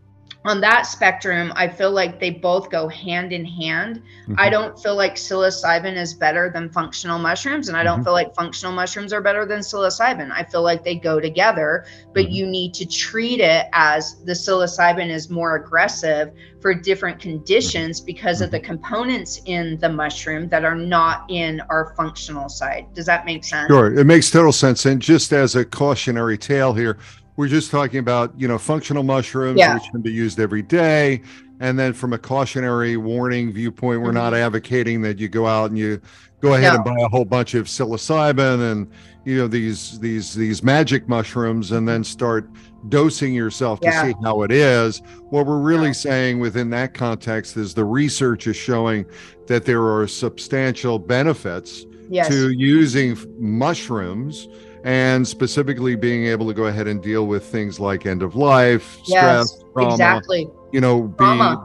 on 0.48 0.62
that 0.62 0.84
spectrum, 0.84 1.52
I 1.58 1.68
feel 1.68 1.92
like 1.92 2.22
they 2.22 2.30
both 2.30 2.70
go 2.70 2.88
hand 2.88 3.34
in 3.34 3.44
hand. 3.44 3.98
Mm-hmm. 3.98 4.36
I 4.38 4.50
don't 4.50 4.80
feel 4.80 4.96
like 4.96 5.16
psilocybin 5.16 5.98
is 5.98 6.14
better 6.14 6.50
than 6.50 6.70
functional 6.70 7.20
mushrooms, 7.20 7.68
and 7.68 7.76
I 7.76 7.84
don't 7.84 7.96
mm-hmm. 7.96 8.06
feel 8.06 8.14
like 8.14 8.34
functional 8.34 8.74
mushrooms 8.74 9.12
are 9.12 9.22
better 9.22 9.46
than 9.46 9.60
psilocybin. 9.60 10.32
I 10.32 10.44
feel 10.44 10.62
like 10.64 10.86
they 10.86 10.96
go 10.96 11.20
together, 11.20 11.86
but 12.14 12.24
mm-hmm. 12.24 12.32
you 12.32 12.46
need 12.46 12.74
to 12.76 12.86
treat 12.86 13.42
it 13.42 13.68
as 13.74 14.24
the 14.24 14.32
psilocybin 14.32 15.10
is 15.10 15.30
more 15.30 15.58
aggressive 15.58 16.32
for 16.62 16.74
different 16.74 17.20
conditions 17.20 18.00
because 18.00 18.40
of 18.40 18.50
the 18.50 18.58
mm-hmm. 18.58 18.68
components 18.68 19.42
in 19.46 19.78
the 19.80 19.90
mushroom 19.90 20.48
that 20.48 20.64
are 20.64 20.76
not 20.76 21.30
in 21.30 21.62
our 21.70 21.94
functional 21.98 22.48
side. 22.48 22.88
Does 22.94 23.06
that 23.08 23.26
make 23.26 23.44
sense? 23.44 23.68
Sure, 23.68 23.94
it 23.94 24.06
makes 24.06 24.32
total 24.32 24.54
sense. 24.54 24.86
And 24.86 25.02
just 25.02 25.34
as 25.34 25.58
a 25.58 25.66
cautionary 25.66 26.38
tale 26.38 26.74
here, 26.74 26.98
we're 27.38 27.48
just 27.48 27.72
talking 27.72 28.00
about 28.00 28.34
you 28.38 28.48
know 28.48 28.58
functional 28.58 29.04
mushrooms 29.04 29.58
yeah. 29.58 29.76
which 29.76 29.90
can 29.92 30.02
be 30.02 30.12
used 30.12 30.40
every 30.40 30.62
day 30.62 31.22
and 31.60 31.80
then 31.80 31.94
from 31.94 32.12
a 32.14 32.18
cautionary 32.18 32.98
warning 32.98 33.52
viewpoint 33.52 34.02
we're 34.02 34.08
mm-hmm. 34.08 34.16
not 34.16 34.34
advocating 34.34 35.02
that 35.02 35.18
you 35.18 35.30
go 35.30 35.48
out 35.48 35.70
and 35.70 35.80
you 35.80 36.02
go 36.42 36.56
ahead 36.56 36.74
no. 36.74 36.76
and 36.76 36.84
buy 36.84 36.98
a 37.00 37.08
whole 37.08 37.26
bunch 37.26 37.54
of 37.54 37.68
psilocybin 37.68 38.72
and 38.72 38.92
you 39.24 39.38
know 39.38 39.48
these 39.48 40.00
these 40.00 40.34
these 40.34 40.62
magic 40.62 41.08
mushrooms 41.08 41.72
and 41.72 41.88
then 41.88 42.04
start 42.04 42.50
dosing 42.90 43.34
yourself 43.34 43.80
to 43.80 43.88
yeah. 43.88 44.04
see 44.04 44.14
how 44.24 44.42
it 44.42 44.52
is 44.52 45.02
what 45.30 45.46
we're 45.46 45.60
really 45.60 45.88
yeah. 45.88 45.94
saying 45.94 46.40
within 46.40 46.70
that 46.70 46.94
context 46.94 47.58
is 47.58 47.74
the 47.74 47.84
research 47.84 48.48
is 48.48 48.56
showing 48.56 49.06
that 49.48 49.66
there 49.66 49.88
are 49.88 50.08
substantial 50.08 51.00
benefits 51.00 51.86
yes. 52.10 52.28
to 52.28 52.52
using 52.52 53.18
mushrooms 53.40 54.48
and 54.88 55.28
specifically 55.28 55.96
being 55.96 56.28
able 56.28 56.48
to 56.48 56.54
go 56.54 56.68
ahead 56.68 56.88
and 56.88 57.04
deal 57.04 57.28
with 57.28 57.44
things 57.44 57.78
like 57.78 58.06
end 58.06 58.24
of 58.24 58.38
life, 58.38 58.98
yes, 59.04 59.50
stress, 59.50 59.64
trauma, 59.74 59.92
exactly. 59.92 60.50
You 60.72 60.80
know, 60.80 61.02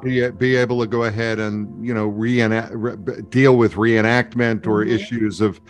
be, 0.02 0.20
be, 0.22 0.30
be 0.30 0.56
able 0.56 0.80
to 0.80 0.88
go 0.88 1.04
ahead 1.04 1.38
and 1.38 1.86
you 1.86 1.94
know 1.94 2.06
reenact, 2.06 2.72
re, 2.74 2.96
deal 3.30 3.56
with 3.56 3.74
reenactment 3.74 4.66
or 4.66 4.84
mm-hmm. 4.84 4.90
issues 4.90 5.40
of 5.40 5.60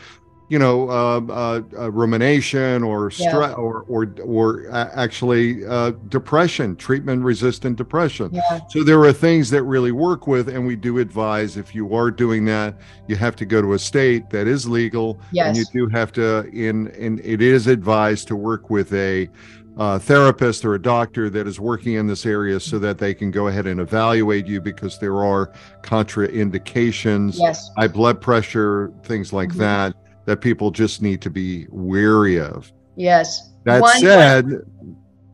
you 0.53 0.59
know, 0.59 0.91
uh, 0.91 1.21
uh, 1.31 1.63
uh, 1.79 1.91
rumination 1.91 2.83
or 2.83 3.11
stress 3.11 3.33
yeah. 3.33 3.55
or 3.55 3.87
or 3.89 4.15
or 4.23 4.71
actually 4.71 5.65
uh, 5.65 5.93
depression, 6.09 6.77
treatment-resistant 6.77 7.75
depression. 7.75 8.29
Yeah. 8.35 8.61
So 8.69 8.85
there 8.85 9.03
are 9.03 9.15
things 9.15 9.49
that 9.49 9.63
really 9.63 9.93
work 9.93 10.27
with, 10.27 10.51
and 10.51 10.67
we 10.67 10.77
do 10.77 10.99
advise 10.99 11.57
if 11.57 11.75
you 11.75 11.95
are 11.95 12.11
doing 12.11 12.45
that, 12.47 12.77
you 13.09 13.17
have 13.17 13.35
to 13.37 13.47
go 13.47 13.63
to 13.63 13.73
a 13.73 13.79
state 13.79 14.29
that 14.29 14.47
is 14.47 14.69
legal, 14.69 15.19
yes. 15.33 15.47
and 15.47 15.57
you 15.57 15.65
do 15.73 15.89
have 15.89 16.13
to. 16.13 16.47
In 16.49 16.89
in 16.89 17.19
it 17.25 17.41
is 17.41 17.67
advised 17.67 18.29
to 18.29 18.37
work 18.37 18.69
with 18.69 18.93
a 18.93 19.31
uh, 19.79 19.99
therapist 19.99 20.67
or 20.67 20.75
a 20.75 20.83
doctor 20.83 21.31
that 21.31 21.47
is 21.47 21.59
working 21.59 21.95
in 21.95 22.07
this 22.07 22.27
area 22.27 22.61
so 22.61 22.79
that 22.79 22.99
they 22.99 23.15
can 23.15 23.31
go 23.31 23.47
ahead 23.47 23.67
and 23.67 23.81
evaluate 23.81 24.47
you 24.47 24.61
because 24.61 24.99
there 24.99 25.25
are 25.25 25.51
contraindications, 25.81 27.39
yes. 27.39 27.71
high 27.79 27.89
blood 27.89 28.21
pressure, 28.21 28.93
things 29.03 29.33
like 29.33 29.49
mm-hmm. 29.49 29.61
that 29.61 29.95
that 30.25 30.41
people 30.41 30.71
just 30.71 31.03
need 31.03 31.21
to 31.23 31.31
be 31.31 31.67
wary 31.71 32.41
of. 32.41 32.73
Yes. 32.97 33.51
That 33.65 33.81
one, 33.81 33.99
said, 33.99 34.63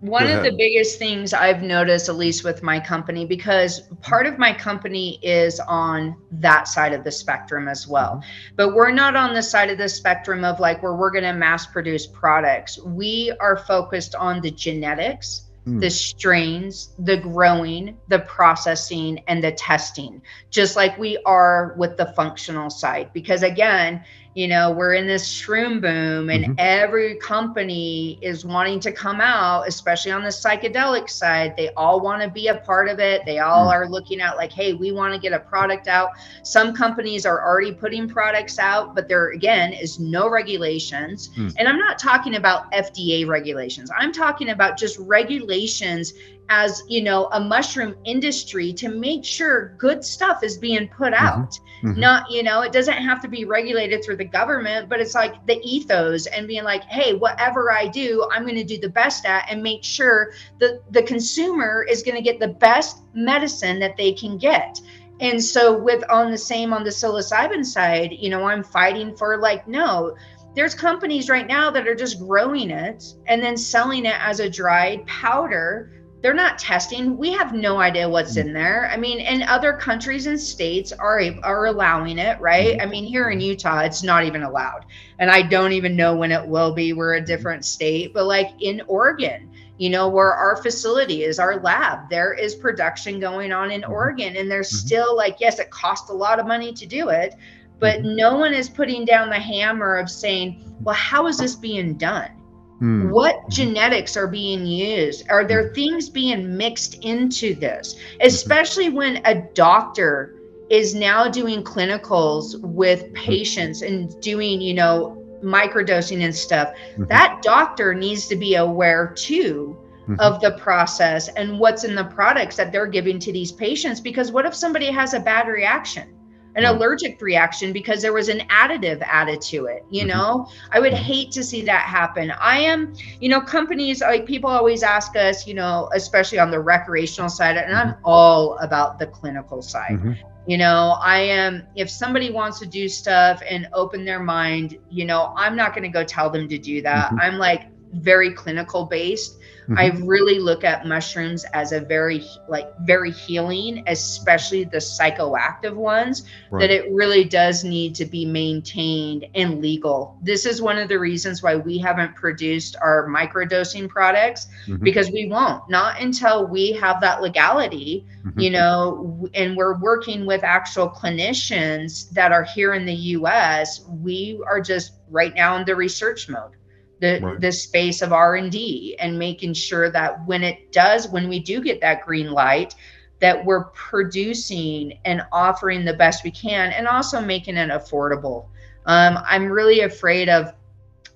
one 0.00 0.26
of 0.28 0.44
the 0.44 0.52
biggest 0.52 0.98
things 0.98 1.32
I've 1.32 1.62
noticed, 1.62 2.08
at 2.08 2.16
least 2.16 2.44
with 2.44 2.62
my 2.62 2.78
company, 2.78 3.26
because 3.26 3.80
part 4.00 4.26
of 4.26 4.38
my 4.38 4.52
company 4.52 5.18
is 5.22 5.58
on 5.60 6.16
that 6.32 6.68
side 6.68 6.92
of 6.92 7.04
the 7.04 7.10
spectrum 7.10 7.68
as 7.68 7.88
well. 7.88 8.16
Mm-hmm. 8.16 8.54
But 8.56 8.74
we're 8.74 8.92
not 8.92 9.16
on 9.16 9.34
the 9.34 9.42
side 9.42 9.70
of 9.70 9.78
the 9.78 9.88
spectrum 9.88 10.44
of 10.44 10.60
like 10.60 10.82
where 10.82 10.94
we're 10.94 11.10
going 11.10 11.24
to 11.24 11.32
mass 11.32 11.66
produce 11.66 12.06
products. 12.06 12.78
We 12.82 13.32
are 13.40 13.56
focused 13.56 14.14
on 14.14 14.40
the 14.40 14.50
genetics 14.50 15.48
Hmm. 15.68 15.80
the 15.80 15.90
strains, 15.90 16.94
the 16.98 17.18
growing, 17.18 17.98
the 18.08 18.20
processing, 18.20 19.20
and 19.28 19.44
the 19.44 19.52
testing, 19.52 20.22
just 20.50 20.76
like 20.76 20.96
we 20.96 21.18
are 21.26 21.74
with 21.76 21.98
the 21.98 22.06
functional 22.14 22.70
side. 22.70 23.10
Because 23.12 23.42
again, 23.42 24.02
you 24.34 24.46
know, 24.46 24.70
we're 24.70 24.94
in 24.94 25.06
this 25.06 25.26
shroom 25.26 25.80
boom 25.80 26.30
and 26.30 26.44
mm-hmm. 26.44 26.52
every 26.58 27.16
company 27.16 28.18
is 28.22 28.44
wanting 28.44 28.78
to 28.80 28.92
come 28.92 29.20
out, 29.20 29.66
especially 29.66 30.12
on 30.12 30.22
the 30.22 30.28
psychedelic 30.28 31.08
side. 31.10 31.56
They 31.56 31.70
all 31.74 32.00
want 32.00 32.22
to 32.22 32.28
be 32.28 32.48
a 32.48 32.56
part 32.56 32.88
of 32.88 33.00
it. 33.00 33.24
They 33.24 33.38
all 33.38 33.66
mm. 33.66 33.72
are 33.72 33.88
looking 33.88 34.20
at, 34.20 34.36
like, 34.36 34.52
hey, 34.52 34.74
we 34.74 34.92
want 34.92 35.14
to 35.14 35.20
get 35.20 35.32
a 35.32 35.40
product 35.40 35.88
out. 35.88 36.10
Some 36.44 36.74
companies 36.74 37.26
are 37.26 37.44
already 37.44 37.72
putting 37.72 38.08
products 38.08 38.58
out, 38.58 38.94
but 38.94 39.08
there 39.08 39.30
again 39.30 39.72
is 39.72 39.98
no 39.98 40.28
regulations. 40.28 41.30
Mm. 41.30 41.54
And 41.58 41.68
I'm 41.68 41.78
not 41.78 41.98
talking 41.98 42.36
about 42.36 42.70
FDA 42.72 43.26
regulations, 43.26 43.90
I'm 43.98 44.12
talking 44.12 44.50
about 44.50 44.78
just 44.78 44.98
regulations 44.98 46.12
as 46.48 46.82
you 46.88 47.02
know 47.02 47.28
a 47.32 47.40
mushroom 47.40 47.94
industry 48.04 48.72
to 48.72 48.88
make 48.88 49.24
sure 49.24 49.74
good 49.78 50.04
stuff 50.04 50.42
is 50.42 50.56
being 50.56 50.88
put 50.88 51.12
mm-hmm. 51.12 51.26
out 51.26 51.50
mm-hmm. 51.50 51.90
Mm-hmm. 51.90 52.00
not 52.00 52.30
you 52.30 52.42
know 52.42 52.62
it 52.62 52.72
doesn't 52.72 52.94
have 52.94 53.20
to 53.22 53.28
be 53.28 53.44
regulated 53.44 54.02
through 54.04 54.16
the 54.16 54.24
government 54.24 54.88
but 54.88 55.00
it's 55.00 55.14
like 55.14 55.46
the 55.46 55.60
ethos 55.62 56.26
and 56.26 56.48
being 56.48 56.64
like 56.64 56.84
hey 56.84 57.14
whatever 57.14 57.70
i 57.70 57.86
do 57.86 58.26
i'm 58.32 58.42
going 58.42 58.56
to 58.56 58.64
do 58.64 58.78
the 58.78 58.88
best 58.88 59.26
at 59.26 59.46
and 59.50 59.62
make 59.62 59.84
sure 59.84 60.32
that 60.58 60.82
the 60.92 61.02
consumer 61.02 61.86
is 61.88 62.02
going 62.02 62.16
to 62.16 62.22
get 62.22 62.40
the 62.40 62.48
best 62.48 63.02
medicine 63.14 63.78
that 63.78 63.96
they 63.96 64.12
can 64.12 64.38
get 64.38 64.80
and 65.20 65.42
so 65.42 65.76
with 65.76 66.02
on 66.10 66.30
the 66.30 66.38
same 66.38 66.72
on 66.72 66.84
the 66.84 66.90
psilocybin 66.90 67.64
side 67.64 68.12
you 68.12 68.30
know 68.30 68.44
i'm 68.44 68.62
fighting 68.62 69.14
for 69.16 69.36
like 69.36 69.68
no 69.68 70.16
there's 70.54 70.74
companies 70.74 71.28
right 71.28 71.46
now 71.46 71.70
that 71.70 71.86
are 71.86 71.94
just 71.94 72.18
growing 72.18 72.70
it 72.70 73.04
and 73.26 73.42
then 73.42 73.56
selling 73.56 74.06
it 74.06 74.16
as 74.18 74.40
a 74.40 74.48
dried 74.48 75.06
powder 75.06 75.92
they're 76.20 76.34
not 76.34 76.58
testing 76.58 77.16
we 77.16 77.30
have 77.30 77.52
no 77.52 77.78
idea 77.80 78.08
what's 78.08 78.36
mm. 78.36 78.40
in 78.40 78.52
there 78.52 78.88
i 78.92 78.96
mean 78.96 79.20
and 79.20 79.42
other 79.44 79.72
countries 79.72 80.26
and 80.26 80.38
states 80.38 80.92
are 80.92 81.20
are 81.42 81.66
allowing 81.66 82.18
it 82.18 82.38
right 82.40 82.72
mm-hmm. 82.78 82.80
i 82.80 82.86
mean 82.86 83.04
here 83.04 83.30
in 83.30 83.40
utah 83.40 83.80
it's 83.80 84.02
not 84.02 84.24
even 84.24 84.42
allowed 84.42 84.84
and 85.18 85.30
i 85.30 85.42
don't 85.42 85.72
even 85.72 85.96
know 85.96 86.16
when 86.16 86.32
it 86.32 86.46
will 86.46 86.72
be 86.72 86.92
we're 86.92 87.14
a 87.14 87.18
mm-hmm. 87.18 87.26
different 87.26 87.64
state 87.64 88.12
but 88.12 88.26
like 88.26 88.50
in 88.60 88.82
oregon 88.88 89.50
you 89.78 89.88
know 89.88 90.08
where 90.08 90.32
our 90.32 90.56
facility 90.56 91.22
is 91.22 91.38
our 91.38 91.60
lab 91.60 92.08
there 92.10 92.34
is 92.34 92.54
production 92.54 93.20
going 93.20 93.52
on 93.52 93.70
in 93.70 93.82
mm-hmm. 93.82 93.92
oregon 93.92 94.36
and 94.36 94.50
there's 94.50 94.70
mm-hmm. 94.70 94.86
still 94.86 95.16
like 95.16 95.36
yes 95.40 95.58
it 95.58 95.70
costs 95.70 96.10
a 96.10 96.14
lot 96.14 96.38
of 96.38 96.46
money 96.46 96.72
to 96.72 96.86
do 96.86 97.08
it 97.08 97.34
but 97.80 98.02
no 98.02 98.36
one 98.36 98.52
is 98.52 98.68
putting 98.68 99.04
down 99.04 99.28
the 99.28 99.38
hammer 99.38 99.96
of 99.96 100.10
saying 100.10 100.64
well 100.82 100.96
how 100.96 101.26
is 101.28 101.38
this 101.38 101.54
being 101.54 101.94
done 101.94 102.37
Hmm. 102.78 103.10
What 103.10 103.48
genetics 103.48 104.16
are 104.16 104.26
being 104.28 104.66
used? 104.66 105.28
Are 105.30 105.44
there 105.44 105.68
hmm. 105.68 105.74
things 105.74 106.08
being 106.08 106.56
mixed 106.56 107.02
into 107.04 107.54
this? 107.54 107.96
Especially 108.20 108.88
when 108.88 109.20
a 109.24 109.42
doctor 109.54 110.34
is 110.70 110.94
now 110.94 111.28
doing 111.28 111.62
clinicals 111.62 112.60
with 112.60 113.08
hmm. 113.08 113.14
patients 113.14 113.82
and 113.82 114.20
doing, 114.20 114.60
you 114.60 114.74
know, 114.74 115.14
microdosing 115.42 116.24
and 116.24 116.34
stuff. 116.34 116.74
That 116.98 117.40
doctor 117.42 117.94
needs 117.94 118.26
to 118.26 118.36
be 118.36 118.56
aware 118.56 119.12
too 119.16 119.76
of 120.18 120.40
the 120.40 120.52
process 120.52 121.28
and 121.28 121.58
what's 121.58 121.84
in 121.84 121.94
the 121.94 122.04
products 122.04 122.56
that 122.56 122.72
they're 122.72 122.86
giving 122.86 123.18
to 123.18 123.32
these 123.32 123.52
patients 123.52 124.00
because 124.00 124.32
what 124.32 124.46
if 124.46 124.54
somebody 124.54 124.86
has 124.86 125.14
a 125.14 125.20
bad 125.20 125.48
reaction? 125.48 126.17
An 126.58 126.64
allergic 126.64 127.20
reaction 127.22 127.72
because 127.72 128.02
there 128.02 128.12
was 128.12 128.28
an 128.28 128.40
additive 128.48 129.00
added 129.02 129.40
to 129.40 129.66
it 129.66 129.84
you 129.90 130.00
mm-hmm. 130.00 130.08
know 130.08 130.46
i 130.72 130.80
would 130.80 130.92
hate 130.92 131.30
to 131.30 131.42
see 131.42 131.62
that 131.62 131.82
happen 131.82 132.32
i 132.40 132.58
am 132.58 132.92
you 133.20 133.28
know 133.28 133.40
companies 133.40 134.00
like 134.00 134.26
people 134.26 134.50
always 134.50 134.82
ask 134.82 135.14
us 135.16 135.46
you 135.46 135.54
know 135.54 135.88
especially 135.94 136.38
on 136.38 136.50
the 136.50 136.58
recreational 136.58 137.28
side 137.28 137.56
and 137.56 137.74
i'm 137.74 137.92
mm-hmm. 137.92 138.00
all 138.04 138.58
about 138.58 138.98
the 138.98 139.06
clinical 139.06 139.62
side 139.62 139.92
mm-hmm. 139.92 140.12
you 140.48 140.58
know 140.58 140.96
i 141.00 141.18
am 141.18 141.64
if 141.76 141.88
somebody 141.88 142.32
wants 142.32 142.58
to 142.58 142.66
do 142.66 142.88
stuff 142.88 143.40
and 143.48 143.68
open 143.72 144.04
their 144.04 144.20
mind 144.20 144.76
you 144.90 145.04
know 145.04 145.32
i'm 145.36 145.54
not 145.54 145.72
going 145.72 145.84
to 145.84 145.88
go 145.88 146.02
tell 146.02 146.28
them 146.28 146.48
to 146.48 146.58
do 146.58 146.82
that 146.82 147.10
mm-hmm. 147.10 147.20
i'm 147.20 147.38
like 147.38 147.68
very 147.92 148.32
clinical 148.32 148.84
based 148.84 149.38
Mm-hmm. 149.68 149.78
I 149.78 150.06
really 150.06 150.38
look 150.38 150.64
at 150.64 150.86
mushrooms 150.86 151.44
as 151.52 151.72
a 151.72 151.80
very 151.80 152.24
like 152.48 152.72
very 152.80 153.10
healing, 153.10 153.84
especially 153.86 154.64
the 154.64 154.78
psychoactive 154.78 155.74
ones, 155.74 156.24
right. 156.50 156.60
that 156.60 156.70
it 156.70 156.90
really 156.90 157.24
does 157.24 157.64
need 157.64 157.94
to 157.96 158.06
be 158.06 158.24
maintained 158.24 159.26
and 159.34 159.60
legal. 159.60 160.18
This 160.22 160.46
is 160.46 160.62
one 160.62 160.78
of 160.78 160.88
the 160.88 160.98
reasons 160.98 161.42
why 161.42 161.56
we 161.56 161.76
haven't 161.76 162.16
produced 162.16 162.76
our 162.80 163.08
microdosing 163.08 163.90
products 163.90 164.46
mm-hmm. 164.66 164.82
because 164.82 165.10
we 165.10 165.26
won't. 165.26 165.68
Not 165.68 166.00
until 166.00 166.46
we 166.46 166.72
have 166.72 167.02
that 167.02 167.20
legality, 167.20 168.06
mm-hmm. 168.24 168.40
you 168.40 168.48
know, 168.48 169.28
and 169.34 169.54
we're 169.54 169.78
working 169.78 170.24
with 170.24 170.44
actual 170.44 170.88
clinicians 170.88 172.08
that 172.12 172.32
are 172.32 172.44
here 172.44 172.72
in 172.72 172.86
the 172.86 172.94
US, 172.94 173.84
we 173.86 174.40
are 174.46 174.62
just 174.62 174.92
right 175.10 175.34
now 175.34 175.56
in 175.56 175.66
the 175.66 175.76
research 175.76 176.30
mode 176.30 176.52
the 177.00 177.20
right. 177.22 177.40
the 177.40 177.52
space 177.52 178.02
of 178.02 178.12
r&d 178.12 178.96
and 178.98 179.18
making 179.18 179.54
sure 179.54 179.90
that 179.90 180.24
when 180.26 180.42
it 180.42 180.72
does 180.72 181.08
when 181.08 181.28
we 181.28 181.38
do 181.38 181.60
get 181.60 181.80
that 181.80 182.04
green 182.04 182.30
light 182.30 182.74
that 183.20 183.44
we're 183.44 183.64
producing 183.64 184.98
and 185.04 185.22
offering 185.32 185.84
the 185.84 185.94
best 185.94 186.24
we 186.24 186.30
can 186.30 186.72
and 186.72 186.86
also 186.86 187.20
making 187.20 187.56
it 187.56 187.70
affordable 187.70 188.46
um, 188.86 189.18
i'm 189.26 189.50
really 189.50 189.80
afraid 189.80 190.28
of 190.28 190.52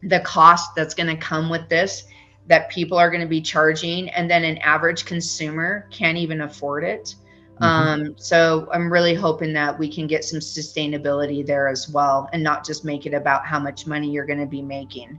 the 0.04 0.20
cost 0.20 0.74
that's 0.74 0.94
going 0.94 1.06
to 1.08 1.16
come 1.16 1.48
with 1.48 1.68
this 1.68 2.04
that 2.48 2.68
people 2.70 2.98
are 2.98 3.08
going 3.08 3.20
to 3.20 3.28
be 3.28 3.40
charging 3.40 4.08
and 4.10 4.28
then 4.28 4.42
an 4.42 4.58
average 4.58 5.04
consumer 5.04 5.86
can't 5.90 6.18
even 6.18 6.42
afford 6.42 6.82
it 6.84 7.14
mm-hmm. 7.54 7.64
um, 7.64 8.14
so 8.16 8.68
i'm 8.72 8.92
really 8.92 9.14
hoping 9.14 9.52
that 9.52 9.76
we 9.76 9.92
can 9.92 10.06
get 10.06 10.24
some 10.24 10.40
sustainability 10.40 11.44
there 11.44 11.68
as 11.68 11.88
well 11.88 12.28
and 12.32 12.42
not 12.42 12.64
just 12.64 12.84
make 12.84 13.06
it 13.06 13.14
about 13.14 13.46
how 13.46 13.58
much 13.58 13.86
money 13.86 14.10
you're 14.10 14.26
going 14.26 14.40
to 14.40 14.46
be 14.46 14.62
making 14.62 15.18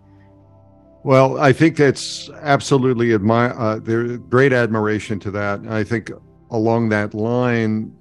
well, 1.04 1.38
I 1.40 1.52
think 1.52 1.76
that's 1.76 2.30
absolutely 2.42 3.14
admire. 3.14 3.54
Uh, 3.58 3.80
there's 3.80 4.18
great 4.30 4.54
admiration 4.54 5.20
to 5.20 5.32
that. 5.32 5.60
I 5.68 5.84
think 5.84 6.12
along 6.52 6.90
that 6.90 7.14
line, 7.14 7.94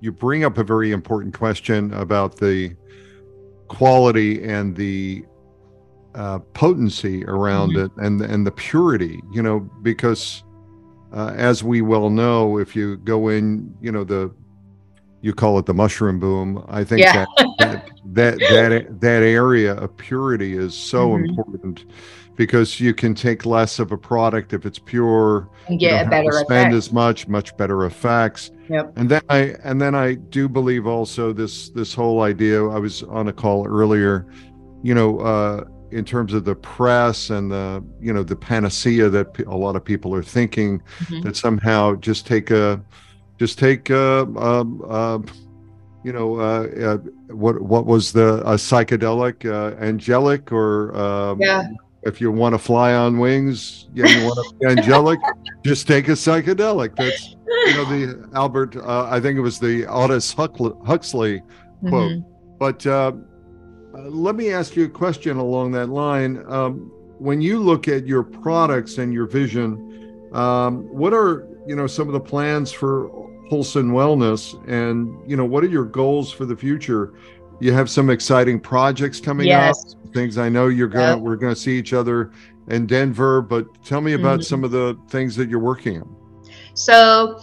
you 0.00 0.12
bring 0.12 0.44
up 0.44 0.58
a 0.58 0.64
very 0.64 0.92
important 0.92 1.34
question 1.34 1.92
about 1.94 2.36
the 2.36 2.74
quality 3.68 4.42
and 4.44 4.76
the 4.76 5.24
uh, 6.14 6.40
potency 6.54 7.24
around 7.24 7.70
mm-hmm. 7.70 8.00
it 8.00 8.04
and 8.04 8.20
and 8.20 8.46
the 8.46 8.50
purity. 8.52 9.20
You 9.32 9.42
know, 9.42 9.60
because 9.82 10.42
uh, 11.14 11.32
as 11.36 11.64
we 11.64 11.80
well 11.80 12.10
know, 12.10 12.58
if 12.58 12.76
you 12.76 12.98
go 12.98 13.28
in, 13.28 13.74
you 13.80 13.90
know 13.90 14.04
the 14.04 14.34
you 15.22 15.32
call 15.32 15.58
it 15.58 15.66
the 15.66 15.74
mushroom 15.74 16.18
boom. 16.18 16.64
I 16.68 16.84
think 16.84 17.02
yeah. 17.02 17.24
that, 17.36 17.56
that, 17.58 17.92
that 18.04 18.38
that 18.38 19.00
that 19.00 19.22
area 19.22 19.74
of 19.74 19.96
purity 19.96 20.56
is 20.56 20.74
so 20.74 21.10
mm-hmm. 21.10 21.24
important 21.24 21.84
because 22.36 22.80
you 22.80 22.94
can 22.94 23.14
take 23.14 23.44
less 23.44 23.78
of 23.78 23.92
a 23.92 23.98
product 23.98 24.52
if 24.52 24.64
it's 24.64 24.78
pure 24.78 25.48
and 25.68 25.78
get 25.78 26.06
a 26.06 26.10
better 26.10 26.32
spend 26.32 26.68
effect. 26.68 26.74
as 26.74 26.92
much 26.92 27.28
much 27.28 27.56
better 27.56 27.84
effects 27.84 28.50
yep. 28.68 28.92
and 28.96 29.08
then 29.08 29.20
i 29.28 29.54
and 29.64 29.80
then 29.80 29.94
i 29.94 30.14
do 30.14 30.48
believe 30.48 30.86
also 30.86 31.32
this 31.32 31.70
this 31.70 31.92
whole 31.92 32.22
idea 32.22 32.64
i 32.68 32.78
was 32.78 33.02
on 33.04 33.28
a 33.28 33.32
call 33.32 33.66
earlier 33.66 34.26
you 34.82 34.94
know 34.94 35.18
uh 35.20 35.64
in 35.90 36.04
terms 36.04 36.32
of 36.32 36.44
the 36.44 36.54
press 36.54 37.30
and 37.30 37.50
the 37.50 37.84
you 38.00 38.12
know 38.12 38.22
the 38.22 38.36
panacea 38.36 39.08
that 39.08 39.38
a 39.46 39.56
lot 39.56 39.76
of 39.76 39.84
people 39.84 40.14
are 40.14 40.22
thinking 40.22 40.80
mm-hmm. 41.00 41.20
that 41.22 41.36
somehow 41.36 41.94
just 41.96 42.26
take 42.26 42.50
a 42.50 42.80
just 43.38 43.58
take 43.58 43.88
a, 43.90 44.22
um, 44.36 44.84
uh, 44.88 45.18
you 46.04 46.12
know 46.12 46.38
uh, 46.38 46.66
uh, 46.80 46.96
what 47.34 47.60
what 47.60 47.86
was 47.86 48.12
the 48.12 48.40
a 48.46 48.54
psychedelic 48.54 49.44
uh, 49.50 49.76
angelic 49.82 50.52
or 50.52 50.96
um, 50.96 51.40
yeah 51.40 51.68
if 52.02 52.20
you 52.20 52.30
want 52.30 52.54
to 52.54 52.58
fly 52.58 52.94
on 52.94 53.18
wings, 53.18 53.88
yeah, 53.94 54.06
you 54.06 54.26
want 54.26 54.36
to 54.36 54.56
be 54.58 54.66
angelic, 54.66 55.18
just 55.64 55.86
take 55.86 56.08
a 56.08 56.12
psychedelic. 56.12 56.96
That's 56.96 57.36
you 57.66 57.74
know 57.74 57.84
the 57.84 58.28
Albert. 58.34 58.76
Uh, 58.76 59.08
I 59.10 59.20
think 59.20 59.36
it 59.36 59.42
was 59.42 59.58
the 59.58 59.86
Aldous 59.86 60.32
Huxley 60.32 61.42
quote. 61.88 62.12
Mm-hmm. 62.12 62.56
But 62.58 62.86
uh, 62.86 63.12
uh, 63.94 63.98
let 64.02 64.34
me 64.34 64.50
ask 64.50 64.76
you 64.76 64.84
a 64.84 64.88
question 64.88 65.36
along 65.36 65.72
that 65.72 65.88
line. 65.88 66.44
Um, 66.48 66.90
when 67.18 67.40
you 67.40 67.58
look 67.58 67.88
at 67.88 68.06
your 68.06 68.22
products 68.22 68.98
and 68.98 69.12
your 69.12 69.26
vision, 69.26 70.28
um, 70.32 70.84
what 70.88 71.12
are 71.12 71.46
you 71.66 71.76
know 71.76 71.86
some 71.86 72.06
of 72.06 72.14
the 72.14 72.20
plans 72.20 72.72
for 72.72 73.10
WholeSun 73.50 73.90
Wellness, 73.90 74.54
and 74.68 75.12
you 75.28 75.36
know 75.36 75.44
what 75.44 75.64
are 75.64 75.68
your 75.68 75.84
goals 75.84 76.32
for 76.32 76.46
the 76.46 76.56
future? 76.56 77.12
you 77.60 77.72
have 77.72 77.88
some 77.88 78.10
exciting 78.10 78.58
projects 78.58 79.20
coming 79.20 79.46
yes. 79.46 79.94
up. 79.94 79.99
Things 80.12 80.38
I 80.38 80.48
know 80.48 80.68
you're 80.68 80.88
gonna 80.88 81.16
we're 81.16 81.36
gonna 81.36 81.56
see 81.56 81.78
each 81.78 81.92
other 81.92 82.32
in 82.68 82.86
Denver, 82.86 83.42
but 83.42 83.82
tell 83.84 84.00
me 84.00 84.14
about 84.14 84.40
mm-hmm. 84.40 84.42
some 84.42 84.64
of 84.64 84.70
the 84.70 84.98
things 85.08 85.36
that 85.36 85.48
you're 85.48 85.60
working 85.60 86.00
on. 86.00 86.16
So 86.74 87.40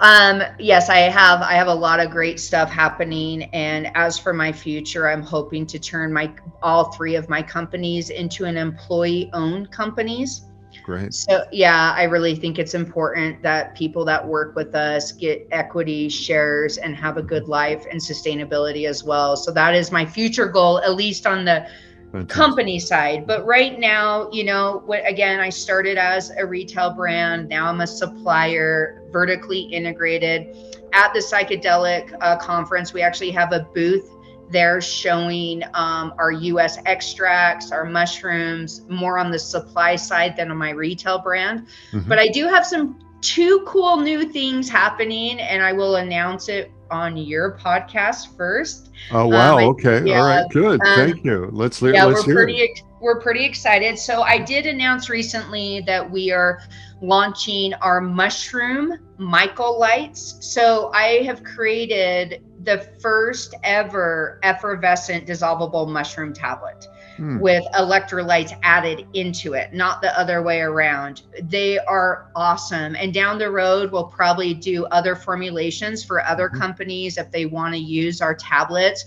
um, 0.00 0.42
yes, 0.58 0.88
I 0.88 0.98
have. 0.98 1.42
I 1.42 1.54
have 1.54 1.66
a 1.66 1.74
lot 1.74 1.98
of 1.98 2.10
great 2.10 2.38
stuff 2.38 2.70
happening, 2.70 3.44
and 3.44 3.90
as 3.96 4.18
for 4.18 4.32
my 4.32 4.52
future, 4.52 5.08
I'm 5.08 5.22
hoping 5.22 5.66
to 5.66 5.78
turn 5.78 6.12
my 6.12 6.32
all 6.62 6.92
three 6.92 7.16
of 7.16 7.28
my 7.28 7.42
companies 7.42 8.10
into 8.10 8.44
an 8.44 8.56
employee-owned 8.56 9.72
companies. 9.72 10.42
Great. 10.84 11.12
So 11.12 11.44
yeah, 11.50 11.92
I 11.96 12.04
really 12.04 12.36
think 12.36 12.58
it's 12.58 12.74
important 12.74 13.42
that 13.42 13.74
people 13.74 14.04
that 14.04 14.26
work 14.26 14.54
with 14.54 14.74
us 14.74 15.12
get 15.12 15.46
equity 15.50 16.08
shares 16.08 16.78
and 16.78 16.94
have 16.94 17.16
a 17.16 17.22
good 17.22 17.48
life 17.48 17.84
and 17.90 18.00
sustainability 18.00 18.88
as 18.88 19.02
well. 19.02 19.36
So 19.36 19.50
that 19.52 19.74
is 19.74 19.90
my 19.90 20.06
future 20.06 20.46
goal, 20.46 20.78
at 20.78 20.94
least 20.94 21.26
on 21.26 21.44
the 21.44 21.68
Fantastic. 22.12 22.34
company 22.34 22.78
side. 22.78 23.26
But 23.26 23.44
right 23.44 23.78
now, 23.78 24.30
you 24.32 24.44
know, 24.44 24.82
what 24.86 25.06
again, 25.06 25.40
I 25.40 25.50
started 25.50 25.98
as 25.98 26.30
a 26.30 26.46
retail 26.46 26.90
brand. 26.90 27.48
Now 27.48 27.66
I'm 27.68 27.82
a 27.82 27.86
supplier, 27.86 29.02
vertically 29.12 29.60
integrated. 29.60 30.56
At 30.94 31.12
the 31.12 31.20
psychedelic 31.20 32.16
uh, 32.22 32.36
conference, 32.38 32.94
we 32.94 33.02
actually 33.02 33.30
have 33.32 33.52
a 33.52 33.68
booth 33.74 34.10
there 34.50 34.80
showing 34.80 35.62
um, 35.74 36.14
our 36.18 36.32
US 36.32 36.78
extracts, 36.86 37.70
our 37.72 37.84
mushrooms, 37.84 38.82
more 38.88 39.18
on 39.18 39.30
the 39.30 39.38
supply 39.38 39.96
side 39.96 40.36
than 40.36 40.50
on 40.50 40.56
my 40.56 40.70
retail 40.70 41.18
brand. 41.18 41.66
Mm-hmm. 41.92 42.08
But 42.08 42.18
I 42.18 42.28
do 42.28 42.48
have 42.48 42.66
some 42.66 42.98
two 43.20 43.64
cool 43.66 43.96
new 43.98 44.30
things 44.30 44.68
happening, 44.68 45.40
and 45.40 45.62
I 45.62 45.72
will 45.72 45.96
announce 45.96 46.48
it 46.48 46.72
on 46.90 47.16
your 47.16 47.58
podcast 47.58 48.36
first. 48.36 48.90
Oh 49.10 49.26
wow! 49.26 49.58
Um, 49.58 49.64
okay, 49.70 50.02
yeah, 50.04 50.20
all 50.20 50.26
right, 50.26 50.50
good. 50.50 50.80
Um, 50.80 50.96
Thank 50.96 51.24
you. 51.24 51.48
Let's 51.52 51.80
yeah, 51.82 52.04
let's 52.04 52.26
we're 52.26 52.34
pretty 52.34 52.58
it. 52.58 52.82
we're 53.00 53.20
pretty 53.20 53.44
excited. 53.44 53.98
So 53.98 54.22
I 54.22 54.38
did 54.38 54.66
announce 54.66 55.08
recently 55.08 55.82
that 55.86 56.08
we 56.08 56.30
are 56.30 56.60
launching 57.00 57.74
our 57.74 58.00
mushroom 58.00 58.98
mycolites. 59.18 60.42
So 60.42 60.90
I 60.92 61.22
have 61.24 61.44
created 61.44 62.42
the 62.64 62.78
first 63.00 63.54
ever 63.62 64.40
effervescent 64.42 65.26
dissolvable 65.26 65.88
mushroom 65.88 66.32
tablet 66.32 66.86
hmm. 67.18 67.38
with 67.38 67.64
electrolytes 67.74 68.58
added 68.62 69.06
into 69.12 69.52
it, 69.52 69.74
not 69.74 70.00
the 70.00 70.18
other 70.18 70.42
way 70.42 70.60
around. 70.60 71.22
They 71.42 71.78
are 71.78 72.30
awesome. 72.34 72.96
And 72.96 73.12
down 73.12 73.38
the 73.38 73.50
road, 73.50 73.92
we'll 73.92 74.04
probably 74.04 74.54
do 74.54 74.86
other 74.86 75.14
formulations 75.14 76.02
for 76.02 76.24
other 76.24 76.48
mm-hmm. 76.48 76.58
companies 76.58 77.18
if 77.18 77.30
they 77.30 77.44
want 77.44 77.74
to 77.74 77.80
use 77.80 78.22
our 78.22 78.34
tablets 78.34 79.04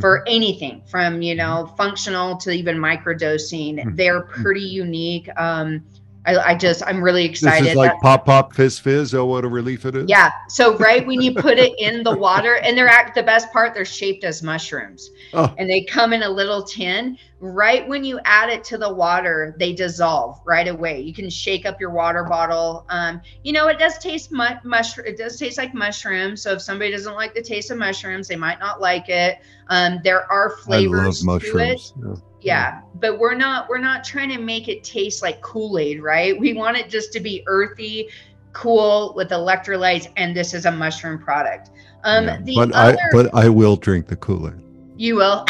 for 0.00 0.18
mm-hmm. 0.18 0.34
anything 0.34 0.82
from 0.86 1.22
you 1.22 1.34
know 1.34 1.72
functional 1.76 2.36
to 2.36 2.50
even 2.50 2.76
microdosing 2.76 3.78
mm-hmm. 3.78 3.94
they're 3.94 4.22
pretty 4.22 4.60
unique 4.60 5.28
um, 5.36 5.84
I, 6.26 6.36
I, 6.38 6.54
just 6.54 6.82
I'm 6.86 7.02
really 7.02 7.24
excited. 7.24 7.64
This 7.64 7.70
is 7.72 7.76
like 7.76 8.00
pop 8.00 8.24
pop 8.24 8.54
fizz 8.54 8.78
fizz. 8.78 9.14
Oh, 9.14 9.26
what 9.26 9.44
a 9.44 9.48
relief 9.48 9.84
it 9.84 9.94
is! 9.94 10.08
Yeah. 10.08 10.30
So 10.48 10.76
right 10.78 11.06
when 11.06 11.20
you 11.20 11.34
put 11.34 11.58
it 11.58 11.72
in 11.78 12.02
the 12.02 12.16
water, 12.16 12.56
and 12.56 12.76
they're 12.76 12.88
at 12.88 13.14
the 13.14 13.22
best 13.22 13.52
part, 13.52 13.74
they're 13.74 13.84
shaped 13.84 14.24
as 14.24 14.42
mushrooms, 14.42 15.10
oh. 15.34 15.54
and 15.58 15.68
they 15.68 15.84
come 15.84 16.12
in 16.12 16.22
a 16.22 16.28
little 16.28 16.62
tin. 16.62 17.18
Right 17.40 17.86
when 17.86 18.04
you 18.04 18.20
add 18.24 18.48
it 18.48 18.64
to 18.64 18.78
the 18.78 18.92
water, 18.92 19.54
they 19.58 19.74
dissolve 19.74 20.40
right 20.46 20.66
away. 20.66 21.00
You 21.02 21.12
can 21.12 21.28
shake 21.28 21.66
up 21.66 21.78
your 21.78 21.90
water 21.90 22.24
bottle. 22.24 22.86
Um, 22.88 23.20
you 23.42 23.52
know, 23.52 23.68
it 23.68 23.78
does 23.78 23.98
taste 23.98 24.32
mu- 24.32 24.56
mushroom. 24.64 25.06
It 25.06 25.18
does 25.18 25.38
taste 25.38 25.58
like 25.58 25.74
mushrooms. 25.74 26.40
So 26.40 26.52
if 26.52 26.62
somebody 26.62 26.90
doesn't 26.90 27.14
like 27.14 27.34
the 27.34 27.42
taste 27.42 27.70
of 27.70 27.76
mushrooms, 27.76 28.28
they 28.28 28.36
might 28.36 28.60
not 28.60 28.80
like 28.80 29.10
it. 29.10 29.40
Um, 29.68 30.00
there 30.04 30.30
are 30.32 30.56
flavors 30.56 31.22
I 31.22 31.32
love 31.32 31.42
mushrooms. 31.42 31.90
to 31.90 31.98
it. 31.98 32.16
Yeah 32.16 32.22
yeah. 32.44 32.82
But 32.96 33.18
we're 33.18 33.34
not 33.34 33.68
we're 33.68 33.78
not 33.78 34.04
trying 34.04 34.28
to 34.28 34.38
make 34.38 34.68
it 34.68 34.84
taste 34.84 35.22
like 35.22 35.40
kool-aid 35.40 36.02
right? 36.02 36.38
We 36.38 36.52
want 36.52 36.76
it 36.76 36.90
just 36.90 37.12
to 37.14 37.20
be 37.20 37.42
earthy 37.46 38.08
cool 38.52 39.14
with 39.16 39.30
electrolytes 39.30 40.12
and 40.16 40.36
this 40.36 40.54
is 40.54 40.66
a 40.66 40.70
mushroom 40.70 41.18
product. 41.18 41.70
Um 42.04 42.26
yeah, 42.26 42.38
but 42.54 42.72
other, 42.72 42.98
i 42.98 43.06
but 43.12 43.34
i 43.34 43.48
will 43.48 43.76
drink 43.76 44.06
the 44.06 44.16
kool-aid. 44.16 44.60
You 44.96 45.16
will? 45.16 45.46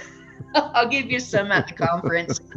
I'll 0.54 0.88
give 0.88 1.10
you 1.10 1.18
some 1.18 1.50
at 1.50 1.66
the 1.66 1.74
conference. 1.74 2.40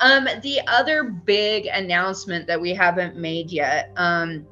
Um 0.00 0.26
the 0.42 0.60
other 0.66 1.04
big 1.04 1.66
announcement 1.66 2.46
that 2.46 2.58
we 2.58 2.72
haven't 2.72 3.16
made 3.16 3.50
yet 3.50 3.92
um 3.98 4.46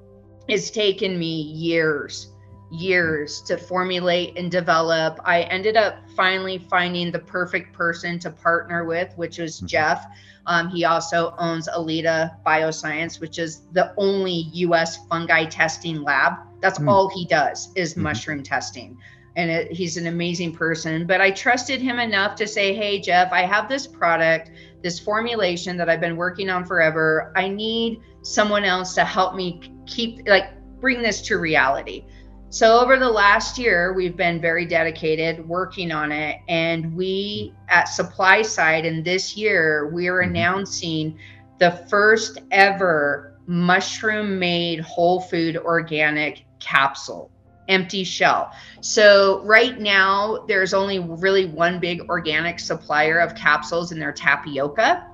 it's 0.47 0.71
taken 0.71 1.19
me 1.19 1.41
years 1.41 2.35
years 2.71 3.41
to 3.43 3.57
formulate 3.57 4.37
and 4.37 4.51
develop. 4.51 5.21
I 5.25 5.43
ended 5.43 5.77
up 5.77 6.09
finally 6.15 6.59
finding 6.59 7.11
the 7.11 7.19
perfect 7.19 7.73
person 7.73 8.19
to 8.21 8.31
partner 8.31 8.85
with, 8.85 9.13
which 9.17 9.39
was 9.39 9.57
mm-hmm. 9.57 9.67
Jeff. 9.67 10.07
Um, 10.47 10.69
he 10.69 10.85
also 10.85 11.35
owns 11.39 11.69
Alita 11.69 12.43
Bioscience, 12.45 13.21
which 13.21 13.39
is 13.39 13.63
the 13.73 13.93
only 13.97 14.49
U.S. 14.53 15.07
fungi 15.07 15.45
testing 15.45 16.03
lab. 16.03 16.35
That's 16.61 16.79
mm. 16.79 16.89
all 16.89 17.09
he 17.09 17.27
does 17.27 17.71
is 17.75 17.93
mm-hmm. 17.93 18.03
mushroom 18.03 18.43
testing. 18.43 18.99
And 19.37 19.51
it, 19.51 19.71
he's 19.71 19.97
an 19.97 20.07
amazing 20.07 20.55
person. 20.55 21.07
But 21.07 21.21
I 21.21 21.31
trusted 21.31 21.81
him 21.81 21.99
enough 21.99 22.35
to 22.37 22.47
say, 22.47 22.75
hey, 22.75 22.99
Jeff, 22.99 23.31
I 23.31 23.43
have 23.43 23.69
this 23.69 23.87
product, 23.87 24.51
this 24.83 24.99
formulation 24.99 25.77
that 25.77 25.89
I've 25.89 26.01
been 26.01 26.17
working 26.17 26.49
on 26.49 26.65
forever. 26.65 27.33
I 27.37 27.49
need 27.49 28.01
someone 28.23 28.65
else 28.65 28.95
to 28.95 29.05
help 29.05 29.35
me 29.35 29.61
keep, 29.87 30.27
like, 30.27 30.51
bring 30.81 31.03
this 31.03 31.21
to 31.23 31.39
reality. 31.39 32.05
So, 32.51 32.81
over 32.81 32.97
the 32.97 33.11
last 33.11 33.59
year, 33.59 33.93
we've 33.93 34.17
been 34.17 34.41
very 34.41 34.65
dedicated 34.65 35.47
working 35.47 35.93
on 35.93 36.11
it. 36.11 36.41
And 36.49 36.95
we 36.95 37.53
at 37.69 37.85
Supply 37.85 38.41
Side, 38.41 38.87
and 38.87 39.05
this 39.05 39.37
year, 39.37 39.91
we 39.93 40.09
are 40.09 40.23
mm-hmm. 40.23 40.31
announcing 40.31 41.19
the 41.59 41.73
first 41.91 42.39
ever 42.51 43.39
mushroom 43.47 44.39
made 44.39 44.81
whole 44.81 45.21
food 45.21 45.59
organic 45.59 46.47
capsule, 46.59 47.31
empty 47.69 48.03
shell. 48.03 48.51
So, 48.81 49.43
right 49.45 49.79
now, 49.79 50.47
there's 50.49 50.73
only 50.73 51.01
really 51.01 51.45
one 51.45 51.79
big 51.79 52.09
organic 52.09 52.61
supplier 52.61 53.19
of 53.19 53.35
capsules, 53.35 53.93
and 53.93 54.01
they're 54.01 54.11
tapioca. 54.11 55.07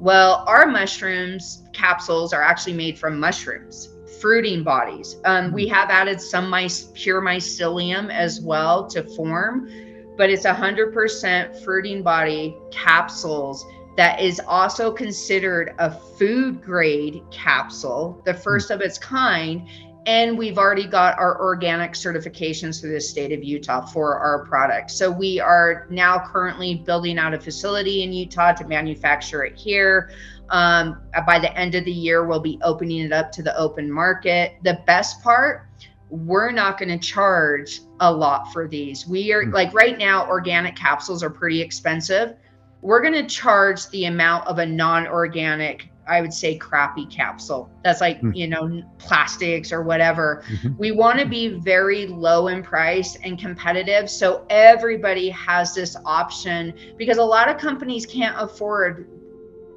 Well, 0.00 0.44
our 0.46 0.66
mushrooms 0.66 1.62
capsules 1.72 2.34
are 2.34 2.42
actually 2.42 2.74
made 2.74 2.98
from 2.98 3.18
mushrooms 3.18 3.93
fruiting 4.24 4.62
bodies. 4.62 5.18
Um, 5.26 5.52
we 5.52 5.68
have 5.68 5.90
added 5.90 6.18
some 6.18 6.50
pure 6.94 7.20
mycelium 7.20 8.10
as 8.10 8.40
well 8.40 8.86
to 8.86 9.02
form, 9.02 9.68
but 10.16 10.30
it's 10.30 10.46
100% 10.46 11.62
fruiting 11.62 12.02
body 12.02 12.56
capsules 12.72 13.66
that 13.98 14.22
is 14.22 14.40
also 14.48 14.90
considered 14.90 15.74
a 15.78 15.90
food 15.90 16.62
grade 16.62 17.22
capsule, 17.30 18.22
the 18.24 18.32
first 18.32 18.70
of 18.70 18.80
its 18.80 18.96
kind. 18.96 19.68
And 20.06 20.38
we've 20.38 20.56
already 20.56 20.86
got 20.86 21.18
our 21.18 21.38
organic 21.38 21.92
certifications 21.92 22.80
through 22.80 22.92
the 22.92 23.02
state 23.02 23.30
of 23.30 23.44
Utah 23.44 23.84
for 23.84 24.18
our 24.18 24.46
product. 24.46 24.90
So 24.90 25.10
we 25.10 25.38
are 25.38 25.86
now 25.90 26.18
currently 26.26 26.76
building 26.76 27.18
out 27.18 27.34
a 27.34 27.38
facility 27.38 28.02
in 28.02 28.12
Utah 28.14 28.54
to 28.54 28.66
manufacture 28.66 29.44
it 29.44 29.54
here. 29.54 30.12
Um, 30.50 31.00
by 31.26 31.38
the 31.38 31.56
end 31.58 31.74
of 31.74 31.84
the 31.84 31.92
year, 31.92 32.26
we'll 32.26 32.40
be 32.40 32.58
opening 32.62 33.00
it 33.00 33.12
up 33.12 33.32
to 33.32 33.42
the 33.42 33.56
open 33.56 33.90
market. 33.90 34.56
The 34.62 34.80
best 34.86 35.22
part, 35.22 35.66
we're 36.10 36.50
not 36.50 36.78
going 36.78 36.90
to 36.90 36.98
charge 36.98 37.80
a 38.00 38.12
lot 38.12 38.52
for 38.52 38.68
these. 38.68 39.06
We 39.06 39.32
are 39.32 39.42
mm-hmm. 39.42 39.54
like 39.54 39.72
right 39.74 39.98
now, 39.98 40.28
organic 40.28 40.76
capsules 40.76 41.22
are 41.22 41.30
pretty 41.30 41.60
expensive. 41.60 42.36
We're 42.82 43.00
going 43.00 43.14
to 43.14 43.26
charge 43.26 43.88
the 43.88 44.04
amount 44.04 44.46
of 44.46 44.58
a 44.58 44.66
non 44.66 45.06
organic 45.06 45.88
I 46.06 46.20
would 46.20 46.32
say 46.32 46.56
crappy 46.56 47.06
capsule. 47.06 47.70
That's 47.82 48.00
like, 48.00 48.20
mm. 48.20 48.34
you 48.36 48.46
know, 48.46 48.82
plastics 48.98 49.72
or 49.72 49.82
whatever. 49.82 50.44
Mm-hmm. 50.48 50.76
We 50.78 50.92
want 50.92 51.18
to 51.20 51.26
be 51.26 51.48
very 51.60 52.06
low 52.06 52.48
in 52.48 52.62
price 52.62 53.16
and 53.24 53.38
competitive. 53.38 54.10
So 54.10 54.46
everybody 54.50 55.30
has 55.30 55.74
this 55.74 55.96
option 56.04 56.74
because 56.96 57.18
a 57.18 57.24
lot 57.24 57.48
of 57.48 57.58
companies 57.58 58.06
can't 58.06 58.36
afford 58.38 59.08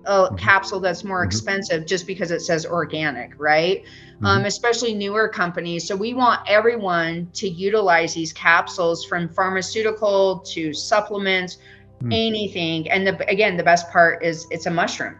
a 0.07 0.09
mm-hmm. 0.09 0.35
capsule 0.37 0.79
that's 0.79 1.03
more 1.03 1.21
mm-hmm. 1.21 1.27
expensive 1.27 1.85
just 1.85 2.07
because 2.07 2.31
it 2.31 2.41
says 2.41 2.65
organic, 2.65 3.33
right? 3.37 3.83
Mm-hmm. 3.83 4.25
Um, 4.25 4.45
especially 4.45 4.93
newer 4.95 5.27
companies. 5.27 5.87
So 5.87 5.95
we 5.95 6.13
want 6.13 6.41
everyone 6.47 7.29
to 7.33 7.47
utilize 7.47 8.13
these 8.13 8.33
capsules 8.33 9.05
from 9.05 9.29
pharmaceutical 9.29 10.39
to 10.39 10.73
supplements, 10.73 11.57
mm-hmm. 12.01 12.11
anything. 12.11 12.89
And 12.89 13.05
the, 13.05 13.29
again, 13.29 13.57
the 13.57 13.63
best 13.63 13.91
part 13.91 14.23
is 14.23 14.47
it's 14.49 14.65
a 14.65 14.71
mushroom, 14.71 15.17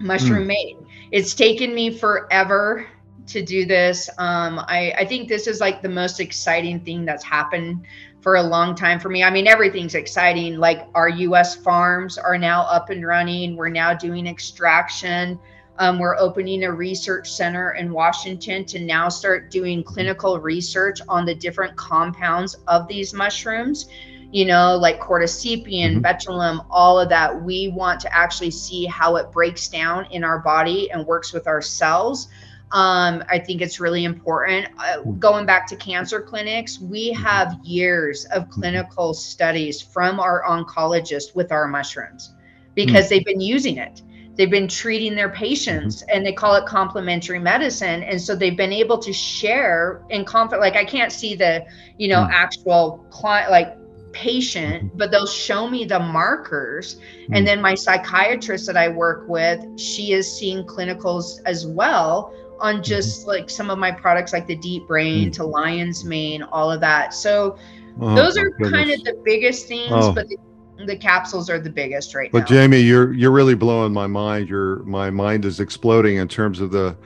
mushroom 0.00 0.44
mm. 0.44 0.46
made. 0.46 0.76
It's 1.12 1.34
taken 1.34 1.74
me 1.74 1.96
forever 1.96 2.86
to 3.26 3.42
do 3.42 3.64
this. 3.66 4.10
Um, 4.18 4.58
I, 4.58 4.92
I 4.98 5.04
think 5.04 5.28
this 5.28 5.46
is 5.46 5.60
like 5.60 5.82
the 5.82 5.88
most 5.88 6.18
exciting 6.18 6.80
thing 6.80 7.04
that's 7.04 7.24
happened 7.24 7.84
for 8.24 8.36
a 8.36 8.42
long 8.42 8.74
time 8.74 8.98
for 8.98 9.10
me. 9.10 9.22
I 9.22 9.28
mean, 9.28 9.46
everything's 9.46 9.94
exciting. 9.94 10.56
Like 10.56 10.88
our 10.94 11.10
US 11.10 11.54
farms 11.54 12.16
are 12.16 12.38
now 12.38 12.62
up 12.62 12.88
and 12.88 13.06
running. 13.06 13.54
We're 13.54 13.68
now 13.68 13.92
doing 13.92 14.26
extraction. 14.26 15.38
Um, 15.78 15.98
we're 15.98 16.16
opening 16.16 16.64
a 16.64 16.72
research 16.72 17.30
center 17.30 17.72
in 17.72 17.92
Washington 17.92 18.64
to 18.64 18.78
now 18.78 19.10
start 19.10 19.50
doing 19.50 19.84
clinical 19.84 20.40
research 20.40 21.00
on 21.06 21.26
the 21.26 21.34
different 21.34 21.76
compounds 21.76 22.56
of 22.66 22.88
these 22.88 23.12
mushrooms. 23.12 23.88
you 24.32 24.46
know, 24.46 24.76
like 24.76 24.98
cordycepin, 25.00 25.66
mm-hmm. 25.68 26.00
betulin, 26.00 26.64
all 26.68 26.98
of 26.98 27.10
that. 27.10 27.42
We 27.44 27.68
want 27.68 28.00
to 28.00 28.12
actually 28.16 28.50
see 28.50 28.86
how 28.86 29.14
it 29.16 29.30
breaks 29.30 29.68
down 29.68 30.06
in 30.06 30.24
our 30.24 30.40
body 30.40 30.90
and 30.90 31.06
works 31.06 31.32
with 31.32 31.46
our 31.46 31.62
cells. 31.62 32.28
Um, 32.74 33.22
I 33.30 33.38
think 33.38 33.62
it's 33.62 33.78
really 33.78 34.02
important. 34.02 34.66
Uh, 34.78 34.96
mm. 34.98 35.18
going 35.20 35.46
back 35.46 35.68
to 35.68 35.76
cancer 35.76 36.20
clinics, 36.20 36.80
we 36.80 37.12
mm-hmm. 37.12 37.22
have 37.22 37.56
years 37.62 38.24
of 38.26 38.42
mm-hmm. 38.42 38.60
clinical 38.60 39.14
studies 39.14 39.80
from 39.80 40.18
our 40.18 40.42
oncologists 40.42 41.36
with 41.36 41.52
our 41.52 41.68
mushrooms 41.68 42.34
because 42.74 43.06
mm. 43.06 43.10
they've 43.10 43.24
been 43.24 43.40
using 43.40 43.78
it. 43.78 44.02
They've 44.34 44.50
been 44.50 44.66
treating 44.66 45.14
their 45.14 45.28
patients 45.28 46.02
mm-hmm. 46.02 46.16
and 46.16 46.26
they 46.26 46.32
call 46.32 46.56
it 46.56 46.66
complementary 46.66 47.38
medicine. 47.38 48.02
And 48.02 48.20
so 48.20 48.34
they've 48.34 48.56
been 48.56 48.72
able 48.72 48.98
to 48.98 49.12
share 49.12 50.02
in 50.10 50.24
confidence. 50.24 50.60
Like 50.60 50.74
I 50.74 50.84
can't 50.84 51.12
see 51.12 51.36
the, 51.36 51.64
you 51.96 52.08
know, 52.08 52.22
mm. 52.22 52.30
actual 52.32 53.06
client, 53.10 53.52
like 53.52 53.78
patient, 54.10 54.96
but 54.98 55.12
they'll 55.12 55.26
show 55.26 55.68
me 55.68 55.84
the 55.84 56.00
markers. 56.00 56.96
And 57.30 57.46
then 57.46 57.60
my 57.60 57.74
psychiatrist 57.76 58.66
that 58.66 58.76
I 58.76 58.88
work 58.88 59.28
with, 59.28 59.78
she 59.78 60.12
is 60.12 60.36
seeing 60.36 60.64
clinicals 60.64 61.40
as 61.46 61.68
well 61.68 62.32
on 62.60 62.74
mm-hmm. 62.74 62.82
just 62.82 63.26
like 63.26 63.50
some 63.50 63.70
of 63.70 63.78
my 63.78 63.90
products 63.90 64.32
like 64.32 64.46
the 64.46 64.56
deep 64.56 64.86
brain 64.86 65.24
mm-hmm. 65.24 65.30
to 65.30 65.44
lion's 65.44 66.04
mane 66.04 66.42
all 66.42 66.70
of 66.70 66.80
that 66.80 67.14
so 67.14 67.56
oh, 68.00 68.14
those 68.14 68.36
are 68.36 68.50
kind 68.62 68.90
of 68.90 69.02
the 69.04 69.20
biggest 69.24 69.66
things 69.66 69.90
oh. 69.90 70.12
but 70.12 70.28
the, 70.28 70.36
the, 70.86 70.96
capsules 70.96 71.48
are 71.48 71.58
the 71.58 71.70
biggest 71.70 72.14
right 72.14 72.30
but 72.32 72.50
now. 72.50 72.56
JME 72.56 72.84
you're 72.84 73.12
you're 73.12 73.30
really 73.30 73.54
blowing 73.54 73.92
my 73.92 74.06
mind 74.06 74.48
your 74.48 74.82
my 74.84 75.10
mind 75.10 75.44
is 75.44 75.60
exploding 75.60 76.16
in 76.16 76.28
terms 76.28 76.60
of 76.60 76.70
the 76.70 76.96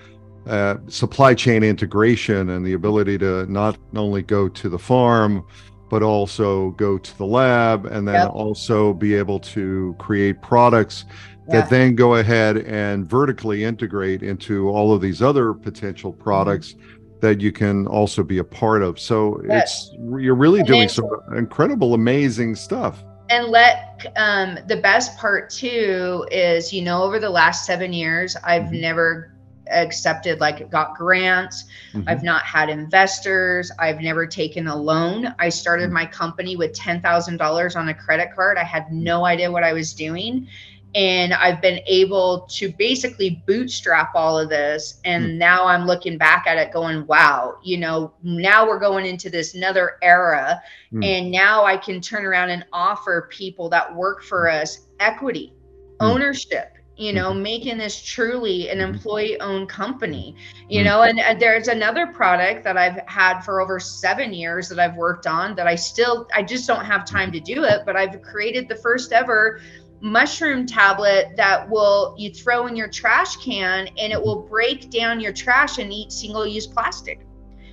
uh, 0.46 0.76
supply 0.88 1.34
chain 1.34 1.62
integration 1.62 2.50
and 2.50 2.64
the 2.64 2.72
ability 2.72 3.18
to 3.18 3.44
not 3.52 3.76
only 3.94 4.22
go 4.22 4.48
to 4.48 4.68
the 4.68 4.78
farm 4.78 5.44
but 5.90 6.02
also 6.02 6.70
go 6.72 6.98
to 6.98 7.16
the 7.18 7.24
lab 7.24 7.86
and 7.86 8.06
then 8.06 8.14
yep. 8.14 8.30
also 8.30 8.92
be 8.92 9.14
able 9.14 9.40
to 9.40 9.94
create 9.98 10.40
products 10.42 11.04
that 11.48 11.64
yeah. 11.64 11.66
then 11.66 11.94
go 11.94 12.16
ahead 12.16 12.58
and 12.58 13.08
vertically 13.08 13.64
integrate 13.64 14.22
into 14.22 14.68
all 14.68 14.92
of 14.92 15.00
these 15.00 15.22
other 15.22 15.54
potential 15.54 16.12
mm-hmm. 16.12 16.22
products 16.22 16.74
mm-hmm. 16.74 17.20
that 17.20 17.40
you 17.40 17.52
can 17.52 17.86
also 17.86 18.22
be 18.22 18.38
a 18.38 18.44
part 18.44 18.82
of. 18.82 19.00
So 19.00 19.42
yes. 19.48 19.88
it's 19.90 19.96
you're 20.22 20.34
really 20.34 20.60
and 20.60 20.68
doing 20.68 20.88
some 20.88 21.08
incredible, 21.34 21.94
amazing 21.94 22.54
stuff. 22.54 23.02
And 23.30 23.48
let 23.48 24.06
um, 24.16 24.58
the 24.68 24.76
best 24.76 25.16
part 25.18 25.50
too 25.50 26.26
is, 26.30 26.72
you 26.72 26.82
know, 26.82 27.02
over 27.02 27.18
the 27.18 27.30
last 27.30 27.64
seven 27.64 27.92
years, 27.92 28.36
I've 28.44 28.64
mm-hmm. 28.64 28.80
never 28.80 29.38
accepted 29.70 30.40
like 30.40 30.70
got 30.70 30.96
grants 30.96 31.64
mm-hmm. 31.92 32.08
i've 32.08 32.22
not 32.22 32.42
had 32.42 32.70
investors 32.70 33.70
i've 33.78 34.00
never 34.00 34.26
taken 34.26 34.66
a 34.66 34.74
loan 34.74 35.34
i 35.38 35.50
started 35.50 35.84
mm-hmm. 35.86 35.94
my 35.94 36.06
company 36.06 36.56
with 36.56 36.72
$10000 36.72 37.76
on 37.76 37.88
a 37.88 37.94
credit 37.94 38.34
card 38.34 38.56
i 38.56 38.64
had 38.64 38.90
no 38.90 39.26
idea 39.26 39.50
what 39.50 39.62
i 39.62 39.74
was 39.74 39.92
doing 39.92 40.48
and 40.94 41.34
I've 41.34 41.60
been 41.60 41.80
able 41.86 42.46
to 42.52 42.72
basically 42.72 43.42
bootstrap 43.46 44.12
all 44.14 44.38
of 44.38 44.48
this. 44.48 45.00
And 45.04 45.24
mm. 45.24 45.36
now 45.36 45.66
I'm 45.66 45.86
looking 45.86 46.16
back 46.16 46.46
at 46.46 46.56
it 46.56 46.72
going, 46.72 47.06
wow, 47.06 47.58
you 47.62 47.76
know, 47.76 48.14
now 48.22 48.66
we're 48.66 48.78
going 48.78 49.04
into 49.04 49.28
this 49.28 49.54
another 49.54 49.96
era. 50.02 50.62
Mm. 50.92 51.04
And 51.04 51.30
now 51.30 51.64
I 51.64 51.76
can 51.76 52.00
turn 52.00 52.24
around 52.24 52.50
and 52.50 52.64
offer 52.72 53.28
people 53.30 53.68
that 53.70 53.94
work 53.94 54.22
for 54.22 54.48
us 54.48 54.86
equity, 55.00 55.52
mm. 56.00 56.06
ownership. 56.06 56.74
You 57.00 57.12
know, 57.12 57.30
mm-hmm. 57.30 57.42
making 57.42 57.78
this 57.78 58.02
truly 58.02 58.70
an 58.70 58.78
mm-hmm. 58.78 58.94
employee 58.94 59.40
owned 59.40 59.68
company, 59.68 60.34
you 60.68 60.82
know, 60.82 61.02
and, 61.02 61.20
and 61.20 61.40
there's 61.40 61.68
another 61.68 62.08
product 62.08 62.64
that 62.64 62.76
I've 62.76 62.98
had 63.06 63.42
for 63.42 63.60
over 63.60 63.78
seven 63.78 64.32
years 64.32 64.68
that 64.68 64.80
I've 64.80 64.96
worked 64.96 65.28
on 65.28 65.54
that 65.54 65.68
I 65.68 65.76
still, 65.76 66.26
I 66.34 66.42
just 66.42 66.66
don't 66.66 66.84
have 66.84 67.04
time 67.04 67.30
to 67.30 67.38
do 67.38 67.62
it, 67.62 67.82
but 67.86 67.94
I've 67.94 68.20
created 68.20 68.68
the 68.68 68.74
first 68.74 69.12
ever 69.12 69.60
mushroom 70.00 70.66
tablet 70.66 71.32
that 71.36 71.68
will 71.68 72.14
you 72.18 72.32
throw 72.32 72.66
in 72.66 72.76
your 72.76 72.88
trash 72.88 73.36
can 73.36 73.88
and 73.98 74.12
it 74.12 74.20
will 74.20 74.42
break 74.42 74.90
down 74.90 75.20
your 75.20 75.32
trash 75.32 75.78
and 75.78 75.92
eat 75.92 76.12
single 76.12 76.46
use 76.46 76.66
plastic. 76.66 77.20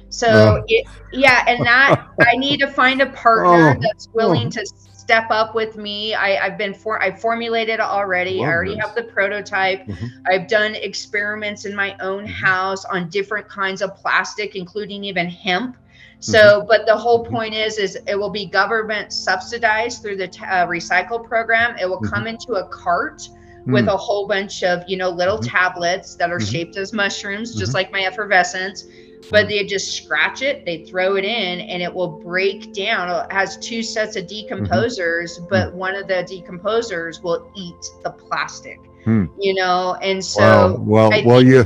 So 0.09 0.63
it, 0.67 0.87
yeah, 1.11 1.43
and 1.47 1.65
that 1.65 2.07
I 2.21 2.37
need 2.37 2.59
to 2.61 2.67
find 2.67 3.01
a 3.01 3.07
partner 3.07 3.75
oh. 3.75 3.79
that's 3.81 4.07
willing 4.13 4.49
to 4.51 4.65
step 4.65 5.29
up 5.29 5.53
with 5.53 5.77
me. 5.77 6.15
I, 6.15 6.31
have 6.43 6.57
been 6.57 6.73
for 6.73 7.01
I 7.01 7.15
formulated 7.15 7.75
it 7.75 7.79
already. 7.79 8.37
Love 8.37 8.47
I 8.47 8.51
already 8.51 8.75
this. 8.75 8.85
have 8.85 8.95
the 8.95 9.03
prototype. 9.03 9.85
Mm-hmm. 9.85 10.05
I've 10.27 10.47
done 10.47 10.73
experiments 10.75 11.65
in 11.65 11.75
my 11.75 11.95
own 11.99 12.23
mm-hmm. 12.23 12.33
house 12.33 12.85
on 12.85 13.09
different 13.09 13.47
kinds 13.47 13.81
of 13.81 13.95
plastic, 13.95 14.55
including 14.55 15.03
even 15.03 15.27
hemp. 15.27 15.77
So, 16.25 16.39
mm-hmm. 16.39 16.67
but 16.67 16.87
the 16.87 16.97
whole 16.97 17.23
point 17.23 17.53
is, 17.53 17.77
is 17.77 17.99
it 18.07 18.17
will 18.17 18.31
be 18.31 18.47
government 18.47 19.13
subsidized 19.13 20.01
through 20.01 20.17
the 20.17 20.25
uh, 20.25 20.65
recycle 20.65 21.23
program. 21.23 21.77
It 21.77 21.87
will 21.87 21.97
mm-hmm. 21.97 22.13
come 22.13 22.25
into 22.25 22.53
a 22.53 22.67
cart 22.69 23.29
with 23.67 23.85
mm. 23.85 23.93
a 23.93 23.97
whole 23.97 24.27
bunch 24.27 24.63
of 24.63 24.83
you 24.87 24.97
know 24.97 25.09
little 25.09 25.37
mm-hmm. 25.37 25.49
tablets 25.49 26.15
that 26.15 26.31
are 26.31 26.39
mm-hmm. 26.39 26.51
shaped 26.51 26.77
as 26.77 26.93
mushrooms, 26.93 27.53
just 27.53 27.69
mm-hmm. 27.69 27.75
like 27.75 27.91
my 27.91 28.01
effervescence. 28.01 28.85
But 29.29 29.47
they 29.47 29.63
just 29.65 29.95
scratch 29.95 30.41
it, 30.41 30.65
they 30.65 30.85
throw 30.85 31.15
it 31.15 31.25
in, 31.25 31.61
and 31.61 31.81
it 31.81 31.93
will 31.93 32.19
break 32.19 32.73
down. 32.73 33.09
It 33.09 33.31
has 33.31 33.57
two 33.57 33.81
sets 33.81 34.15
of 34.15 34.25
decomposers, 34.25 35.47
but 35.49 35.73
one 35.73 35.95
of 35.95 36.07
the 36.07 36.23
decomposers 36.23 37.23
will 37.23 37.51
eat 37.55 37.85
the 38.03 38.11
plastic. 38.11 38.79
Hmm. 39.03 39.25
You 39.39 39.53
know, 39.55 39.95
and 40.01 40.23
so 40.23 40.79
well, 40.79 41.13
I 41.13 41.23
well, 41.23 41.41
you 41.43 41.63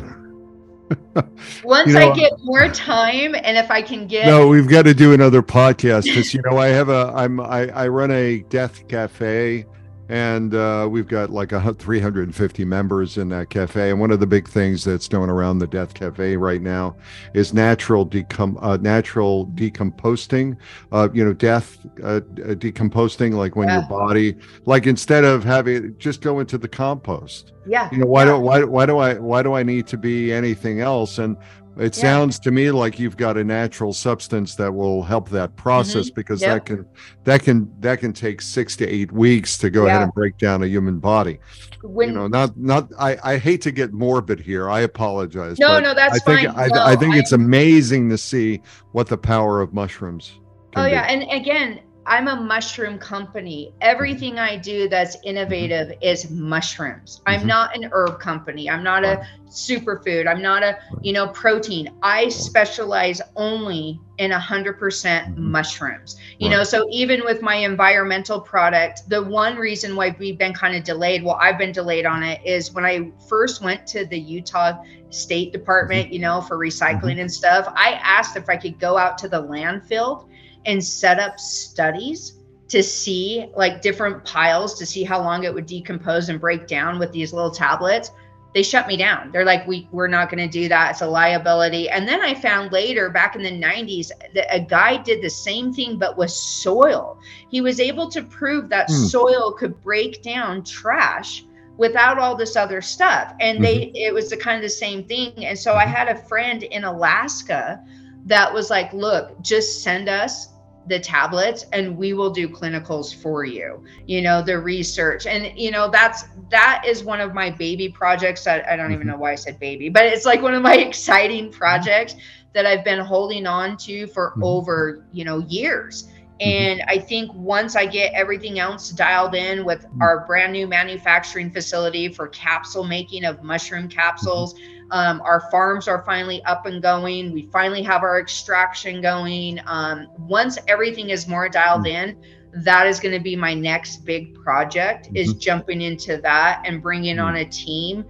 once 1.64 1.88
you 1.88 1.94
know, 1.94 2.12
I 2.12 2.16
get 2.16 2.34
more 2.44 2.68
time, 2.70 3.36
and 3.36 3.58
if 3.58 3.70
I 3.70 3.82
can 3.82 4.08
get 4.08 4.26
no, 4.26 4.48
we've 4.48 4.68
got 4.68 4.84
to 4.84 4.94
do 4.94 5.14
another 5.14 5.42
podcast 5.42 6.04
because 6.04 6.34
you 6.34 6.42
know 6.50 6.58
I 6.58 6.68
have 6.68 6.90
a 6.90 7.14
I'm 7.16 7.40
I 7.40 7.70
I 7.70 7.88
run 7.88 8.12
a 8.12 8.40
death 8.50 8.88
cafe 8.88 9.66
and 10.10 10.56
uh, 10.56 10.88
we've 10.90 11.08
got 11.08 11.30
like 11.30 11.52
a 11.52 11.74
350 11.74 12.66
members 12.66 13.18
in 13.18 13.30
that 13.30 13.52
cafe 13.52 13.92
and 13.92 14.00
one 14.00 14.10
of 14.10 14.20
the 14.20 14.28
big 14.28 14.48
things 14.48 14.84
that's 14.84 15.08
going 15.08 15.30
around 15.30 15.60
the 15.60 15.68
death 15.68 15.94
cafe 15.94 16.36
right 16.36 16.62
now 16.62 16.96
is 17.36 17.54
natural 17.54 18.06
decom 18.06 18.58
uh, 18.62 18.78
natural 18.78 19.46
decomposting 19.48 20.58
uh, 20.92 21.08
you 21.14 21.24
know 21.24 21.34
death 21.34 21.78
uh, 22.04 22.16
uh, 22.16 22.20
decomposting 22.56 23.34
like 23.36 23.56
when 23.56 23.68
yeah. 23.68 23.80
your 23.80 23.88
body 23.88 24.36
like 24.66 24.88
instead 24.88 25.24
of 25.24 25.44
having 25.44 25.96
just 26.00 26.22
go 26.22 26.40
into 26.40 26.58
the 26.58 26.68
compost 26.68 27.54
yeah 27.68 27.88
you 27.92 28.00
know 28.00 28.08
why 28.08 28.24
yeah. 28.26 28.32
do 28.32 28.40
why, 28.40 28.64
why 28.64 28.86
do 28.86 28.98
i 28.98 29.14
why 29.14 29.44
do 29.44 29.54
i 29.54 29.62
need 29.62 29.86
to 29.86 29.98
be 29.98 30.34
anything 30.34 30.82
else 30.82 31.20
and 31.20 31.38
it 31.80 31.96
yeah. 31.96 32.02
sounds 32.02 32.40
to 32.40 32.52
me 32.52 32.72
like 32.72 33.00
you've 33.00 33.16
got 33.16 33.38
a 33.38 33.44
natural 33.44 33.94
substance 33.94 34.56
that 34.56 34.74
will 34.74 35.02
help 35.02 35.30
that 35.30 35.56
process 35.56 36.08
mm-hmm. 36.08 36.16
because 36.16 36.42
yep. 36.42 36.54
that 36.54 36.66
can 36.66 36.86
that 37.24 37.44
can 37.44 37.74
that 37.80 38.00
can 38.00 38.12
take 38.12 38.42
six 38.42 38.76
to 38.78 38.88
eight 38.88 39.12
weeks 39.12 39.58
to 39.60 39.70
go 39.70 39.86
yeah. 39.86 39.92
ahead 39.92 40.02
and 40.04 40.14
break 40.14 40.38
down 40.38 40.62
a 40.62 40.68
human 40.68 41.00
body. 41.00 41.40
When, 41.82 42.10
you 42.10 42.16
know, 42.16 42.28
not 42.28 42.58
not 42.58 42.92
I, 43.00 43.18
I 43.24 43.38
hate 43.38 43.62
to 43.62 43.72
get 43.72 43.94
morbid 43.94 44.42
here. 44.42 44.70
I 44.70 44.82
apologize. 44.82 45.58
No, 45.58 45.80
no, 45.80 45.94
that's 45.94 46.16
I 46.16 46.20
think 46.20 46.54
fine. 46.54 46.60
I, 46.60 46.68
no, 46.68 46.84
I 46.84 46.96
think 46.98 47.16
I, 47.16 47.20
it's 47.20 47.32
amazing 47.32 48.10
to 48.10 48.18
see 48.18 48.62
what 48.92 49.08
the 49.08 49.18
power 49.18 49.62
of 49.62 49.74
mushrooms. 49.74 50.40
oh 50.76 50.86
yeah, 50.86 51.08
be. 51.08 51.14
and 51.14 51.32
again, 51.32 51.82
I'm 52.10 52.28
a 52.28 52.36
mushroom 52.36 52.98
company. 52.98 53.72
Everything 53.82 54.40
I 54.40 54.58
do 54.58 54.90
that's 54.90 55.16
innovative 55.24 55.94
is 56.02 56.32
mushrooms. 56.32 57.22
I'm 57.28 57.42
mm-hmm. 57.42 57.48
not 57.48 57.76
an 57.76 57.88
herb 57.92 58.20
company. 58.20 58.68
I'm 58.68 58.82
not 58.82 59.06
a 59.06 59.28
superfood. 59.48 60.28
I'm 60.28 60.42
not 60.42 60.64
a, 60.64 60.80
you 61.02 61.14
know, 61.14 61.28
protein. 61.28 61.94
I 62.02 62.30
specialize 62.30 63.22
only 63.36 64.02
in 64.18 64.32
100% 64.32 64.80
mm-hmm. 64.80 65.52
mushrooms. 65.52 66.18
You 66.40 66.50
know, 66.50 66.64
so 66.64 66.88
even 66.90 67.24
with 67.24 67.44
my 67.44 67.58
environmental 67.58 68.42
product, 68.42 69.08
the 69.08 69.22
one 69.22 69.56
reason 69.56 69.96
why 69.96 70.16
we've 70.18 70.38
been 70.38 70.54
kind 70.54 70.76
of 70.76 70.84
delayed, 70.84 71.24
well, 71.24 71.38
I've 71.40 71.60
been 71.60 71.72
delayed 71.72 72.08
on 72.08 72.24
it 72.24 72.42
is 72.44 72.74
when 72.74 72.86
I 72.86 73.12
first 73.30 73.62
went 73.62 73.86
to 73.86 74.08
the 74.08 74.20
Utah 74.20 74.84
State 75.12 75.54
Department, 75.54 76.06
mm-hmm. 76.06 76.14
you 76.14 76.20
know, 76.22 76.42
for 76.42 76.58
recycling 76.58 77.22
and 77.22 77.32
stuff, 77.32 77.72
I 77.76 78.00
asked 78.02 78.36
if 78.36 78.50
I 78.50 78.58
could 78.58 78.80
go 78.80 78.98
out 78.98 79.20
to 79.20 79.28
the 79.28 79.44
landfill 79.44 80.26
and 80.66 80.84
set 80.84 81.20
up 81.20 81.40
studies 81.40 82.40
to 82.70 82.84
see 82.84 83.50
like 83.56 83.82
different 83.82 84.24
piles 84.24 84.78
to 84.78 84.86
see 84.86 85.04
how 85.04 85.20
long 85.20 85.44
it 85.44 85.54
would 85.54 85.66
decompose 85.66 86.30
and 86.30 86.40
break 86.40 86.68
down 86.68 87.00
with 87.00 87.12
these 87.12 87.34
little 87.34 87.52
tablets. 87.52 88.12
They 88.54 88.64
shut 88.64 88.88
me 88.88 88.98
down. 88.98 89.32
They're 89.32 89.46
like 89.46 89.68
we 89.68 89.88
we're 89.92 90.08
not 90.08 90.32
going 90.32 90.48
to 90.48 90.52
do 90.52 90.70
that. 90.70 90.92
It's 90.92 91.02
a 91.02 91.08
liability. 91.08 91.90
And 91.90 92.08
then 92.08 92.22
i 92.22 92.34
found 92.34 92.72
later 92.72 93.10
back 93.10 93.36
in 93.36 93.44
the 93.44 93.52
90s 93.52 94.12
that 94.34 94.48
a 94.56 94.60
guy 94.60 94.98
did 94.98 95.22
the 95.22 95.30
same 95.30 95.74
thing 95.74 95.98
but 95.98 96.18
with 96.18 96.32
soil. 96.32 97.20
He 97.50 97.62
was 97.62 97.80
able 97.80 98.10
to 98.10 98.24
prove 98.24 98.70
that 98.70 98.90
mm. 98.90 99.10
soil 99.10 99.52
could 99.52 99.82
break 99.82 100.22
down 100.24 100.64
trash 100.64 101.46
without 101.78 102.20
all 102.20 102.36
this 102.36 102.56
other 102.56 102.82
stuff. 102.82 103.34
And 103.40 103.60
mm-hmm. 103.60 103.64
they 103.64 103.92
it 103.96 104.14
was 104.14 104.30
the 104.30 104.38
kind 104.38 104.58
of 104.58 104.64
the 104.64 104.70
same 104.70 105.04
thing. 105.06 105.46
And 105.46 105.58
so 105.58 105.74
i 105.74 105.86
mm-hmm. 105.86 105.94
had 105.94 106.08
a 106.10 106.22
friend 106.24 106.64
in 106.64 106.84
alaska 106.84 107.84
that 108.26 108.54
was 108.54 108.70
like, 108.70 108.92
look, 108.94 109.42
just 109.42 109.84
send 109.84 110.10
us 110.10 110.50
the 110.90 111.00
tablets 111.00 111.66
and 111.72 111.96
we 111.96 112.14
will 112.14 112.32
do 112.32 112.50
clinicals 112.50 113.14
for 113.14 113.46
you 113.46 113.84
you 114.08 114.22
know 114.22 114.42
the 114.42 114.58
research 114.58 115.28
and 115.28 115.58
you 115.58 115.70
know 115.70 115.88
that's 115.90 116.24
that 116.50 116.84
is 116.86 117.04
one 117.04 117.22
of 117.22 117.34
my 117.34 117.50
baby 117.50 117.88
projects 117.88 118.44
that 118.44 118.68
i 118.68 118.76
don't 118.76 118.92
even 118.92 119.02
mm-hmm. 119.02 119.12
know 119.12 119.18
why 119.18 119.32
i 119.32 119.36
said 119.36 119.60
baby 119.60 119.88
but 119.88 120.06
it's 120.06 120.26
like 120.26 120.42
one 120.42 120.56
of 120.56 120.64
my 120.64 120.76
exciting 120.88 121.52
projects 121.52 122.16
that 122.54 122.66
i've 122.66 122.84
been 122.84 123.00
holding 123.00 123.46
on 123.46 123.78
to 123.78 124.08
for 124.08 124.32
mm-hmm. 124.32 124.44
over 124.44 125.06
you 125.12 125.24
know 125.24 125.40
years 125.48 126.10
And 126.40 126.82
I 126.88 127.00
think 127.00 127.34
once 127.34 127.76
I 127.76 127.86
get 127.86 128.14
everything 128.14 128.60
else 128.60 128.92
dialed 128.92 129.36
in 129.36 129.66
with 129.66 129.86
mm-hmm. 129.86 130.02
our 130.02 130.26
brand 130.26 130.54
new 130.54 130.68
manufacturing 130.68 131.52
facility 131.52 132.08
for 132.10 132.28
capsule 132.30 132.86
making 132.86 133.26
of 133.26 133.44
mushroom 133.44 133.90
capsules, 133.90 134.56
um, 134.92 135.22
our 135.22 135.50
farms 135.52 135.88
are 135.88 136.04
finally 136.06 136.42
up 136.44 136.66
and 136.66 136.82
going. 136.82 137.34
We 137.34 137.48
finally 137.52 137.84
have 137.84 138.04
our 138.04 138.20
extraction 138.20 139.02
going. 139.02 139.60
Um, 139.66 140.08
once 140.18 140.58
everything 140.68 141.10
is 141.10 141.28
more 141.28 141.50
dialed 141.50 141.86
in, 141.86 142.18
that 142.54 142.88
is 142.88 143.00
going 143.00 143.14
to 143.14 143.20
be 143.20 143.36
my 143.36 143.54
next 143.54 144.06
big 144.06 144.34
project 144.36 145.10
is 145.14 145.34
jumping 145.36 145.82
into 145.82 146.18
that 146.18 146.64
and 146.66 146.82
bringing 146.82 147.20
on 147.20 147.38
a 147.38 147.46
team 147.46 148.06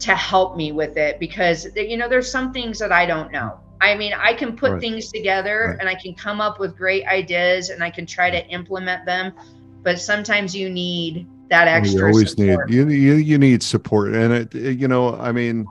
to 0.00 0.14
help 0.14 0.56
me 0.56 0.72
with 0.72 0.96
it 0.96 1.18
because 1.20 1.68
you 1.76 1.96
know 1.96 2.08
there's 2.08 2.30
some 2.30 2.52
things 2.52 2.78
that 2.78 2.92
I 2.92 3.06
don't 3.06 3.30
know. 3.32 3.60
I 3.80 3.94
mean, 3.94 4.12
I 4.14 4.32
can 4.32 4.56
put 4.56 4.72
right. 4.72 4.80
things 4.80 5.12
together 5.12 5.70
right. 5.70 5.80
and 5.80 5.88
I 5.88 5.94
can 5.94 6.14
come 6.14 6.40
up 6.40 6.58
with 6.58 6.76
great 6.76 7.06
ideas 7.06 7.70
and 7.70 7.82
I 7.82 7.90
can 7.90 8.06
try 8.06 8.30
to 8.30 8.46
implement 8.48 9.04
them, 9.04 9.32
but 9.82 10.00
sometimes 10.00 10.54
you 10.54 10.70
need 10.70 11.26
that 11.48 11.68
extra. 11.68 12.00
You 12.00 12.06
always 12.06 12.30
support. 12.30 12.70
need 12.70 12.76
you, 12.76 12.88
you 12.88 13.14
you 13.14 13.38
need 13.38 13.62
support, 13.62 14.14
and 14.14 14.32
it, 14.32 14.54
it, 14.54 14.78
you 14.78 14.88
know 14.88 15.14
I 15.16 15.32
mean, 15.32 15.66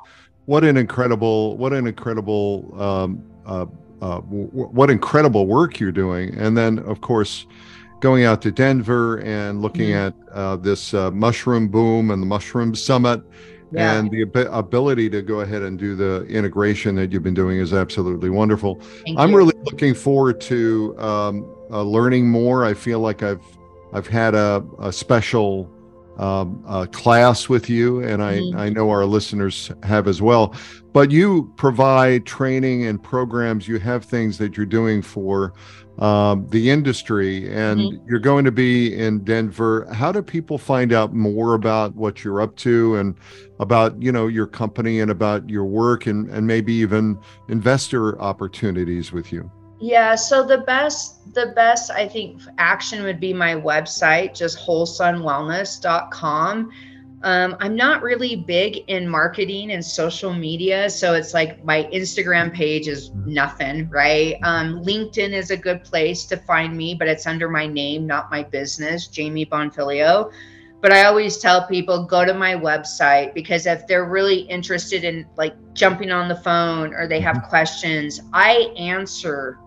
what 0.46 0.64
an 0.64 0.78
incredible 0.78 1.58
what 1.58 1.74
an 1.74 1.88
incredible 1.88 2.82
um, 2.82 3.24
uh, 3.46 3.66
uh, 4.02 4.20
w- 4.22 4.50
what 4.50 4.90
incredible 4.90 5.48
work 5.48 5.80
you're 5.80 5.92
doing, 5.92 6.36
and 6.36 6.58
then 6.58 6.80
of 6.80 7.02
course 7.02 7.46
going 8.00 8.24
out 8.24 8.42
to 8.44 8.52
Denver 8.52 9.20
and 9.22 9.62
looking 9.62 9.90
mm-hmm. 9.90 10.28
at 10.30 10.34
uh, 10.34 10.56
this 10.58 10.94
uh, 10.94 11.10
mushroom 11.12 11.68
boom 11.68 12.12
and 12.12 12.22
the 12.22 12.26
mushroom 12.26 12.76
summit 12.76 13.22
yeah. 13.76 13.98
and 13.98 14.10
the 14.12 14.22
ab- 14.24 14.48
ability 14.52 15.10
to 15.10 15.22
go 15.22 15.42
ahead 15.42 15.62
and 15.62 15.78
do 15.78 15.96
the 15.96 16.26
integration 16.26 16.96
that 16.96 17.12
you've 17.12 17.24
been 17.24 17.34
doing 17.34 17.60
is 17.60 17.74
absolutely 17.74 18.30
wonderful. 18.30 18.80
Thank 19.06 19.20
I'm 19.20 19.32
you. 19.32 19.38
really 19.38 19.56
looking 19.64 19.94
forward 19.94 20.40
to 20.42 20.96
um, 21.00 21.56
uh, 21.72 21.82
learning 21.84 22.28
more. 22.30 22.66
I 22.66 22.74
feel 22.74 23.00
like 23.00 23.24
I've 23.24 23.44
I've 23.94 24.08
had 24.08 24.36
a, 24.36 24.66
a 24.80 24.92
special 24.92 25.70
um, 26.18 26.64
uh, 26.68 26.86
class 26.88 27.50
with 27.50 27.70
you, 27.70 28.02
and 28.02 28.24
I, 28.24 28.38
mm-hmm. 28.38 28.58
I 28.58 28.70
know 28.70 28.90
our 28.90 29.06
listeners 29.06 29.72
have 29.84 30.08
as 30.08 30.22
well. 30.22 30.56
But 30.94 31.12
you 31.12 31.52
provide 31.58 32.26
training 32.26 32.86
and 32.86 33.02
programs. 33.02 33.68
You 33.68 33.80
have 33.80 34.06
things 34.06 34.38
that 34.38 34.56
you're 34.56 34.66
doing 34.66 35.02
for 35.02 35.54
um, 36.00 36.48
the 36.50 36.70
industry, 36.70 37.50
and 37.54 37.80
mm-hmm. 37.80 38.10
you're 38.10 38.20
going 38.20 38.46
to 38.46 38.52
be 38.52 38.94
in 38.94 39.24
Denver. 39.24 39.88
How 39.94 40.12
do 40.12 40.22
people 40.22 40.58
find 40.58 40.94
out 40.94 41.14
more 41.14 41.54
about 41.54 41.96
what 41.96 42.24
you're 42.24 42.42
up 42.42 42.56
to 42.58 42.96
and 42.96 43.16
about 43.60 44.02
you 44.02 44.12
know 44.12 44.28
your 44.28 44.48
company 44.48 45.00
and 45.00 45.10
about 45.12 45.50
your 45.50 45.66
work 45.66 46.06
and 46.06 46.30
and 46.30 46.48
maybe 46.48 46.74
even 46.74 47.18
investor 47.50 48.20
opportunities 48.22 49.12
with 49.12 49.32
you? 49.32 49.50
Yeah, 49.80 50.16
so 50.16 50.44
the 50.44 50.58
best 50.60 51.34
the 51.34 51.48
best 51.48 51.90
I 51.92 52.08
think 52.08 52.42
action 52.58 53.04
would 53.04 53.20
be 53.20 53.34
my 53.34 53.56
website, 53.56 54.34
just 54.34 54.58
wholesunwellness.com. 54.58 56.72
Um, 57.24 57.58
I'm 57.60 57.76
not 57.76 58.02
really 58.04 58.38
big 58.38 58.86
in 58.88 59.10
marketing 59.10 59.72
and 59.72 59.84
social 59.84 60.32
media. 60.34 60.90
So 60.90 61.14
it's 61.16 61.34
like 61.34 61.66
my 61.66 61.90
Instagram 61.92 62.54
page 62.54 62.88
is 62.88 63.12
nothing, 63.26 63.90
right? 63.90 64.38
Um, 64.44 64.82
LinkedIn 64.84 65.34
is 65.34 65.52
a 65.52 65.58
good 65.58 65.84
place 65.84 66.24
to 66.26 66.38
find 66.38 66.78
me, 66.78 66.94
but 66.94 67.08
it's 67.08 67.26
under 67.26 67.50
my 67.50 67.66
name, 67.68 68.06
not 68.06 68.30
my 68.32 68.44
business, 68.44 69.08
JME 69.08 69.50
Bonfiglio. 69.50 70.32
But 70.82 70.92
I 70.92 71.06
always 71.06 71.38
tell 71.40 71.66
people 71.68 72.06
go 72.06 72.26
to 72.26 72.34
my 72.34 72.54
website 72.54 73.34
because 73.34 73.66
if 73.66 73.88
they're 73.88 74.06
really 74.06 74.42
interested 74.42 75.04
in 75.04 75.26
like 75.36 75.56
jumping 75.74 76.12
on 76.12 76.28
the 76.28 76.36
phone 76.36 76.94
or 76.94 77.08
they 77.08 77.20
have 77.22 77.38
mm-hmm. 77.38 77.50
questions, 77.50 78.22
I 78.34 78.72
answer 78.78 79.58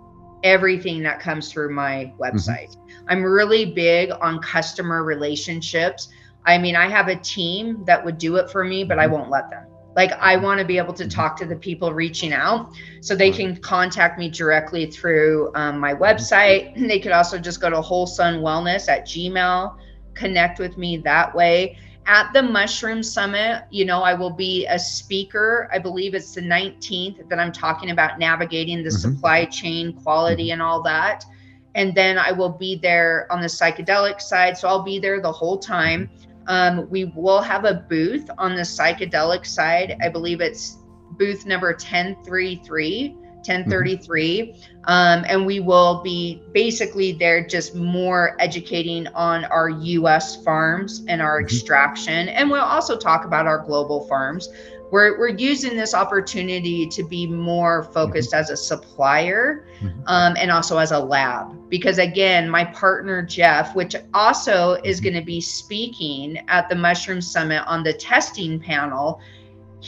everything 0.43 1.03
that 1.03 1.21
comes 1.21 1.53
through 1.53 1.75
my 1.75 2.13
mm-hmm. 2.13 2.23
website. 2.23 2.77
Mm-hmm. 2.77 3.05
I'm 3.09 3.23
really 3.23 3.67
big 3.67 4.11
on 4.21 4.41
customer 4.41 5.05
relationships. 5.05 6.09
I 6.47 6.59
mean, 6.59 6.77
I 6.77 6.89
have 6.89 7.09
a 7.09 7.17
team 7.17 7.85
that 7.85 8.05
would 8.05 8.19
do 8.19 8.37
it 8.37 8.51
for 8.51 8.65
me, 8.65 8.85
but 8.85 8.99
I 8.99 9.05
mm-hmm. 9.05 9.15
won't 9.15 9.31
let 9.31 9.51
them. 9.51 9.67
Like, 9.97 10.13
I 10.13 10.37
want 10.37 10.61
to 10.61 10.65
be 10.65 10.79
able 10.79 10.95
to 10.95 11.05
mm-hmm. 11.05 11.11
talk 11.11 11.37
to 11.39 11.47
the 11.47 11.57
people 11.57 11.93
reaching 11.93 12.33
out 12.33 12.71
so 13.01 13.17
they 13.17 13.31
can 13.31 13.57
contact 13.57 14.19
me 14.19 14.29
directly 14.29 14.87
through 14.87 15.51
um, 15.55 15.79
my 15.79 15.93
mm-hmm. 15.93 16.03
website. 16.03 16.75
They 16.89 17.01
could 17.01 17.13
also 17.13 17.39
just 17.39 17.61
go 17.61 17.71
to 17.71 17.77
WholeSun 17.77 18.41
Wellness 18.41 18.89
at 18.89 19.07
Gmail, 19.07 19.77
connect 20.15 20.59
with 20.59 20.79
me 20.79 20.99
that 20.99 21.35
way. 21.35 21.79
At 22.09 22.33
the 22.33 22.43
Mushroom 22.43 23.03
Summit, 23.03 23.65
you 23.71 23.85
know, 23.85 24.01
I 24.03 24.15
will 24.15 24.31
be 24.31 24.67
a 24.67 24.79
speaker. 24.79 25.69
I 25.73 25.79
believe 25.79 26.15
it's 26.15 26.35
the 26.35 26.41
19th 26.41 27.29
that 27.29 27.39
I'm 27.39 27.53
talking 27.53 27.91
about 27.91 28.19
navigating 28.19 28.83
the 28.83 28.89
mm-hmm. 28.89 29.15
supply 29.15 29.45
chain 29.45 29.93
quality 29.93 30.51
and 30.51 30.61
all 30.61 30.83
that 30.83 31.25
and 31.79 31.95
then 31.95 32.19
I 32.19 32.33
will 32.33 32.51
be 32.51 32.75
there 32.77 33.29
on 33.31 33.41
the 33.41 33.47
psychedelic 33.47 34.21
side. 34.21 34.59
So 34.59 34.67
I'll 34.67 34.83
be 34.83 34.99
there 34.99 35.21
the 35.21 35.31
whole 35.31 35.59
time. 35.59 36.11
Um, 36.49 36.91
we 36.91 37.05
will 37.05 37.41
have 37.41 37.65
a 37.65 37.87
booth 37.89 38.29
on 38.37 38.57
the 38.57 38.63
psychedelic 38.63 39.47
side. 39.47 39.97
I 40.03 40.09
believe 40.09 40.41
it's 40.41 40.79
booth 41.13 41.47
number 41.47 41.69
1033. 41.69 43.17
1033 43.49 44.43
mm-hmm. 44.43 44.81
um, 44.85 45.25
and 45.29 45.45
we 45.45 45.61
will 45.61 46.03
be 46.03 46.43
basically 46.53 47.13
there 47.13 47.47
just 47.47 47.75
more 47.75 48.37
educating 48.41 49.07
on 49.09 49.45
our 49.47 49.71
us 49.71 50.43
farms 50.45 51.05
and 51.09 51.23
our 51.23 51.39
mm-hmm. 51.39 51.47
extraction 51.47 52.29
and 52.29 52.51
we'll 52.51 52.61
also 52.61 52.97
talk 52.97 53.25
about 53.25 53.47
our 53.47 53.59
global 53.65 54.07
farms 54.07 54.49
we're, 54.91 55.19
we're 55.19 55.29
using 55.29 55.77
this 55.77 55.93
opportunity 55.93 56.87
to 56.87 57.03
be 57.03 57.27
more 57.27 57.85
focused 57.93 58.31
mm-hmm. 58.31 58.41
as 58.41 58.51
a 58.51 58.57
supplier 58.57 59.67
mm-hmm. 59.81 60.01
um, 60.07 60.35
and 60.39 60.51
also 60.51 60.79
as 60.79 60.93
a 60.93 60.99
lab 60.99 61.69
because 61.69 61.99
again 61.99 62.49
my 62.49 62.65
partner 62.65 63.23
jeff 63.23 63.75
which 63.75 63.95
also 64.15 64.75
is 64.85 64.97
mm-hmm. 64.97 65.05
going 65.05 65.21
to 65.21 65.27
be 65.27 65.41
speaking 65.41 66.39
at 66.49 66.69
the 66.69 66.75
mushroom 66.75 67.21
summit 67.21 67.63
on 67.67 67.83
the 67.83 67.93
testing 67.93 68.59
panel 68.59 69.21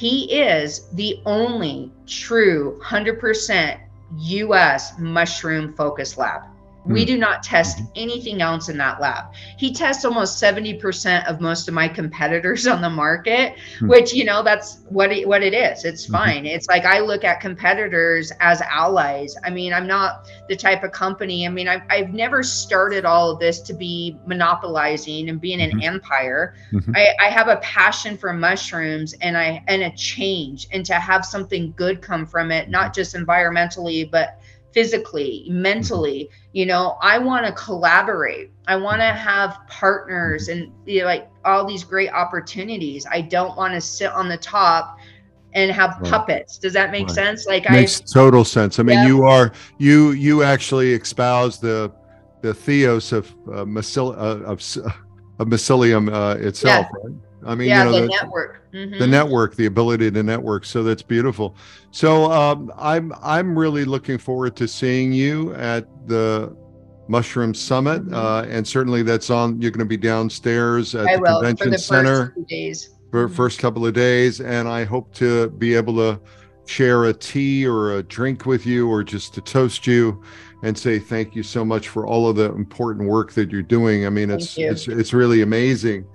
he 0.01 0.41
is 0.41 0.89
the 0.95 1.21
only 1.27 1.93
true 2.07 2.81
100% 2.83 3.79
us 4.17 4.99
mushroom 4.99 5.75
focused 5.75 6.17
lab 6.17 6.41
we 6.87 7.03
hmm. 7.03 7.07
do 7.07 7.19
not 7.19 7.43
test 7.43 7.79
mm-hmm. 7.79 7.93
anything 7.97 8.41
else 8.41 8.69
in 8.69 8.79
that 8.79 9.01
lab. 9.01 9.35
He 9.59 9.73
tests 9.73 10.05
almost 10.05 10.43
70% 10.43 11.27
of 11.27 11.41
most 11.41 11.69
of 11.69 11.75
my 11.75 11.89
competitors 11.89 12.67
on 12.69 12.81
the 12.81 12.91
market, 12.91 13.55
mm-hmm. 13.55 13.89
which, 13.89 14.15
you 14.15 14.25
know, 14.25 14.43
that's 14.43 14.81
what 14.89 15.13
it, 15.13 15.27
what 15.27 15.43
it 15.43 15.55
is. 15.55 15.85
It's 15.85 16.05
mm-hmm. 16.05 16.15
fine. 16.15 16.47
It's 16.47 16.69
like 16.69 16.85
I 16.85 17.01
look 17.01 17.25
at 17.25 17.41
competitors 17.41 18.33
as 18.41 18.61
allies. 18.63 19.37
I 19.45 19.51
mean, 19.51 19.73
I'm 19.73 19.87
not 19.87 20.31
the 20.49 20.57
type 20.57 20.83
of 20.83 20.93
company. 20.93 21.47
I 21.47 21.51
mean, 21.51 21.69
I've, 21.69 21.83
I've 21.91 22.15
never 22.15 22.43
started 22.43 23.05
all 23.05 23.31
of 23.31 23.39
this 23.39 23.61
to 23.63 23.75
be 23.75 24.19
monopolizing 24.27 25.29
and 25.29 25.41
being 25.41 25.61
an 25.61 25.83
empire. 25.83 26.55
I, 26.95 27.09
I 27.21 27.29
have 27.29 27.49
a 27.49 27.57
passion 27.57 28.17
for 28.17 28.33
mushrooms 28.33 29.15
and 29.21 29.37
I 29.37 29.63
and 29.69 29.83
a 29.83 29.91
change 29.97 30.69
and 30.73 30.85
to 30.87 30.95
have 30.95 31.25
something 31.25 31.73
good 31.77 32.01
come 32.01 32.27
from 32.27 32.51
it, 32.51 32.69
not 32.69 32.95
just 32.95 33.15
environmentally, 33.15 34.11
but 34.11 34.41
physically, 34.73 35.47
mentally. 35.49 36.31
You 36.53 36.67
know, 36.67 36.99
I 37.01 37.19
want 37.19 37.47
to 37.47 37.53
collaborate. 37.53 38.51
I 38.67 38.77
want 38.77 39.01
to 39.01 39.07
have 39.07 39.59
partners 39.69 40.49
mm-hmm. 40.49 40.63
and 40.65 40.73
you 40.85 41.01
know, 41.01 41.07
like 41.07 41.29
all 41.45 41.67
these 41.67 41.85
great 41.85 42.11
opportunities. 42.11 43.07
I 43.11 43.21
don't 43.21 43.57
want 43.57 43.75
to 43.75 43.81
sit 43.81 44.11
on 44.11 44.29
the 44.29 44.37
top 44.37 44.99
and 45.53 45.71
have 45.71 45.97
right. 46.01 46.11
puppets. 46.11 46.59
Does 46.59 46.73
that 46.73 46.91
make 46.91 47.07
right. 47.09 47.15
sense? 47.15 47.47
Like 47.47 47.69
makes 47.71 48.01
I, 48.01 48.05
total 48.13 48.45
sense. 48.45 48.79
I 48.79 48.83
mean, 48.83 48.99
yeah. 48.99 49.07
you 49.07 49.25
are 49.25 49.53
you 49.79 50.13
you 50.13 50.43
actually 50.43 50.93
espouse 50.95 51.59
the 51.59 51.93
the 52.43 52.55
theos 52.55 53.13
of 53.13 53.33
uh, 53.49 53.63
uh, 53.63 53.65
of 53.65 54.61
of 55.39 55.49
mycelium 55.49 56.13
uh, 56.13 56.39
itself, 56.39 56.87
yeah. 56.91 57.09
right? 57.09 57.17
I 57.45 57.55
mean, 57.55 57.69
yeah, 57.69 57.85
you 57.85 57.91
know, 57.91 57.93
the, 57.93 58.01
the 58.03 58.09
network, 58.09 58.73
mm-hmm. 58.73 58.99
the 58.99 59.07
network, 59.07 59.57
the 59.57 59.67
ability 59.67 60.11
to 60.11 60.23
network. 60.23 60.65
So 60.65 60.83
that's 60.83 61.03
beautiful. 61.03 61.57
So 61.91 62.31
um, 62.31 62.73
I'm 62.77 63.13
I'm 63.23 63.59
really 63.59 63.85
looking 63.85 64.19
forward 64.19 64.57
to 64.57 64.69
seeing 64.69 65.13
you 65.13 65.55
at 65.55 65.87
the 66.07 66.55
Mushroom 67.09 67.55
Summit, 67.55 68.03
mm-hmm. 68.03 68.15
uh, 68.15 68.43
and 68.43 68.67
certainly 68.67 69.03
that's 69.03 69.31
on. 69.31 69.61
You're 69.61 69.71
going 69.71 69.81
to 69.81 69.85
be 69.85 69.97
downstairs 69.97 70.95
at 70.95 71.07
I 71.07 71.17
the 71.17 71.23
will, 71.23 71.41
convention 71.41 71.71
the 71.71 71.79
center 71.79 72.35
for 73.11 73.27
mm-hmm. 73.27 73.35
first 73.35 73.59
couple 73.59 73.87
of 73.87 73.95
days, 73.95 74.41
and 74.41 74.69
I 74.69 74.85
hope 74.85 75.15
to 75.15 75.51
be 75.51 75.75
able 75.75 75.97
to 75.97 76.21
share 76.67 77.07
a 77.07 77.13
tea 77.13 77.67
or 77.67 77.97
a 77.97 78.03
drink 78.03 78.47
with 78.47 78.67
you, 78.67 78.89
or 78.89 79.03
just 79.03 79.35
to 79.35 79.41
toast 79.41 79.87
you 79.87 80.23
and 80.63 80.77
say 80.77 80.99
thank 80.99 81.35
you 81.35 81.43
so 81.43 81.65
much 81.65 81.89
for 81.89 82.07
all 82.07 82.29
of 82.29 82.37
the 82.37 82.53
important 82.53 83.09
work 83.09 83.33
that 83.33 83.51
you're 83.51 83.63
doing. 83.63 84.07
I 84.07 84.11
mean, 84.11 84.31
it's 84.31 84.59
it's 84.59 84.89
it's 84.89 85.13
really 85.13 85.41
amazing 85.41 86.07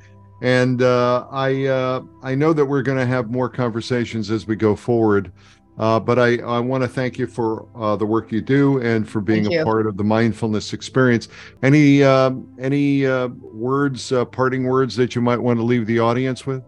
and 0.45 0.83
uh, 0.83 1.25
I 1.31 1.65
uh, 1.65 2.01
I 2.21 2.35
know 2.35 2.53
that 2.53 2.63
we're 2.63 2.83
going 2.83 2.99
to 2.99 3.05
have 3.05 3.31
more 3.31 3.49
conversations 3.49 4.29
as 4.29 4.45
we 4.45 4.55
go 4.55 4.75
forward. 4.75 5.31
Uh, 5.79 5.99
but 5.99 6.19
I, 6.19 6.37
I 6.37 6.59
want 6.59 6.83
to 6.83 6.87
thank 6.87 7.17
you 7.17 7.27
for 7.27 7.67
uh, 7.75 7.97
the 7.97 8.05
work 8.05 8.31
you 8.31 8.39
do 8.39 8.79
and 8.79 9.09
for 9.09 9.19
being 9.19 9.51
a 9.53 9.63
part 9.65 9.87
of 9.87 9.97
the 9.97 10.03
mindfulness 10.05 10.71
experience. 10.71 11.27
Any 11.63 12.03
um, 12.03 12.47
any 12.59 13.07
uh, 13.07 13.27
words, 13.27 14.11
uh, 14.11 14.23
parting 14.23 14.65
words 14.65 14.95
that 14.97 15.15
you 15.15 15.21
might 15.21 15.39
want 15.39 15.57
to 15.57 15.63
leave 15.63 15.87
the 15.87 15.99
audience 15.99 16.45
with? 16.45 16.63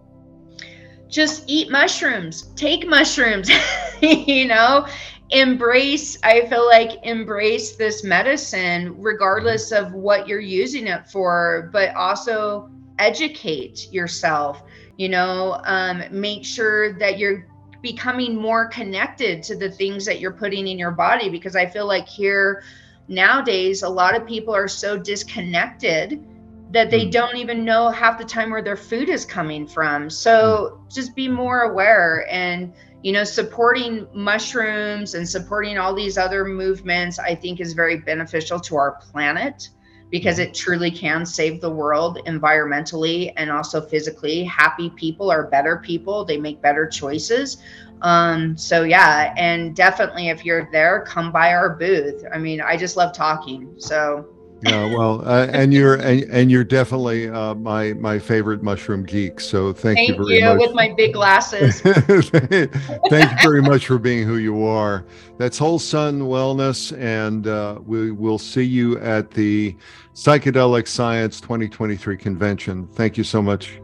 Just 1.07 1.43
eat 1.45 1.71
mushrooms. 1.71 2.47
Take 2.55 2.85
mushrooms. 2.87 3.49
you 4.01 4.45
know, 4.45 4.87
embrace 5.31 6.17
i 6.23 6.45
feel 6.47 6.65
like 6.65 7.03
embrace 7.03 7.75
this 7.75 8.01
medicine 8.01 8.95
regardless 8.97 9.73
of 9.73 9.91
what 9.91 10.25
you're 10.25 10.39
using 10.39 10.87
it 10.87 11.05
for 11.05 11.69
but 11.73 11.93
also 11.95 12.69
educate 12.99 13.91
yourself 13.91 14.63
you 14.97 15.09
know 15.09 15.59
um, 15.63 16.03
make 16.11 16.43
sure 16.43 16.93
that 16.99 17.17
you're 17.17 17.47
becoming 17.81 18.35
more 18.35 18.67
connected 18.67 19.43
to 19.43 19.55
the 19.55 19.69
things 19.69 20.05
that 20.05 20.19
you're 20.19 20.33
putting 20.33 20.67
in 20.67 20.77
your 20.77 20.91
body 20.91 21.29
because 21.29 21.55
i 21.55 21.65
feel 21.65 21.87
like 21.87 22.07
here 22.07 22.63
nowadays 23.07 23.83
a 23.83 23.89
lot 23.89 24.15
of 24.15 24.27
people 24.27 24.53
are 24.53 24.67
so 24.67 24.97
disconnected 24.97 26.25
that 26.71 26.91
they 26.91 27.05
hmm. 27.05 27.11
don't 27.11 27.37
even 27.37 27.63
know 27.63 27.89
half 27.89 28.17
the 28.17 28.25
time 28.25 28.49
where 28.49 28.61
their 28.61 28.75
food 28.75 29.09
is 29.09 29.25
coming 29.25 29.65
from 29.65 30.09
so 30.09 30.79
hmm. 30.81 30.89
just 30.89 31.15
be 31.15 31.27
more 31.27 31.61
aware 31.61 32.27
and 32.29 32.73
you 33.03 33.11
know, 33.11 33.23
supporting 33.23 34.07
mushrooms 34.13 35.13
and 35.13 35.27
supporting 35.27 35.77
all 35.77 35.93
these 35.93 36.17
other 36.17 36.43
movements, 36.43 37.19
I 37.19 37.35
think 37.35 37.59
is 37.59 37.73
very 37.73 37.97
beneficial 37.97 38.59
to 38.61 38.75
our 38.75 38.93
planet 38.93 39.69
because 40.09 40.39
it 40.39 40.53
truly 40.53 40.91
can 40.91 41.25
save 41.25 41.59
the 41.59 41.69
world 41.69 42.19
environmentally 42.25 43.33
and 43.37 43.51
also 43.51 43.81
physically. 43.81 44.43
Happy 44.43 44.89
people 44.91 45.29
are 45.29 45.47
better 45.47 45.77
people, 45.77 46.23
they 46.23 46.37
make 46.37 46.61
better 46.61 46.87
choices. 46.87 47.57
Um, 48.01 48.55
so, 48.55 48.83
yeah, 48.83 49.33
and 49.37 49.75
definitely 49.75 50.29
if 50.29 50.45
you're 50.45 50.69
there, 50.71 51.03
come 51.07 51.31
by 51.31 51.53
our 51.53 51.75
booth. 51.75 52.23
I 52.31 52.37
mean, 52.37 52.61
I 52.61 52.77
just 52.77 52.95
love 52.95 53.13
talking. 53.13 53.73
So, 53.77 54.27
yeah, 54.61 54.85
well, 54.85 55.21
uh, 55.27 55.47
and 55.51 55.71
you're 55.71 55.95
and, 55.95 56.23
and 56.23 56.51
you're 56.51 56.63
definitely 56.63 57.29
uh, 57.29 57.53
my 57.55 57.93
my 57.93 58.17
favorite 58.17 58.63
mushroom 58.63 59.03
geek. 59.03 59.39
So 59.39 59.71
thank, 59.71 59.97
thank 59.97 60.09
you 60.09 60.15
very 60.15 60.39
you, 60.39 60.45
much. 60.45 60.59
with 60.59 60.73
my 60.73 60.93
big 60.97 61.13
glasses. 61.13 61.81
thank 61.81 63.31
you 63.31 63.37
very 63.41 63.61
much 63.61 63.85
for 63.85 63.99
being 63.99 64.25
who 64.25 64.37
you 64.37 64.63
are. 64.65 65.05
That's 65.37 65.59
WholeSun 65.59 66.21
Wellness, 66.21 66.97
and 66.97 67.45
uh, 67.45 67.79
we 67.85 68.11
will 68.11 68.39
see 68.39 68.63
you 68.63 68.97
at 68.99 69.29
the 69.31 69.75
Psychedelic 70.15 70.87
Science 70.87 71.39
2023 71.39 72.17
convention. 72.17 72.87
Thank 72.93 73.17
you 73.17 73.23
so 73.23 73.43
much. 73.43 73.79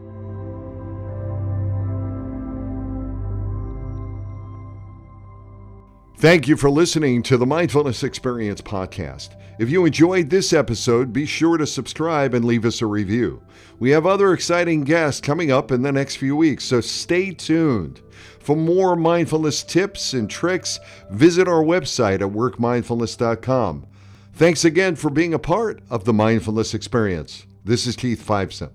Thank 6.16 6.48
you 6.48 6.56
for 6.56 6.70
listening 6.70 7.22
to 7.24 7.36
the 7.36 7.46
Mindfulness 7.46 8.02
Experience 8.02 8.60
podcast. 8.60 9.36
If 9.58 9.70
you 9.70 9.84
enjoyed 9.84 10.30
this 10.30 10.52
episode, 10.52 11.12
be 11.12 11.26
sure 11.26 11.56
to 11.58 11.66
subscribe 11.66 12.34
and 12.34 12.44
leave 12.44 12.64
us 12.64 12.82
a 12.82 12.86
review. 12.86 13.40
We 13.78 13.90
have 13.90 14.06
other 14.06 14.32
exciting 14.32 14.82
guests 14.82 15.20
coming 15.20 15.52
up 15.52 15.70
in 15.70 15.82
the 15.82 15.92
next 15.92 16.16
few 16.16 16.34
weeks, 16.34 16.64
so 16.64 16.80
stay 16.80 17.30
tuned. 17.32 18.00
For 18.40 18.56
more 18.56 18.96
mindfulness 18.96 19.62
tips 19.62 20.12
and 20.12 20.28
tricks, 20.28 20.80
visit 21.10 21.46
our 21.46 21.62
website 21.62 22.20
at 22.20 22.32
workmindfulness.com. 22.32 23.86
Thanks 24.34 24.64
again 24.64 24.96
for 24.96 25.10
being 25.10 25.34
a 25.34 25.38
part 25.38 25.82
of 25.88 26.04
the 26.04 26.12
mindfulness 26.12 26.74
experience. 26.74 27.46
This 27.64 27.86
is 27.86 27.94
Keith 27.94 28.26
Fiveson. 28.26 28.70